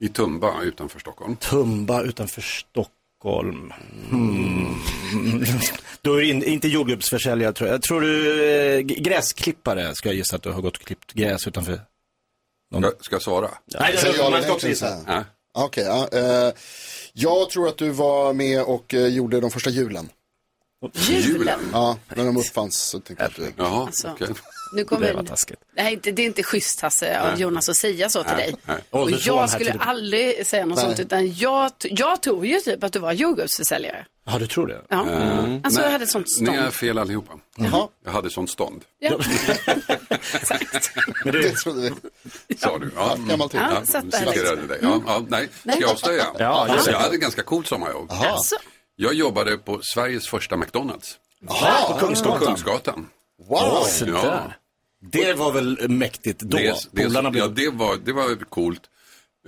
I 0.00 0.08
Tumba 0.08 0.62
utanför 0.62 0.98
Stockholm. 1.00 1.36
Tumba 1.36 2.02
utanför 2.02 2.40
Stockholm. 2.42 3.72
Hmm. 4.10 4.74
Då 6.02 6.14
är 6.14 6.22
in, 6.22 6.42
inte 6.44 6.68
jordgubbsförsäljare 6.68 7.52
tror 7.52 7.68
jag. 7.68 7.74
Jag 7.74 7.82
tror 7.82 8.00
du 8.00 8.44
eh, 8.50 8.80
gräsklippare 8.80 9.94
ska 9.94 10.08
jag 10.08 10.16
gissa 10.16 10.36
att 10.36 10.42
du 10.42 10.50
har 10.50 10.60
gått 10.62 10.76
och 10.76 10.82
klippt 10.82 11.12
gräs 11.12 11.46
utanför. 11.48 11.80
Ska, 12.74 12.92
ska 13.00 13.14
jag 13.14 13.22
svara? 13.22 13.50
Nej, 13.80 13.92
det- 13.92 13.98
Säg 13.98 14.14
ja 14.16 14.30
man 14.30 14.32
ska 14.32 14.48
nej, 14.48 14.50
också 14.54 14.66
jag 14.66 14.70
gissa. 14.70 14.98
Ja. 15.06 15.24
Okej, 15.54 15.84
ja, 15.84 16.08
eh, 16.12 16.52
jag 17.12 17.50
tror 17.50 17.68
att 17.68 17.78
du 17.78 17.90
var 17.90 18.32
med 18.32 18.62
och 18.62 18.94
eh, 18.94 19.06
gjorde 19.06 19.40
de 19.40 19.50
första 19.50 19.70
hjulen. 19.70 20.08
Julen? 21.08 21.60
Ja, 21.72 21.98
när 22.14 22.24
de 22.24 22.36
uppfanns 22.36 22.76
så 22.76 23.00
tänkte 23.00 23.24
jag 23.24 23.30
att 23.30 23.36
du... 23.56 23.62
Jaha, 23.62 23.86
Alltså, 23.86 24.08
okej. 24.12 24.28
Nu 24.72 24.84
kommer... 24.84 25.06
Det 25.06 25.12
var 25.12 25.22
taskigt. 25.22 25.60
Nej, 25.76 26.00
det, 26.02 26.12
det 26.12 26.22
är 26.22 26.26
inte 26.26 26.42
schysst 26.42 26.80
Hasse 26.80 27.20
av. 27.20 27.40
Jonas 27.40 27.68
att 27.68 27.76
säga 27.76 28.08
så 28.08 28.22
till 28.22 28.32
Nej, 28.36 28.46
dig. 28.46 28.56
nej. 28.64 28.76
Och 28.90 29.10
jag 29.10 29.50
skulle 29.50 29.72
aldrig 29.72 30.46
säga 30.46 30.66
något 30.66 30.76
Nej. 30.76 30.84
sånt 30.86 31.00
utan 31.00 31.34
jag, 31.34 31.70
jag 31.82 32.22
tror 32.22 32.46
ju 32.46 32.60
typ 32.60 32.84
att 32.84 32.92
du 32.92 32.98
var 32.98 33.12
jordgubbsförsäljare. 33.12 34.06
Ja, 34.28 34.38
du 34.38 34.46
tror 34.46 34.66
det? 34.66 34.80
Ja. 34.88 35.10
Eh, 35.10 35.54
Alltså 35.64 35.80
nej, 35.80 35.86
jag 35.86 35.90
hade 35.90 36.06
sånt 36.06 36.26
Ni 36.40 36.48
är 36.50 36.54
stånd. 36.56 36.72
fel 36.74 36.98
allihopa. 36.98 37.32
Jaha, 37.56 37.88
Jag 38.04 38.12
hade 38.12 38.30
sånt 38.30 38.50
stånd. 38.50 38.84
Ja. 38.98 39.18
Men 41.24 41.32
det 41.32 41.42
du, 41.42 41.50
trodde 41.50 41.92
vi. 42.48 42.56
Sa 42.56 42.78
du? 42.78 42.90
Ja, 42.96 43.16
Gammalt 43.28 43.54
hus. 43.54 43.60
Ja, 43.70 43.84
satt 43.86 44.10
där 44.10 44.18
citerade 44.18 44.50
liksom. 44.62 44.68
dig. 44.68 44.78
Ja, 44.82 45.02
ja, 45.06 45.24
nej, 45.28 45.48
ska 45.62 45.80
jag 45.80 45.90
avslöja? 45.90 46.24
Ja, 46.38 46.68
just 46.74 46.84
det. 46.86 46.92
jag 46.92 46.98
hade 46.98 47.14
ett 47.14 47.20
ganska 47.20 47.42
coolt 47.42 47.66
sommarjobb. 47.66 48.10
Alltså, 48.10 48.56
Jag 48.96 49.14
jobbade 49.14 49.56
på 49.58 49.80
Sveriges 49.82 50.28
första 50.28 50.56
McDonalds. 50.56 51.18
Jaha, 51.48 51.92
på 51.92 51.98
Kungsgatan. 52.06 52.38
På 52.38 52.44
Kungsgatan. 52.46 53.08
Wow. 53.48 53.84
Ja, 54.06 54.52
Det 55.00 55.32
var 55.34 55.52
väl 55.52 55.88
mäktigt 55.88 56.40
då? 56.40 56.56
det, 56.56 56.74
det, 56.92 57.02
Polarna 57.04 57.30
blev... 57.30 57.44
ja, 57.44 57.48
det, 57.48 57.68
var, 57.70 57.96
det 58.04 58.12
var 58.12 58.44
coolt. 58.44 58.82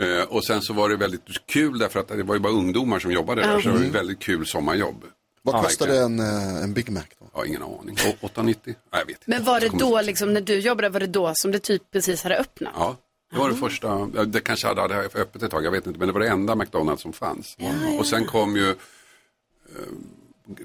Eh, 0.00 0.22
och 0.28 0.44
sen 0.44 0.62
så 0.62 0.72
var 0.72 0.88
det 0.88 0.96
väldigt 0.96 1.22
kul 1.46 1.78
därför 1.78 2.00
att 2.00 2.08
det 2.08 2.22
var 2.22 2.34
ju 2.34 2.40
bara 2.40 2.52
ungdomar 2.52 2.98
som 2.98 3.12
jobbade 3.12 3.42
där. 3.42 3.60
Så 3.60 3.68
det 3.68 3.74
var 3.78 3.84
ett 3.84 3.94
väldigt 3.94 4.18
kul 4.18 4.46
sommarjobb. 4.46 5.04
Vad 5.42 5.64
kostade 5.64 5.98
en, 6.00 6.20
eh, 6.20 6.62
en 6.62 6.72
Big 6.72 6.90
Mac 6.90 7.02
då? 7.20 7.26
Ja, 7.34 7.46
ingen 7.46 7.62
aning. 7.62 7.96
O- 8.20 8.26
8,90? 8.26 8.56
Nej, 8.64 8.74
jag 8.90 8.98
vet 8.98 9.08
inte. 9.08 9.22
men 9.26 9.44
var 9.44 9.60
det 9.60 9.68
då, 9.68 10.00
liksom, 10.00 10.32
när 10.34 10.40
du 10.40 10.58
jobbade, 10.58 10.88
var 10.88 11.00
det 11.00 11.06
då 11.06 11.32
som 11.34 11.50
det 11.52 11.58
typ 11.58 11.82
precis 11.90 12.22
hade 12.22 12.36
öppnat? 12.38 12.72
Ja, 12.76 12.96
det 13.32 13.38
var 13.38 13.48
det 13.50 13.56
första. 13.56 14.08
ja, 14.14 14.24
Det 14.24 14.40
kanske 14.40 14.66
hade, 14.66 14.80
hade 14.82 14.94
öppet 14.96 15.42
ett 15.42 15.50
tag, 15.50 15.64
jag 15.64 15.70
vet 15.70 15.86
inte. 15.86 15.98
Men 15.98 16.08
det 16.08 16.12
var 16.14 16.20
det 16.20 16.28
enda 16.28 16.54
McDonalds 16.54 17.02
som 17.02 17.12
fanns. 17.12 17.56
Och 17.98 18.06
sen 18.06 18.24
kom 18.26 18.56
ju 18.56 18.74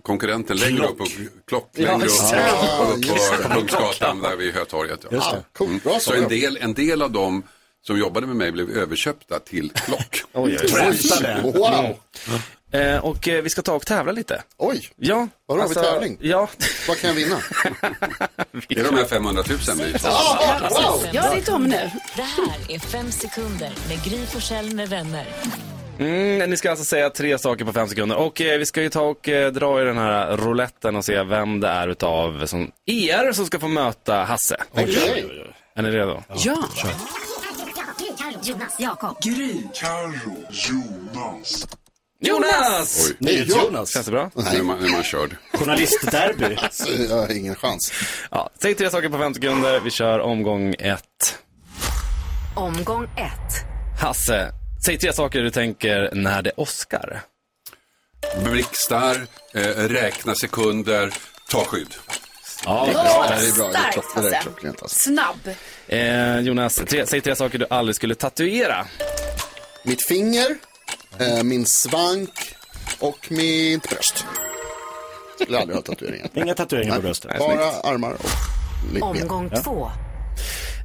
konkurrenten 0.01 0.57
längre 0.57 0.87
upp, 0.87 1.01
upp 1.01 1.07
klock 1.47 1.69
längre 1.73 2.05
upp, 2.05 2.11
Ja, 2.31 2.97
upp 2.97 3.43
på 3.43 3.55
Kungsgatan 3.55 4.21
där 4.21 4.35
vid 4.35 4.53
Hötorget. 4.53 4.99
Ja. 5.03 5.15
Just 5.15 5.31
det. 5.31 5.43
Coolt, 5.53 5.83
bra 5.83 5.99
Så 5.99 6.13
en 6.13 6.27
del, 6.27 6.57
en 6.61 6.73
del 6.73 7.01
av 7.01 7.11
dem 7.11 7.43
som 7.87 7.97
jobbade 7.97 8.27
med 8.27 8.35
mig 8.35 8.51
blev 8.51 8.69
överköpta 8.69 9.39
till 9.39 9.71
klock. 9.71 10.23
Träffade. 10.59 11.41
Wow, 11.43 11.95
Eh, 12.73 13.05
och 13.05 13.27
eh, 13.27 13.41
vi 13.41 13.49
ska 13.49 13.61
ta 13.61 13.73
och 13.73 13.85
tävla 13.85 14.11
lite. 14.11 14.43
oj, 14.57 14.89
Ja. 14.95 15.27
Vadå, 15.45 15.61
har 15.61 15.69
vi 15.69 15.75
tävling? 15.75 16.17
Ja. 16.21 16.49
vad 16.87 16.97
kan 16.97 17.07
jag 17.07 17.15
vinna? 17.15 17.37
Det 18.67 18.79
är 18.79 18.83
de 18.83 18.95
här 18.95 19.05
500 19.05 19.43
000 19.49 19.59
vi 19.77 19.95
Ah, 20.03 20.69
wow. 20.69 21.07
Ja, 21.11 21.33
det 21.33 21.41
är 21.41 21.45
de 21.51 21.63
nu. 21.63 21.91
Det 22.15 22.21
här 22.21 22.57
är 22.69 22.79
fem 22.79 23.11
sekunder 23.11 23.71
med 23.89 24.03
Gry 24.03 24.25
Forssell 24.25 24.75
med 24.75 24.89
vänner. 24.89 25.27
Mm, 25.99 26.49
ni 26.49 26.57
ska 26.57 26.69
alltså 26.69 26.85
säga 26.85 27.09
tre 27.09 27.37
saker 27.37 27.65
på 27.65 27.73
fem 27.73 27.87
sekunder. 27.87 28.15
Och 28.15 28.41
eh, 28.41 28.57
vi 28.59 28.65
ska 28.65 28.81
ju 28.81 28.89
ta 28.89 29.01
och 29.01 29.29
eh, 29.29 29.51
dra 29.51 29.81
i 29.81 29.85
den 29.85 29.97
här 29.97 30.37
rouletten 30.37 30.95
och 30.95 31.05
se 31.05 31.23
vem 31.23 31.59
det 31.59 31.67
är 31.67 31.87
utav 31.87 32.45
som 32.45 32.71
er 32.85 33.31
som 33.31 33.45
ska 33.45 33.59
få 33.59 33.67
möta 33.67 34.15
Hasse. 34.23 34.57
Okej. 34.71 35.25
Är 35.75 35.81
ni 35.81 35.91
redo? 35.91 36.23
Ja. 36.27 36.57
Jonas, 38.43 38.75
Jakob. 38.79 39.17
Jonas! 42.19 43.07
Oj, 43.09 43.15
Nej. 43.19 43.43
Jonas. 43.49 43.93
Känns 43.93 44.05
det 44.05 44.11
bra? 44.11 44.31
nu 44.35 44.59
är 44.59 44.63
man, 44.63 44.79
nu 44.79 44.87
är 44.87 44.91
man 44.91 45.03
körd. 45.03 45.35
Journalistderby. 45.53 46.57
Så 46.71 46.91
Jag 47.09 47.17
har 47.17 47.37
ingen 47.37 47.55
chans. 47.55 47.93
Ja, 48.31 48.49
säg 48.61 48.75
tre 48.75 48.89
saker 48.89 49.09
på 49.09 49.17
fem 49.17 49.33
sekunder. 49.33 49.79
Vi 49.79 49.91
kör 49.91 50.19
omgång 50.19 50.75
ett. 50.79 51.39
Omgång 52.55 53.03
ett. 53.03 53.65
Hasse, 54.01 54.51
säg 54.85 54.97
tre 54.97 55.13
saker 55.13 55.41
du 55.41 55.49
tänker 55.51 56.09
när 56.13 56.41
det 56.41 56.51
åskar. 56.55 57.21
Blixtar, 58.43 59.27
eh, 59.53 59.61
räkna 59.75 60.35
sekunder, 60.35 61.13
ta 61.49 61.65
skydd. 61.65 61.95
Ja, 62.65 62.83
Det 62.85 62.91
är 62.91 62.93
bra, 62.93 63.25
det 63.29 63.33
är 63.33 63.39
Starkt, 63.51 63.93
klock- 63.95 64.15
det 64.15 64.21
där 64.21 64.29
är 64.29 64.33
Hasse. 64.35 64.43
klockrent 64.49 64.81
alltså. 64.81 64.99
Snabb. 64.99 65.55
Eh, 65.87 66.39
Jonas, 66.39 66.75
tre, 66.75 67.05
säg 67.07 67.21
tre 67.21 67.35
saker 67.35 67.57
du 67.59 67.65
aldrig 67.69 67.95
skulle 67.95 68.15
tatuera. 68.15 68.85
Mitt 69.83 70.07
finger, 70.07 70.55
eh, 71.19 71.43
min 71.43 71.65
svank 71.65 72.55
och 72.99 73.27
mitt 73.31 73.89
bröst. 73.89 74.25
Skulle 75.41 75.59
aldrig 75.59 75.75
ha 75.75 75.81
tatueringar. 75.83 76.29
Inga 76.33 76.53
tatueringar 76.55 76.95
på 76.95 77.01
bröstet. 77.01 77.37
Bara 77.39 77.65
armar 77.71 78.11
och 78.13 78.29
ben. 78.93 79.03
Omgång 79.03 79.49
två. 79.63 79.91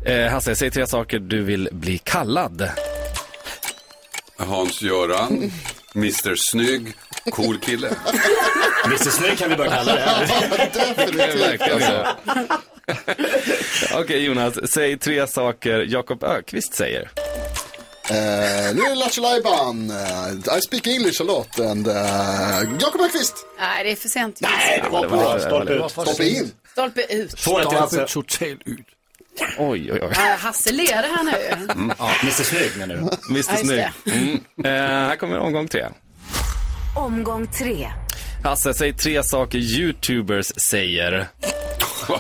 Eh, 0.07 0.31
Hasse, 0.31 0.57
säg 0.57 0.71
tre 0.71 0.87
saker 0.87 1.19
du 1.19 1.43
vill 1.43 1.69
bli 1.73 1.99
kallad. 1.99 2.71
Hans-Göran, 4.38 5.51
Mr 5.94 6.35
Snygg, 6.37 6.92
cool 7.33 7.59
kille. 7.61 7.90
Mr 8.85 9.11
Snygg 9.11 9.38
kan 9.38 9.51
vi 9.51 9.57
bara 9.57 9.68
kalla 9.68 9.94
det. 9.94 10.29
Så. 13.88 13.98
Okej 13.98 14.24
Jonas, 14.24 14.70
säg 14.72 14.98
tre 14.98 15.27
saker 15.27 15.79
Jakob 15.88 16.24
Ökvist 16.24 16.74
säger. 16.74 17.11
Eh, 18.11 18.14
nu 18.74 18.83
är 18.83 18.88
det 18.90 18.94
Lattjo 18.94 19.22
Lajban. 19.22 19.90
Eh, 19.90 20.59
I 20.59 20.61
speak 20.61 20.87
English 20.87 21.20
a 21.20 21.24
lot 21.24 21.61
and 21.61 21.88
uh, 21.88 21.94
Jakob 22.81 23.01
Öqvist. 23.01 23.35
Nej, 23.61 23.85
det 23.85 23.92
är 23.92 23.96
för 23.96 24.09
sent. 24.09 24.38
Nej, 24.40 24.81
det 24.85 24.88
var 24.90 25.09
bra. 25.09 25.38
det 25.64 25.79
var- 25.79 25.88
Stolpe 25.88 26.24
in. 26.29 26.53
Stolpe 26.72 27.03
ut. 27.14 27.31
Hasse. 27.46 28.07
Totalt 28.07 28.62
ut. 28.64 28.87
Oj, 29.59 29.92
oj, 29.92 29.98
oj. 30.03 30.12
Ja, 30.14 30.37
Hasse 30.40 30.72
leder 30.72 31.09
här 31.16 31.22
nu. 31.24 31.66
Ja, 31.98 32.11
Mr 32.22 32.31
Snygg 32.42 32.77
menar 32.79 32.94
du? 32.94 33.01
Mr 33.31 33.57
Snygg. 33.57 33.77
det. 34.05 34.11
Mm. 34.12 34.40
Eh, 34.64 35.09
här 35.09 35.16
kommer 35.16 35.38
omgång 35.38 35.68
tre. 35.68 35.87
Omgång 36.96 37.46
tre. 37.46 37.88
Hasse, 38.44 38.74
säg 38.74 38.92
tre 38.92 39.22
saker 39.22 39.59
YouTubers 39.59 40.46
säger. 40.70 41.29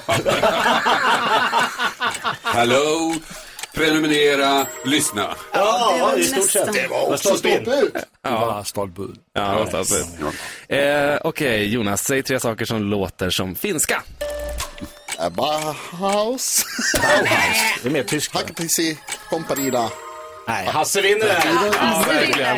Hallå, 2.42 3.14
prenumerera, 3.74 4.66
lyssna. 4.84 5.34
Ja, 5.52 6.12
i 6.16 6.24
stort 6.24 6.38
nästan. 6.38 6.64
sett. 6.64 6.74
Det 6.74 6.88
var 6.88 7.12
också 7.12 7.36
stolpe 7.36 7.70
ut. 7.70 7.94
Bara 8.22 8.64
stolpe 8.64 9.02
ut. 9.02 9.20
Ja, 9.32 9.66
alltså. 9.74 9.94
eh, 10.68 11.16
Okej, 11.24 11.68
Jonas, 11.72 12.04
säg 12.04 12.22
tre 12.22 12.40
saker 12.40 12.64
som 12.64 12.82
låter 12.82 13.30
som 13.30 13.54
finska. 13.54 14.02
Eh, 15.20 15.28
Bauhaus. 15.28 16.64
Det 17.82 17.88
är 17.88 17.90
mer 17.90 18.02
tysk. 18.04 18.34
va? 18.34 18.40
Hackapisi. 18.40 18.98
Komparida. 19.30 19.90
Nej, 20.48 20.66
Hasse 20.66 21.00
vinner 21.00 21.26
det 21.26 21.32
här. 21.32 21.70
Ja, 21.80 22.04
verkligen. 22.08 22.56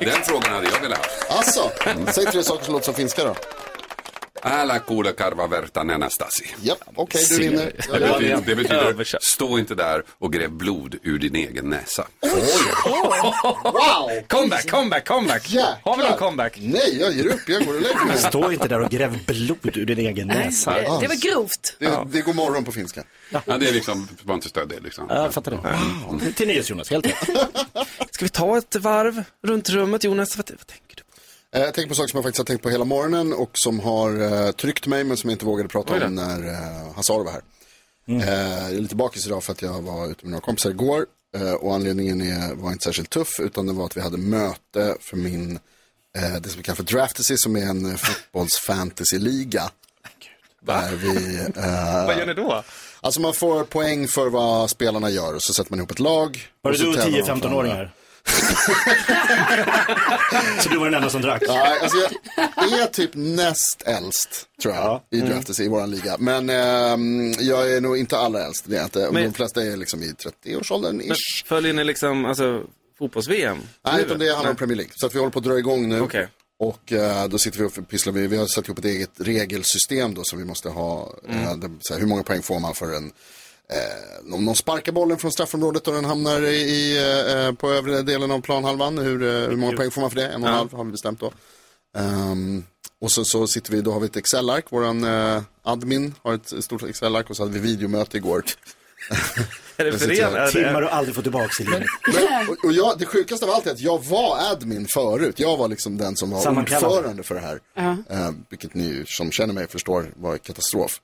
Den 0.00 0.22
frågan 0.24 0.52
hade 0.54 0.66
jag 0.70 0.80
velat 0.80 0.98
ha. 0.98 1.36
Alltså, 1.36 1.70
säg 2.12 2.26
tre 2.26 2.42
saker 2.42 2.64
som 2.64 2.72
låter 2.72 2.84
som 2.84 2.94
finska 2.94 3.24
då. 3.24 3.34
Älä 4.44 4.78
kuule 4.78 5.12
karva 5.12 5.46
verta 5.46 5.80
Anastasi. 5.80 6.54
Japp, 6.62 6.78
okej 6.94 7.26
du 7.30 7.38
vinner. 7.38 7.72
Det 8.46 8.56
betyder, 8.56 8.66
det 8.86 8.94
betyder 8.94 9.18
stå 9.22 9.58
inte 9.58 9.74
där 9.74 10.02
och 10.18 10.32
gräv 10.32 10.50
blod 10.50 10.94
ur 11.02 11.18
din 11.18 11.36
egen 11.36 11.70
näsa. 11.70 12.06
Wow! 12.22 13.32
Comeback, 14.28 14.70
comeback, 14.70 15.08
comeback. 15.08 15.50
Jäklar. 15.50 15.76
Har 15.84 15.96
vi 15.96 16.02
någon 16.02 16.18
comeback? 16.18 16.58
Nej, 16.60 16.98
jag 17.00 17.12
ger 17.12 17.26
upp. 17.26 17.48
Jag 17.48 17.66
går 17.66 17.74
och 17.74 17.80
lägger 17.80 18.04
mig. 18.04 18.18
Stå 18.18 18.52
inte 18.52 18.68
där 18.68 18.80
och 18.80 18.90
gräv 18.90 19.24
blod 19.26 19.76
ur 19.76 19.86
din 19.86 19.98
egen 19.98 20.28
näsa. 20.28 20.74
Det, 20.74 20.80
det 20.80 21.08
var 21.08 21.30
grovt. 21.30 21.76
Det, 21.78 21.98
det 22.06 22.20
går 22.20 22.32
morgon 22.32 22.64
på 22.64 22.72
finska. 22.72 23.04
Ja, 23.30 23.42
det 23.46 23.68
är 23.68 23.72
liksom, 23.72 24.08
stöd 24.42 24.68
det 24.68 24.80
liksom. 24.80 25.06
Ja, 25.08 25.22
jag 25.22 25.34
fattar 25.34 25.50
det. 26.20 26.32
Till 26.32 26.48
nyhets 26.48 26.70
Jonas, 26.70 26.90
helt 26.90 27.06
rätt. 27.06 27.16
Ska 28.10 28.24
vi 28.24 28.28
ta 28.28 28.58
ett 28.58 28.76
varv 28.76 29.22
runt 29.42 29.70
rummet, 29.70 30.04
Jonas? 30.04 30.36
Vad, 30.36 30.50
vad 30.50 30.66
tänker 30.66 30.96
du? 30.96 31.02
Eh, 31.02 31.06
Jag 31.52 31.74
tänker 31.74 31.88
på 31.88 31.94
saker 31.94 32.08
som 32.08 32.16
jag 32.16 32.24
faktiskt 32.24 32.38
har 32.38 32.44
tänkt 32.44 32.62
på 32.62 32.70
hela 32.70 32.84
morgonen 32.84 33.32
och 33.32 33.58
som 33.58 33.80
har 33.80 34.20
uh, 34.20 34.50
tryckt 34.50 34.86
mig 34.86 35.04
men 35.04 35.16
som 35.16 35.30
jag 35.30 35.34
inte 35.34 35.44
vågade 35.44 35.68
prata 35.68 36.06
om 36.06 36.14
när 36.14 36.48
uh, 36.48 36.94
Hazard 36.94 37.24
var 37.24 37.32
här. 37.32 37.42
Eh, 38.10 38.62
jag 38.62 38.74
är 38.74 38.80
lite 38.80 38.96
bakis 38.96 39.26
idag 39.26 39.44
för 39.44 39.52
att 39.52 39.62
jag 39.62 39.82
var 39.82 40.10
ute 40.10 40.24
med 40.24 40.30
några 40.30 40.40
kompisar 40.40 40.70
igår 40.70 41.06
eh, 41.36 41.52
och 41.52 41.74
anledningen 41.74 42.20
är, 42.20 42.54
var 42.54 42.72
inte 42.72 42.84
särskilt 42.84 43.10
tuff 43.10 43.40
utan 43.40 43.66
det 43.66 43.72
var 43.72 43.86
att 43.86 43.96
vi 43.96 44.00
hade 44.00 44.18
möte 44.18 44.96
för 45.00 45.16
min, 45.16 45.58
eh, 46.16 46.40
det 46.40 46.48
som 46.48 46.56
vi 46.58 46.62
kallar 46.62 46.76
för 46.76 46.82
Draftasy 46.82 47.36
som 47.36 47.56
är 47.56 47.66
en 47.66 47.98
fotbolls-fantasy-liga 47.98 49.70
Där 50.60 50.92
vi, 50.96 51.36
eh, 51.56 52.06
Vad 52.06 52.18
gör 52.18 52.26
ni 52.26 52.34
då? 52.34 52.62
Alltså 53.00 53.20
man 53.20 53.34
får 53.34 53.64
poäng 53.64 54.08
för 54.08 54.28
vad 54.28 54.70
spelarna 54.70 55.10
gör 55.10 55.34
och 55.34 55.42
så 55.42 55.52
sätter 55.52 55.70
man 55.70 55.78
ihop 55.78 55.90
ett 55.90 55.98
lag. 55.98 56.48
Var 56.62 56.72
det 56.72 56.78
du 56.78 56.88
och 56.88 56.94
tävlar 56.94 57.28
man 57.28 57.40
för 57.40 57.48
10-15-åringar? 57.48 57.92
Så 60.62 60.68
du 60.68 60.78
var 60.78 60.84
den 60.84 60.94
enda 60.94 61.10
som 61.10 61.22
drack? 61.22 61.42
Nej, 61.48 61.78
alltså 61.82 61.96
jag 62.56 62.80
är 62.80 62.86
typ 62.86 63.10
näst 63.14 63.82
äldst, 63.86 64.48
tror 64.62 64.74
jag, 64.74 65.00
i 65.10 65.20
Mm. 65.20 65.32
Draftes 65.32 65.60
i 65.60 65.68
vår 65.68 65.86
liga. 65.86 66.16
Men 66.18 66.50
ehm, 66.50 67.32
jag 67.38 67.72
är 67.72 67.80
nog 67.80 67.96
inte 67.98 68.18
allra 68.18 68.44
äldst, 68.44 68.64
det 68.68 68.76
är 68.76 68.84
inte. 68.84 69.08
Men- 69.12 69.24
De 69.24 69.32
flesta 69.32 69.62
är 69.62 69.76
liksom 69.76 70.02
i 70.02 70.12
30-årsåldern 70.44 70.96
Men 70.96 71.06
ish. 71.06 71.44
följer 71.46 71.72
ni 71.72 71.84
liksom 71.84 72.24
alltså, 72.24 72.62
fotbolls-VM? 72.98 73.58
Nej, 73.84 74.02
utan 74.02 74.18
det 74.18 74.32
handlar 74.34 74.50
om. 74.50 74.56
Premier 74.56 74.76
League. 74.76 74.92
Så 74.96 75.06
att 75.06 75.14
vi 75.14 75.18
håller 75.18 75.30
på 75.32 75.38
att 75.38 75.44
dra 75.44 75.58
igång 75.58 75.88
nu. 75.88 76.00
Okej. 76.00 76.28
Och 76.58 76.92
eh, 76.92 77.26
då 77.28 77.38
sitter 77.38 77.58
vi 77.58 77.64
och 77.64 77.88
pysslar 77.88 78.12
med, 78.12 78.30
vi 78.30 78.36
har 78.36 78.46
satt 78.46 78.64
ihop 78.66 78.78
ett 78.78 78.84
eget 78.84 79.10
regelsystem 79.18 80.14
då 80.14 80.24
som 80.24 80.38
vi 80.38 80.44
måste 80.44 80.68
ha. 80.68 81.14
Mm. 81.28 81.44
Eh, 81.44 81.56
det, 81.56 81.70
så 81.80 81.92
här, 81.94 82.00
hur 82.00 82.06
många 82.08 82.22
poäng 82.22 82.42
får 82.42 82.60
man 82.60 82.74
för 82.74 82.96
en, 82.96 83.12
eh, 83.72 84.34
om 84.34 84.44
någon 84.44 84.56
sparkar 84.56 84.92
bollen 84.92 85.18
från 85.18 85.32
straffområdet 85.32 85.88
och 85.88 85.94
den 85.94 86.04
hamnar 86.04 86.42
i, 86.42 86.56
i, 86.56 86.98
eh, 87.46 87.52
på 87.52 87.70
övre 87.70 88.02
delen 88.02 88.30
av 88.30 88.40
planhalvan. 88.40 88.98
Hur, 88.98 89.22
eh, 89.22 89.48
hur 89.48 89.56
många 89.56 89.76
poäng 89.76 89.90
får 89.90 90.00
man 90.00 90.10
för 90.10 90.16
det? 90.16 90.26
En 90.28 90.42
och 90.42 90.48
en 90.48 90.54
halv 90.54 90.72
har 90.72 90.84
vi 90.84 90.90
bestämt 90.92 91.20
då. 91.20 91.32
Ehm, 91.98 92.64
och 93.00 93.10
så, 93.10 93.24
så 93.24 93.46
sitter 93.46 93.72
vi, 93.72 93.80
då 93.80 93.92
har 93.92 94.00
vi 94.00 94.06
ett 94.06 94.16
Excel-ark, 94.16 94.64
våran 94.72 95.04
eh, 95.04 95.42
admin 95.62 96.14
har 96.22 96.34
ett 96.34 96.52
stort 96.64 96.82
Excel-ark 96.82 97.30
och 97.30 97.36
så 97.36 97.42
hade 97.42 97.52
vi 97.52 97.60
videomöte 97.60 98.16
igår. 98.16 98.44
Är 99.76 99.84
det 99.84 99.90
Jag 99.90 100.00
för 100.00 100.08
sitter 100.08 100.24
här. 100.30 100.36
Är 100.36 100.46
det- 100.46 100.52
Timmar 100.52 100.80
du 100.80 100.88
aldrig 100.88 101.14
får 101.14 101.22
tillbaka 101.22 101.48
i 101.62 101.64
livet. 101.64 101.84
Och, 102.48 102.64
och 102.64 102.72
jag, 102.72 102.98
det 102.98 103.06
sjukaste 103.06 103.44
av 103.46 103.50
allt 103.50 103.66
är 103.66 103.70
att 103.70 103.80
jag 103.80 104.04
var 104.04 104.38
admin 104.52 104.86
förut. 104.94 105.38
Jag 105.40 105.56
var 105.56 105.68
liksom 105.68 105.96
den 105.96 106.16
som 106.16 106.30
var 106.30 106.58
ordförande 106.58 107.22
för 107.22 107.34
det 107.34 107.40
här. 107.40 107.60
Ja. 107.74 107.96
Eh, 108.10 108.30
vilket 108.48 108.74
ni 108.74 109.04
som 109.06 109.30
känner 109.30 109.54
mig 109.54 109.68
förstår 109.68 110.12
var 110.16 110.38
katastrof. 110.38 111.00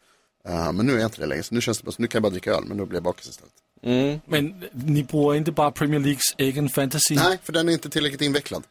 Eh, 0.48 0.72
men 0.72 0.86
nu 0.86 0.92
är 0.92 0.98
jag 0.98 1.06
inte 1.06 1.20
det 1.20 1.26
längre. 1.26 1.42
Så 1.42 1.54
nu 1.54 1.60
känns 1.60 1.78
det 1.78 1.84
bara, 1.84 1.92
så 1.92 2.02
nu 2.02 2.08
kan 2.08 2.18
jag 2.18 2.22
bara 2.22 2.30
dricka 2.30 2.50
öl, 2.50 2.64
men 2.66 2.76
då 2.76 2.86
blir 2.86 2.96
jag 2.96 3.04
bakis 3.04 3.28
istället. 3.28 3.52
Mm. 3.82 4.20
Men 4.26 4.64
ni 4.72 5.04
bruger 5.04 5.34
inte 5.34 5.52
bara 5.52 5.70
Premier 5.70 6.00
Leagues 6.00 6.34
egen 6.38 6.68
fantasy? 6.68 7.14
Nej, 7.14 7.38
för 7.42 7.52
den 7.52 7.68
är 7.68 7.72
inte 7.72 7.90
tillräckligt 7.90 8.22
invecklad. 8.22 8.62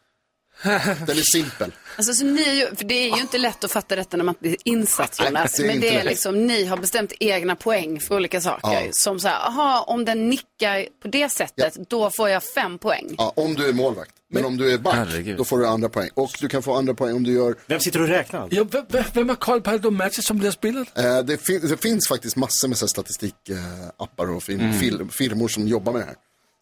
Den 1.06 1.18
är 1.18 1.32
simpel. 1.32 1.72
Alltså, 1.96 2.14
så 2.14 2.24
ni, 2.24 2.42
är 2.42 2.52
ju- 2.52 2.76
för 2.76 2.84
det 2.84 2.94
är 2.94 3.14
ju 3.16 3.20
inte 3.20 3.38
lätt 3.38 3.64
att 3.64 3.72
fatta 3.72 3.96
detta 3.96 4.16
när 4.16 4.24
man 4.24 4.34
inte 4.42 4.48
är 4.48 4.72
insatt 4.72 5.16
Nej, 5.20 5.28
Jonas. 5.28 5.52
det 5.52 5.62
är 5.62 5.66
men 5.66 5.76
inte 5.76 5.86
det 5.88 5.94
är 5.94 5.96
lätt. 5.96 6.04
liksom, 6.04 6.46
ni 6.46 6.64
har 6.64 6.76
bestämt 6.76 7.12
egna 7.20 7.56
poäng 7.56 8.00
för 8.00 8.14
olika 8.16 8.40
saker. 8.40 8.72
Ja. 8.86 8.92
Som 8.92 9.20
så 9.20 9.28
här, 9.28 9.46
aha, 9.46 9.84
om 9.88 10.04
den 10.04 10.28
nickar 10.28 10.86
på 11.02 11.08
det 11.08 11.28
sättet, 11.28 11.76
då 11.88 12.10
får 12.10 12.28
jag 12.28 12.42
fem 12.44 12.78
poäng. 12.78 13.14
Ja, 13.18 13.32
om 13.36 13.54
du 13.54 13.68
är 13.68 13.72
målvakt. 13.72 14.10
Men, 14.30 14.44
om 14.44 14.56
du 14.56 14.72
är 14.72 14.78
back, 14.78 14.94
Herregud. 14.94 15.36
då 15.36 15.44
får 15.44 15.58
du 15.58 15.66
andra 15.66 15.88
poäng. 15.88 16.10
Och 16.14 16.30
du 16.40 16.48
kan 16.48 16.62
få 16.62 16.74
andra 16.74 16.94
poäng 16.94 17.16
om 17.16 17.22
du 17.24 17.32
gör... 17.32 17.54
Vem 17.66 17.80
sitter 17.80 18.02
och 18.02 18.08
räknar? 18.08 18.48
Ja, 18.50 18.64
v- 18.64 18.82
v- 18.88 19.04
vem 19.12 19.28
har 19.28 19.36
koll 19.36 19.60
på 19.60 19.78
de 19.78 19.96
matcher 19.96 20.20
som 20.22 20.38
blir 20.38 20.50
spelat? 20.50 20.98
Eh, 20.98 21.18
det, 21.18 21.46
fin- 21.46 21.60
det 21.68 21.82
finns 21.82 22.08
faktiskt 22.08 22.36
massor 22.36 22.68
med 22.68 22.76
så 22.78 22.84
här 22.86 22.88
statistikappar 22.88 24.30
och 24.30 24.42
fin- 24.42 24.60
Mm. 24.60 24.80
fil- 24.80 25.08
firmor 25.10 25.48
som 25.48 25.68
jobbar 25.68 25.92
med 25.92 26.02
det 26.02 26.06
här. 26.06 26.14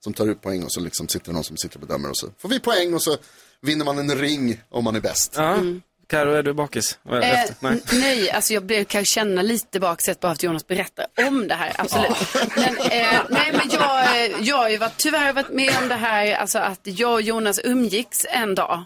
Som 0.04 0.14
tar 0.14 0.26
ut 0.26 0.42
poäng 0.42 0.62
och 0.64 0.72
så 0.72 0.80
liksom 0.80 1.08
sitter 1.08 1.26
det 1.26 1.32
någon 1.32 1.44
som 1.44 1.56
sitter 1.56 1.76
och 1.76 1.86
bedömer 1.86 2.10
och 2.10 2.16
så 2.16 2.26
får 2.38 2.48
vi 2.48 2.60
poäng 2.60 2.94
och 2.94 3.02
så 3.02 3.16
vinner 3.62 3.84
man 3.84 3.98
en 3.98 4.18
ring 4.18 4.60
om 4.70 4.84
man 4.84 4.96
är 4.96 5.00
bäst. 5.00 5.34
Ja. 5.36 5.58
Karo, 6.06 6.32
är 6.32 6.42
du 6.42 6.52
bakis? 6.52 6.98
Eh, 7.10 7.40
Efter? 7.40 7.56
Nej. 7.60 7.82
nej, 7.92 8.30
alltså 8.30 8.54
jag 8.54 8.64
blev, 8.64 8.84
kan 8.84 9.04
känna 9.04 9.42
lite 9.42 9.80
baksätt 9.80 10.20
bara 10.20 10.28
för 10.28 10.32
att 10.32 10.42
Jonas 10.42 10.66
berättar 10.66 11.06
om 11.16 11.48
det 11.48 11.54
här, 11.54 11.72
absolut. 11.78 12.16
Men, 12.56 12.78
eh, 12.78 13.20
nej, 13.30 13.52
men 13.52 13.70
jag, 13.72 14.24
eh, 14.24 14.32
jag 14.40 14.56
har 14.56 14.68
ju 14.68 14.76
varit, 14.76 14.96
tyvärr 14.96 15.32
varit 15.32 15.52
med 15.52 15.78
om 15.82 15.88
det 15.88 15.94
här, 15.94 16.34
alltså 16.34 16.58
att 16.58 16.80
jag 16.82 17.12
och 17.12 17.22
Jonas 17.22 17.60
umgicks 17.64 18.26
en 18.30 18.54
dag. 18.54 18.84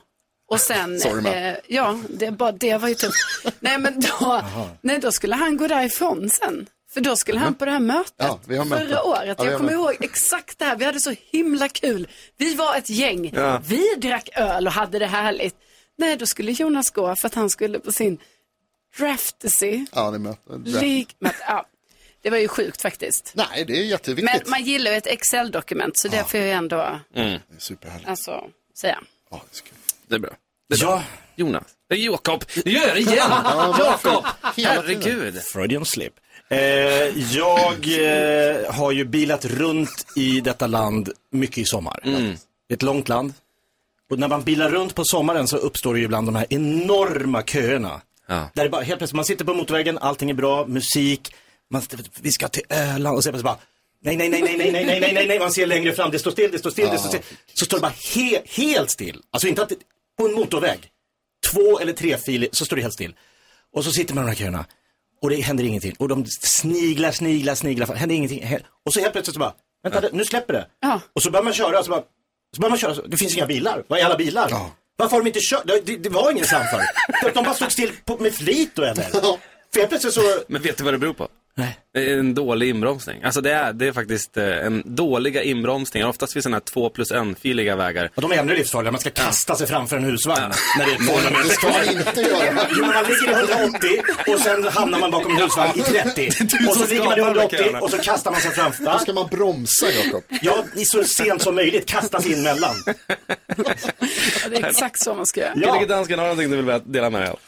Och 0.50 0.60
sen, 0.60 1.00
Sorry, 1.00 1.26
eh, 1.28 1.54
ja, 1.66 1.98
det, 2.08 2.30
bara, 2.30 2.52
det 2.52 2.76
var 2.76 2.88
ju 2.88 2.94
tufft. 2.94 3.44
nej, 3.60 3.78
men 3.78 4.00
då, 4.00 4.42
nej, 4.80 4.98
då 4.98 5.12
skulle 5.12 5.34
han 5.34 5.56
gå 5.56 5.66
därifrån 5.66 6.30
sen. 6.30 6.66
För 6.98 7.04
då 7.04 7.16
skulle 7.16 7.38
han 7.38 7.54
på 7.54 7.64
det 7.64 7.70
här 7.70 7.80
mötet 7.80 8.14
Ja, 8.16 8.40
vi 8.46 8.56
har 8.56 8.64
möte. 8.64 8.86
förra 8.86 9.02
året. 9.02 9.34
Ja, 9.38 9.44
vi 9.44 9.50
jag 9.50 9.58
kommer 9.60 9.72
ihåg 9.72 9.96
exakt 10.00 10.58
det 10.58 10.64
här. 10.64 10.76
Vi 10.76 10.84
hade 10.84 11.00
så 11.00 11.14
himla 11.30 11.68
kul. 11.68 12.08
Vi 12.36 12.54
var 12.54 12.76
ett 12.76 12.90
gäng. 12.90 13.30
Ja. 13.34 13.60
Vi 13.66 13.94
drack 13.96 14.28
öl 14.34 14.66
och 14.66 14.72
hade 14.72 14.98
det 14.98 15.06
härligt. 15.06 15.54
Nej, 15.98 16.16
då 16.16 16.26
skulle 16.26 16.52
Jonas 16.52 16.90
gå 16.90 17.16
för 17.16 17.26
att 17.26 17.34
han 17.34 17.50
skulle 17.50 17.78
på 17.78 17.92
sin 17.92 18.18
draftasy. 18.98 19.84
Ja, 19.92 20.10
det 20.10 20.18
möte. 20.18 20.40
Men, 21.18 21.32
ja, 21.46 21.66
det 22.22 22.30
var 22.30 22.38
ju 22.38 22.48
sjukt 22.48 22.82
faktiskt. 22.82 23.32
Nej, 23.34 23.64
det 23.66 23.72
är 23.78 23.84
jätteviktigt. 23.84 24.42
Men 24.44 24.50
man 24.50 24.62
gillar 24.64 24.90
ju 24.90 24.96
ett 24.96 25.06
Excel-dokument 25.06 25.98
så 25.98 26.08
det 26.08 26.24
får 26.24 26.40
jag 26.40 26.46
ju 26.46 26.52
ändå 26.52 26.76
Mm. 26.76 27.00
Det 27.14 27.56
är 27.56 27.60
superhärligt. 27.60 28.08
alltså, 28.08 28.44
säga. 28.80 28.98
Ja, 29.30 29.42
det 29.52 29.58
är 29.58 29.62
kul. 29.62 29.78
Det 30.08 30.14
är 30.14 30.18
bra. 30.18 30.30
Det 30.68 30.74
är 30.74 30.80
Ja. 30.82 30.86
bra. 30.90 31.02
Jonas. 31.36 31.64
Jakob. 31.88 32.44
Nu 32.64 32.70
gör 32.72 32.86
jag 32.86 32.96
det 32.96 33.00
igen. 33.00 33.16
Ja? 33.18 33.76
Jakob. 33.78 34.24
Herregud. 34.56 35.40
Freudian 35.52 35.84
slip. 35.84 36.12
Eh, 36.50 36.58
jag 37.36 37.74
eh, 37.74 38.74
har 38.74 38.92
ju 38.92 39.04
bilat 39.04 39.44
runt 39.44 40.06
i 40.16 40.40
detta 40.40 40.66
land 40.66 41.10
mycket 41.30 41.58
i 41.58 41.64
sommar. 41.64 42.00
Mm. 42.04 42.36
Det 42.68 42.74
är 42.74 42.76
ett 42.76 42.82
långt 42.82 43.08
land. 43.08 43.34
Och 44.10 44.18
när 44.18 44.28
man 44.28 44.42
bilar 44.42 44.70
runt 44.70 44.94
på 44.94 45.04
sommaren 45.04 45.48
så 45.48 45.56
uppstår 45.56 45.94
det 45.94 45.98
ju 45.98 46.04
ibland 46.04 46.28
de 46.28 46.36
här 46.36 46.46
enorma 46.50 47.42
köerna. 47.42 48.00
Ja. 48.26 48.50
Där 48.54 48.64
det 48.64 48.70
bara, 48.70 48.82
helt 48.82 48.98
plötsligt, 48.98 49.16
man 49.16 49.24
sitter 49.24 49.44
på 49.44 49.54
motorvägen, 49.54 49.98
allting 49.98 50.30
är 50.30 50.34
bra, 50.34 50.66
musik, 50.66 51.34
man, 51.70 51.82
vi 52.20 52.32
ska 52.32 52.48
till 52.48 52.62
Öland 52.68 53.16
och 53.16 53.24
så 53.24 53.30
plötsligt 53.30 53.44
bara 53.44 53.58
Nej, 54.00 54.16
nej, 54.16 54.28
nej, 54.28 54.42
nej, 54.42 54.56
nej, 54.56 54.72
nej, 54.72 55.00
nej, 55.00 55.12
nej, 55.14 55.26
nej, 55.26 55.38
man 55.38 55.52
ser 55.52 55.66
längre 55.66 55.92
fram, 55.92 56.10
det 56.10 56.18
står 56.18 56.30
still, 56.30 56.50
det 56.50 56.58
står 56.58 56.70
still, 56.70 56.88
det 56.88 56.98
står 56.98 57.08
still. 57.08 57.22
Så 57.54 57.64
står 57.64 57.76
det 57.76 57.80
bara 57.80 57.92
he 58.14 58.42
helt 58.46 58.90
still. 58.90 59.22
Alltså 59.30 59.48
inte 59.48 59.62
att, 59.62 59.72
på 60.18 60.26
en 60.26 60.34
motorväg, 60.34 60.90
två 61.52 61.78
eller 61.78 61.92
tre 61.92 62.16
filer, 62.16 62.48
så 62.52 62.64
står 62.64 62.76
det 62.76 62.82
helt 62.82 62.94
still. 62.94 63.14
Och 63.72 63.84
så 63.84 63.90
sitter 63.90 64.14
man 64.14 64.24
i 64.24 64.26
de 64.26 64.30
här 64.30 64.36
köerna 64.36 64.64
och 65.22 65.30
det 65.30 65.40
händer 65.40 65.64
ingenting. 65.64 65.94
Och 65.98 66.08
de 66.08 66.26
sniglar, 66.26 67.12
sniglar, 67.12 67.54
sniglar, 67.54 67.94
händer 67.94 68.16
ingenting. 68.16 68.58
Och 68.86 68.92
så 68.92 69.00
helt 69.00 69.12
plötsligt 69.12 69.34
så 69.34 69.40
bara, 69.40 69.52
vänta, 69.82 70.08
nu 70.12 70.24
släpper 70.24 70.52
det. 70.52 70.66
Ja. 70.80 71.00
Och 71.12 71.22
så 71.22 71.30
börjar 71.30 71.44
man 71.44 71.52
köra, 71.52 71.82
så 71.82 71.90
bara, 71.90 72.02
så 72.56 72.60
börjar 72.60 72.70
man 72.70 72.78
köra, 72.78 72.94
så, 72.94 73.02
det 73.02 73.16
finns 73.16 73.36
inga 73.36 73.46
bilar. 73.46 73.84
Var 73.88 73.98
är 73.98 74.04
alla 74.04 74.16
bilar? 74.16 74.50
Varför 74.96 75.16
har 75.16 75.22
de 75.22 75.28
inte 75.28 75.40
kört? 75.42 75.62
Det, 75.66 75.80
det, 75.86 75.96
det 75.96 76.08
var 76.08 76.30
ingen 76.30 76.44
framför. 76.44 76.82
De 77.34 77.44
bara 77.44 77.54
stod 77.54 77.72
still 77.72 77.92
på, 78.04 78.16
med 78.16 78.34
flit 78.34 78.70
då 78.74 78.82
eller? 78.82 79.02
För 79.72 79.78
helt 79.80 79.88
plötsligt 79.88 80.14
så, 80.14 80.20
Men 80.48 80.62
vet 80.62 80.76
du 80.78 80.84
vad 80.84 80.94
det 80.94 80.98
beror 80.98 81.14
på? 81.14 81.28
Nej. 81.58 81.78
Det 81.94 82.12
är 82.12 82.18
en 82.18 82.34
dålig 82.34 82.68
inbromsning. 82.68 83.22
Alltså 83.22 83.40
det 83.40 83.52
är, 83.52 83.72
det 83.72 83.86
är 83.86 83.92
faktiskt 83.92 84.36
eh, 84.36 84.66
en 84.66 84.82
dåliga 84.86 85.42
inbromsningar. 85.42 86.08
Oftast 86.08 86.36
vid 86.36 86.42
sådana 86.42 86.56
här 86.56 86.60
två 86.60 86.90
plus 86.90 87.10
en-filiga 87.10 87.76
vägar. 87.76 88.10
Ja, 88.14 88.20
de 88.22 88.32
är 88.32 88.36
ännu 88.36 88.54
livsfarliga. 88.54 88.92
Man 88.92 89.00
ska 89.00 89.10
kasta 89.10 89.54
sig 89.54 89.66
framför 89.66 89.96
en 89.96 90.04
husvagn 90.04 90.52
när 90.78 90.86
det 90.86 90.92
är 90.92 90.96
200 90.96 91.30
Det 91.86 91.94
meter 91.94 92.22
göra. 92.22 92.66
Jo, 92.76 92.84
man 92.84 93.04
ligger 93.04 93.28
i 93.28 93.32
180 93.32 93.88
och 94.34 94.40
sen 94.40 94.64
hamnar 94.64 94.98
man 94.98 95.10
bakom 95.10 95.32
en 95.36 95.42
husvagn 95.42 95.80
i 95.80 95.82
30. 95.82 96.28
Och 96.68 96.76
så 96.76 96.86
ligger 96.86 97.04
man 97.04 97.12
i 97.12 97.16
skapar 97.16 97.16
de 97.16 97.20
180 97.20 97.58
köerna. 97.58 97.80
och 97.80 97.90
så 97.90 97.98
kastar 97.98 98.30
man 98.30 98.40
sig 98.40 98.50
framför. 98.50 98.84
Då 98.84 98.98
ska 98.98 99.12
man 99.12 99.28
bromsa, 99.30 99.86
Jakob. 99.90 100.24
Ja, 100.42 100.64
så 100.84 101.04
sent 101.04 101.42
som 101.42 101.54
möjligt 101.54 101.86
kasta 101.86 102.20
sig 102.20 102.32
in 102.32 102.42
mellan. 102.42 102.74
Ja, 104.42 104.48
det 104.50 104.56
är 104.56 104.66
exakt 104.68 105.00
så 105.00 105.14
man 105.14 105.26
ska 105.26 105.40
göra. 105.40 105.52
Ja. 105.56 105.86
Dansken, 105.86 106.18
har 106.18 106.26
du 106.26 106.34
någonting 106.34 106.50
du 106.50 106.62
vill 106.62 106.92
dela 106.92 107.10
med 107.10 107.20
dig 107.20 107.30
av? 107.30 107.38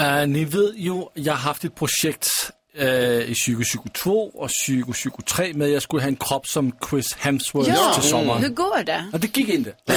Uh, 0.00 0.28
ni 0.28 0.44
vet 0.44 0.74
ju, 0.74 1.02
jag 1.14 1.32
har 1.32 1.40
haft 1.40 1.64
ett 1.64 1.74
projekt 1.74 2.28
øh, 2.74 3.28
i 3.28 3.32
Psyko 3.32 3.62
Psyko 3.62 3.88
2 3.94 4.28
og 4.28 4.50
Psyko 4.92 5.22
3 5.26 5.52
med, 5.52 5.66
at 5.66 5.72
jeg 5.72 5.82
skulle 5.82 6.02
have 6.02 6.08
en 6.08 6.16
krop 6.16 6.46
som 6.46 6.72
Chris 6.88 7.06
Hemsworth 7.18 7.68
ja. 7.68 7.74
til 7.94 8.10
sommeren. 8.10 8.42
hur 8.42 8.54
går 8.54 8.82
det? 8.86 9.04
Ja, 9.12 9.18
det 9.18 9.32
gik 9.32 9.48
inte. 9.48 9.72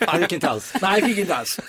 Nej, 0.00 0.18
det 0.18 0.20
gik 0.20 0.32
inte 0.32 0.48
alls. 0.48 0.72
Nej, 0.80 1.00
det 1.00 1.08
gik 1.08 1.18
inte 1.18 1.34
alls. 1.34 1.60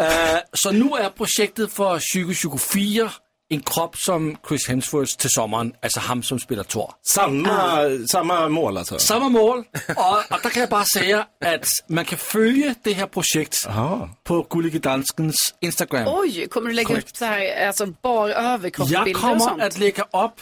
Uh, 0.00 0.06
så 0.54 0.70
nu 0.72 0.92
er 0.92 1.08
projektet 1.16 1.70
for 1.70 1.98
Psyko 2.32 2.56
4 2.56 3.10
en 3.50 3.60
kropp 3.60 3.96
som 3.96 4.36
Chris 4.48 4.68
Hemsworth 4.68 5.16
till 5.16 5.30
sommaren, 5.30 5.72
alltså 5.82 6.00
han 6.00 6.22
som 6.22 6.38
spelar 6.38 6.64
Thor. 6.64 6.92
Samma, 7.02 7.88
samma 8.08 8.48
mål 8.48 8.76
alltså? 8.76 8.98
Samma 8.98 9.28
mål, 9.28 9.58
och, 9.96 10.16
och 10.30 10.38
där 10.42 10.50
kan 10.50 10.60
jag 10.60 10.70
bara 10.70 10.84
säga 10.84 11.26
att 11.44 11.66
man 11.86 12.04
kan 12.04 12.18
följa 12.18 12.74
det 12.82 12.92
här 12.92 13.06
projektet 13.06 13.66
Aha. 13.68 14.08
på 14.24 14.46
Gullige 14.50 14.78
Danskens 14.78 15.54
Instagram. 15.60 16.04
Oj, 16.08 16.46
kommer 16.48 16.68
du 16.68 16.74
lägga 16.74 16.98
upp 16.98 17.16
så 17.16 17.24
här, 17.24 17.66
alltså 17.66 17.86
bar 17.86 18.28
Jag 18.28 18.44
överkroppsbilder 18.44 19.14
och 19.14 19.20
kommer 19.20 19.38
sånt? 19.38 19.62
att 19.62 19.78
lägga 19.78 20.02
upp 20.02 20.40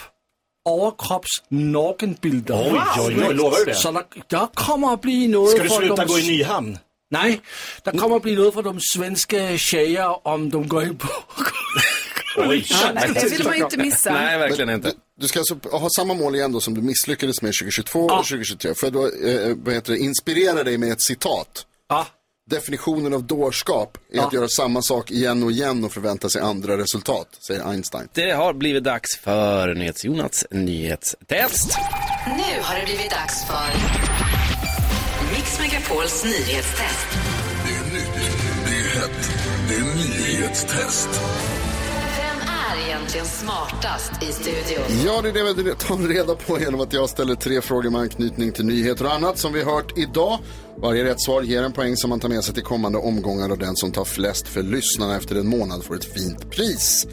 överkropps 0.68 1.42
nakenbilder. 1.48 2.72
Oj, 2.72 2.80
oj, 2.98 3.24
oj, 3.28 3.34
lovar 3.34 3.58
du 3.58 3.64
det? 3.64 3.74
Så 3.74 3.92
där, 3.92 4.04
där 4.26 4.46
kommer 4.54 4.92
att 4.92 5.00
bli 5.00 5.28
något 5.28 5.50
Ska 5.50 5.62
du 5.62 5.68
sluta 5.68 6.04
de... 6.04 6.12
gå 6.12 6.18
i 6.18 6.28
Nyhamn? 6.28 6.78
Nej, 7.10 7.40
där 7.82 7.92
kommer 7.92 8.16
att 8.16 8.22
bli 8.22 8.36
något 8.36 8.54
för 8.54 8.62
de 8.62 8.80
svenska 8.80 9.58
tjejer 9.58 10.26
om 10.28 10.50
de 10.50 10.68
går 10.68 10.82
in 10.82 10.98
på... 10.98 11.08
Oj, 12.38 12.66
Ja, 12.70 12.90
nej, 12.94 13.10
det 13.14 13.28
vill 13.28 13.44
man 13.44 13.56
ju 13.56 13.62
inte 13.62 13.76
missa. 13.76 14.12
Nej, 14.12 14.38
verkligen 14.38 14.70
inte. 14.70 14.92
Du, 15.20 15.28
ska 15.28 15.38
alltså 15.38 15.56
ha 15.70 15.88
samma 15.96 16.14
mål 16.14 16.34
igen 16.34 16.52
då 16.52 16.60
som 16.60 16.74
du 16.74 16.80
misslyckades 16.80 17.42
med 17.42 17.52
2022 17.60 18.00
och 18.00 18.10
2023. 18.26 18.74
Får 18.74 18.86
jag 18.86 18.92
då 18.92 19.28
eh, 19.28 19.56
vad 19.56 19.74
heter 19.74 19.92
det, 19.92 19.98
inspirera 19.98 20.64
dig 20.64 20.78
med 20.78 20.92
ett 20.92 21.00
citat? 21.02 21.66
Ja. 21.88 22.06
Definitionen 22.50 23.14
av 23.14 23.24
dårskap 23.24 23.98
är 24.12 24.20
att 24.20 24.32
göra 24.32 24.48
samma 24.48 24.82
sak 24.82 25.10
igen 25.10 25.42
och 25.42 25.50
igen 25.52 25.84
och 25.84 25.92
förvänta 25.92 26.28
sig 26.28 26.42
andra 26.42 26.78
resultat, 26.78 27.28
säger 27.46 27.70
Einstein. 27.70 28.08
Det 28.12 28.30
har 28.30 28.52
blivit 28.52 28.84
dags 28.84 29.16
för 29.18 29.74
NyhetsJonats 29.74 30.46
nyhetstest. 30.50 31.78
Nu 32.26 32.62
har 32.62 32.78
det 32.78 32.84
blivit 32.84 33.10
dags 33.10 33.44
för 33.46 33.72
Mix 35.34 35.60
Megapols 35.60 36.24
nyhetstest. 36.24 37.08
Det 37.66 37.74
är 37.74 37.94
nytt, 37.94 38.14
det 38.66 38.74
är 38.74 39.00
hett, 39.00 39.30
det 39.68 39.74
är 39.74 39.96
nyhetstest. 40.28 41.08
Egentligen 42.98 43.26
smartast 43.26 44.22
i 44.22 44.32
studion? 44.32 45.04
Ja, 45.06 45.22
det 45.22 45.28
är 45.28 45.54
det 45.54 45.62
vi 45.62 45.74
tar 45.74 46.08
reda 46.08 46.34
på 46.34 46.60
genom 46.60 46.80
att 46.80 46.92
jag 46.92 47.10
ställer 47.10 47.34
tre 47.34 47.60
frågor 47.60 47.90
med 47.90 48.00
anknytning 48.00 48.52
till 48.52 48.64
nyheter 48.64 49.04
och 49.04 49.12
annat 49.12 49.38
som 49.38 49.52
vi 49.52 49.62
hört 49.62 49.98
idag. 49.98 50.38
Varje 50.76 51.04
rätt 51.04 51.22
svar 51.22 51.42
ger 51.42 51.62
en 51.62 51.72
poäng 51.72 51.96
som 51.96 52.10
man 52.10 52.20
tar 52.20 52.28
med 52.28 52.44
sig 52.44 52.54
till 52.54 52.62
kommande 52.62 52.98
omgångar 52.98 53.50
och 53.50 53.58
den 53.58 53.76
som 53.76 53.92
tar 53.92 54.04
flest 54.04 54.48
för 54.48 54.62
lyssnarna 54.62 55.16
efter 55.16 55.36
en 55.36 55.48
månad 55.48 55.84
får 55.84 55.96
ett 55.96 56.04
fint 56.04 56.50
pris. 56.50 57.06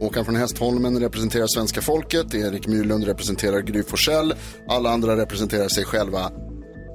Håkan 0.00 0.24
från 0.24 0.36
Hästholmen 0.36 1.00
representerar 1.00 1.46
svenska 1.46 1.82
folket, 1.82 2.34
Erik 2.34 2.66
Myrlund 2.66 3.04
representerar 3.04 3.60
Gry 3.60 3.82
Forssell, 3.82 4.34
alla 4.68 4.90
andra 4.90 5.16
representerar 5.16 5.68
sig 5.68 5.84
själva. 5.84 6.30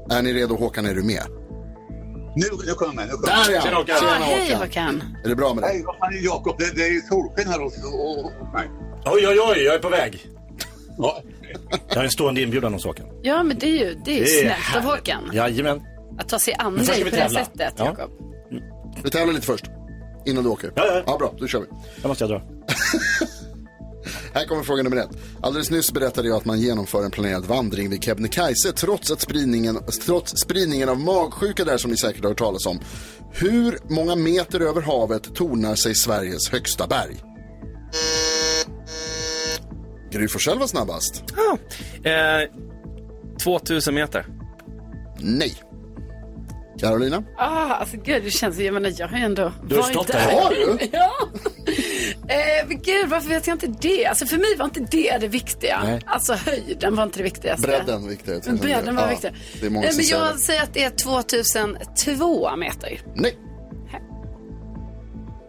Är 0.10 0.22
ni 0.22 0.34
redo 0.34 0.56
Håkan, 0.56 0.86
är 0.86 0.96
du 0.96 1.04
med? 1.04 1.45
Nu, 2.36 2.46
nu 2.66 2.74
kommer 2.74 2.94
jag 2.94 2.96
med. 2.96 3.08
Nu 3.08 3.12
kommer 3.12 3.28
Där 3.28 3.54
är 3.54 3.60
han! 3.60 4.22
Ah, 4.22 4.24
hej 4.24 4.54
Håkan. 4.54 5.04
Är 5.24 5.30
det 5.30 5.36
bra 5.36 5.54
med 5.54 5.64
dig? 5.64 5.74
Hej, 5.74 5.84
vad 5.86 5.98
fan 5.98 6.14
är 6.14 6.26
Jakob? 6.26 6.56
Det, 6.58 6.76
det 6.76 6.88
är 6.88 7.02
solsken 7.10 7.48
här 7.48 7.60
hos 7.60 7.74
mig. 8.54 8.70
Oj, 9.06 9.28
oj, 9.28 9.40
oj, 9.40 9.64
jag 9.64 9.76
är 9.76 9.80
på 9.80 9.90
väg. 9.90 10.30
Ja. 10.98 11.22
Jag 11.90 11.96
har 11.96 12.04
en 12.04 12.12
stående 12.12 12.42
inbjudan 12.42 12.74
hos 12.74 12.86
Håkan. 12.86 13.06
Ja, 13.22 13.44
men 13.44 13.60
det 13.60 13.66
är 13.66 13.70
ju 13.86 13.98
det 14.06 14.12
är 14.12 14.24
Det 14.26 14.40
är 14.40 14.42
snällt 14.42 14.54
av 14.54 14.82
härligt. 14.82 14.90
Håkan. 14.90 15.30
Jajamän. 15.34 15.82
Att 16.20 16.30
ta 16.30 16.40
sig 16.40 16.56
an 16.60 16.78
dig 16.78 17.04
på 17.04 17.10
det 17.10 17.30
sättet, 17.30 17.74
Ja. 17.78 17.86
Jakob. 17.86 18.12
Vi 19.04 19.10
tävlar 19.10 19.34
lite 19.34 19.46
först. 19.46 19.66
Innan 20.26 20.44
du 20.44 20.50
åker. 20.50 20.72
Ja, 20.76 20.86
ja. 20.88 21.04
ja 21.06 21.18
bra, 21.18 21.34
då 21.38 21.48
kör 21.48 21.60
vi. 21.60 21.66
Jag 22.02 22.08
måste 22.10 22.24
jag 22.24 22.32
dra. 22.32 22.42
Här 24.36 24.46
kommer 24.46 24.64
fråga 24.64 24.84
nummer 24.84 24.98
ett. 24.98 25.10
Alldeles 25.42 25.72
nyss 25.72 25.92
berättade 25.92 26.28
jag 26.28 26.38
att 26.38 26.46
man 26.46 26.60
genomför 26.60 27.04
en 27.04 27.12
planerad 27.12 27.46
vandring 27.46 27.90
vid 27.90 28.04
Kebnekaise 28.04 28.72
trots, 28.72 29.12
att 29.12 29.22
spridningen, 29.22 29.80
trots 30.06 30.34
spridningen 30.38 30.90
av 30.90 31.00
magsjuka 31.00 31.66
där 31.66 31.78
som 31.78 31.92
ni 31.92 31.98
säkert 31.98 32.24
har 32.24 32.30
hört 32.30 32.38
talas 32.38 32.66
om. 32.66 32.80
Hur 33.32 33.78
många 33.90 34.16
meter 34.16 34.60
över 34.60 34.82
havet 34.82 35.36
tornar 35.36 35.76
sig 35.76 35.96
Sveriges 35.96 36.50
högsta 36.50 36.88
berg? 36.88 37.16
Gry 40.12 40.28
Forssell 40.28 40.60
var 40.60 40.68
snabbast. 40.68 41.24
Eh, 42.04 42.50
2000 43.44 43.96
meter. 43.96 44.26
Nej. 45.20 45.62
Carolina? 46.90 47.24
Ah, 47.38 47.74
alltså 47.74 47.98
gud, 48.04 48.24
det 48.24 48.30
känns, 48.32 48.58
jag 48.60 48.74
menar, 48.74 48.94
jag 48.98 49.08
har 49.08 49.18
ju 49.18 49.24
ändå 49.24 49.52
Du 49.68 49.76
har 49.76 49.82
varit 49.82 49.92
stått 49.94 50.08
där. 50.08 50.32
Har 50.32 50.50
du? 50.50 50.78
ja. 50.92 51.12
Eh, 52.28 52.68
men 52.68 52.82
gud, 52.82 53.10
varför 53.10 53.30
vet 53.30 53.48
jag 53.48 53.56
inte 53.56 53.68
det? 53.68 54.06
Alltså 54.06 54.26
för 54.26 54.38
mig 54.38 54.56
var 54.58 54.66
inte 54.66 54.80
det 54.80 55.18
det 55.22 55.28
viktiga. 55.28 55.82
Nej. 55.84 56.02
Alltså 56.06 56.34
höjden 56.34 56.96
var 56.96 57.04
inte 57.04 57.20
det 57.20 57.24
viktigaste. 57.24 57.68
Bredden 57.68 58.08
viktigare. 58.08 58.42
Men 58.46 58.58
bredden 58.58 58.96
var 58.96 59.04
Ja, 59.04 59.10
viktigare. 59.10 59.36
Det 59.60 59.66
är 59.66 59.70
många 59.70 59.86
Eh, 59.86 59.92
som 59.92 59.98
men 59.98 60.06
säger 60.06 60.26
jag 60.26 60.36
det. 60.36 60.40
säger 60.40 60.64
att 60.64 60.74
det 60.74 60.84
är 60.84 60.90
2002 60.90 62.56
meter. 62.56 63.02
Nej. 63.16 63.38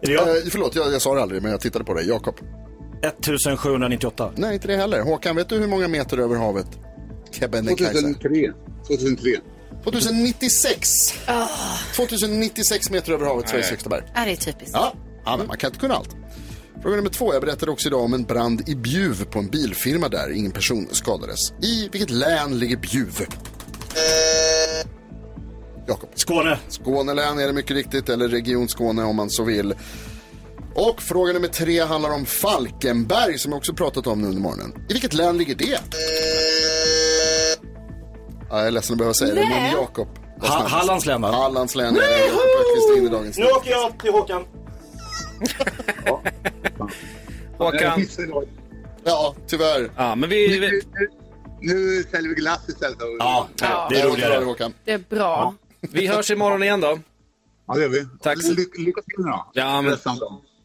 Är 0.01 0.07
det 0.07 0.13
jag? 0.13 0.27
Eh, 0.27 0.43
förlåt, 0.49 0.75
jag, 0.75 0.93
jag 0.93 1.01
sa 1.01 1.15
det 1.15 1.21
aldrig, 1.21 1.41
men 1.41 1.51
jag 1.51 1.61
tittade 1.61 1.85
på 1.85 1.93
dig. 1.93 2.07
Jakob? 2.07 2.35
1798. 3.03 4.31
Nej, 4.35 4.53
inte 4.53 4.67
det 4.67 4.75
heller. 4.75 5.01
Håkan, 5.01 5.35
vet 5.35 5.49
du 5.49 5.57
hur 5.57 5.67
många 5.67 5.87
meter 5.87 6.17
över 6.17 6.35
havet 6.35 6.67
Kebnekaise? 7.31 7.93
2003. 7.93 8.29
2003. 8.87 9.31
2096. 9.91 11.13
2096 11.95 12.89
meter 12.89 13.13
över 13.13 13.25
havet, 13.25 13.49
Sveriges 13.49 13.69
högsta 13.69 13.89
berg. 13.89 14.03
Ja, 14.15 14.25
det 14.25 14.31
är 14.31 14.35
typiskt. 14.35 14.71
Ja, 14.73 14.93
ja 15.25 15.37
men 15.37 15.47
man 15.47 15.57
kan 15.57 15.67
inte 15.67 15.79
kunna 15.79 15.93
allt. 15.93 16.09
Fråga 16.81 16.95
nummer 16.95 17.09
två. 17.09 17.33
Jag 17.33 17.41
berättade 17.41 17.71
också 17.71 17.87
idag 17.87 18.01
om 18.01 18.13
en 18.13 18.23
brand 18.23 18.69
i 18.69 18.75
Bjuv 18.75 19.25
på 19.25 19.39
en 19.39 19.47
bilfirma 19.47 20.09
där. 20.09 20.31
Ingen 20.31 20.51
person 20.51 20.87
skadades. 20.91 21.39
I 21.61 21.89
vilket 21.91 22.09
län 22.09 22.59
ligger 22.59 22.77
Bjuv? 22.77 23.25
Jakob. 25.87 26.09
Skåne. 26.15 26.59
Skånelän 26.69 27.39
är 27.39 27.47
det 27.47 27.53
mycket 27.53 27.71
riktigt, 27.71 28.09
eller 28.09 28.27
Region 28.27 28.69
Skåne 28.69 29.03
om 29.03 29.15
man 29.15 29.29
så 29.29 29.43
vill. 29.43 29.73
Och 30.75 31.01
fråga 31.01 31.33
nummer 31.33 31.47
tre 31.47 31.79
handlar 31.79 32.13
om 32.13 32.25
Falkenberg 32.25 33.37
som 33.39 33.51
jag 33.51 33.57
också 33.57 33.73
pratat 33.73 34.07
om 34.07 34.21
nu 34.21 34.27
under 34.27 34.41
morgonen. 34.41 34.73
I 34.89 34.93
vilket 34.93 35.13
län 35.13 35.37
ligger 35.37 35.55
det? 35.55 35.79
Ja, 38.49 38.57
jag 38.57 38.67
är 38.67 38.71
ledsen 38.71 38.93
att 38.93 38.97
behöva 38.97 39.13
säga 39.13 39.33
det, 39.35 39.41
men 39.41 39.49
Nej. 39.49 39.73
Jakob. 39.73 40.07
Ha-. 40.41 40.67
Hallands 40.67 41.05
län, 41.05 41.21
va? 41.21 41.31
Hallands 41.31 41.75
län 41.75 41.95
är 41.95 41.99
det. 41.99 42.19
Jakob 42.25 42.39
Öqvist 42.39 42.97
in 42.97 43.05
i 43.05 43.09
dagens 43.09 43.37
Nu 43.37 43.45
åker 43.45 43.71
jag 43.71 43.99
till 43.99 44.11
Håkan. 44.11 44.45
Håkan. 47.57 48.01
Ja, 49.03 49.35
tyvärr. 49.47 49.91
Ja, 49.95 50.15
men 50.15 50.29
vi... 50.29 50.59
Nu, 50.59 50.81
nu, 50.93 51.07
nu 51.61 52.03
säljer 52.11 52.29
vi 52.29 52.35
glass 52.35 52.69
istället. 52.69 52.97
Ja, 53.19 53.47
Ja. 53.61 53.87
det 53.89 53.99
är 54.01 54.07
roligare. 54.07 54.71
Det 54.85 54.91
är 54.91 55.03
bra. 55.09 55.53
Vi 55.81 56.07
hörs 56.07 56.31
imorgon 56.31 56.63
igen 56.63 56.81
då. 56.81 56.99
Ja, 57.67 57.73
det 57.73 57.81
gör 57.81 57.89
vi. 57.89 58.05
Tack 58.21 58.37
lycka 58.77 59.01
till 59.01 59.13
nu 59.17 59.23
då. 59.23 59.49
Ja, 59.53 59.81
men... 59.81 59.97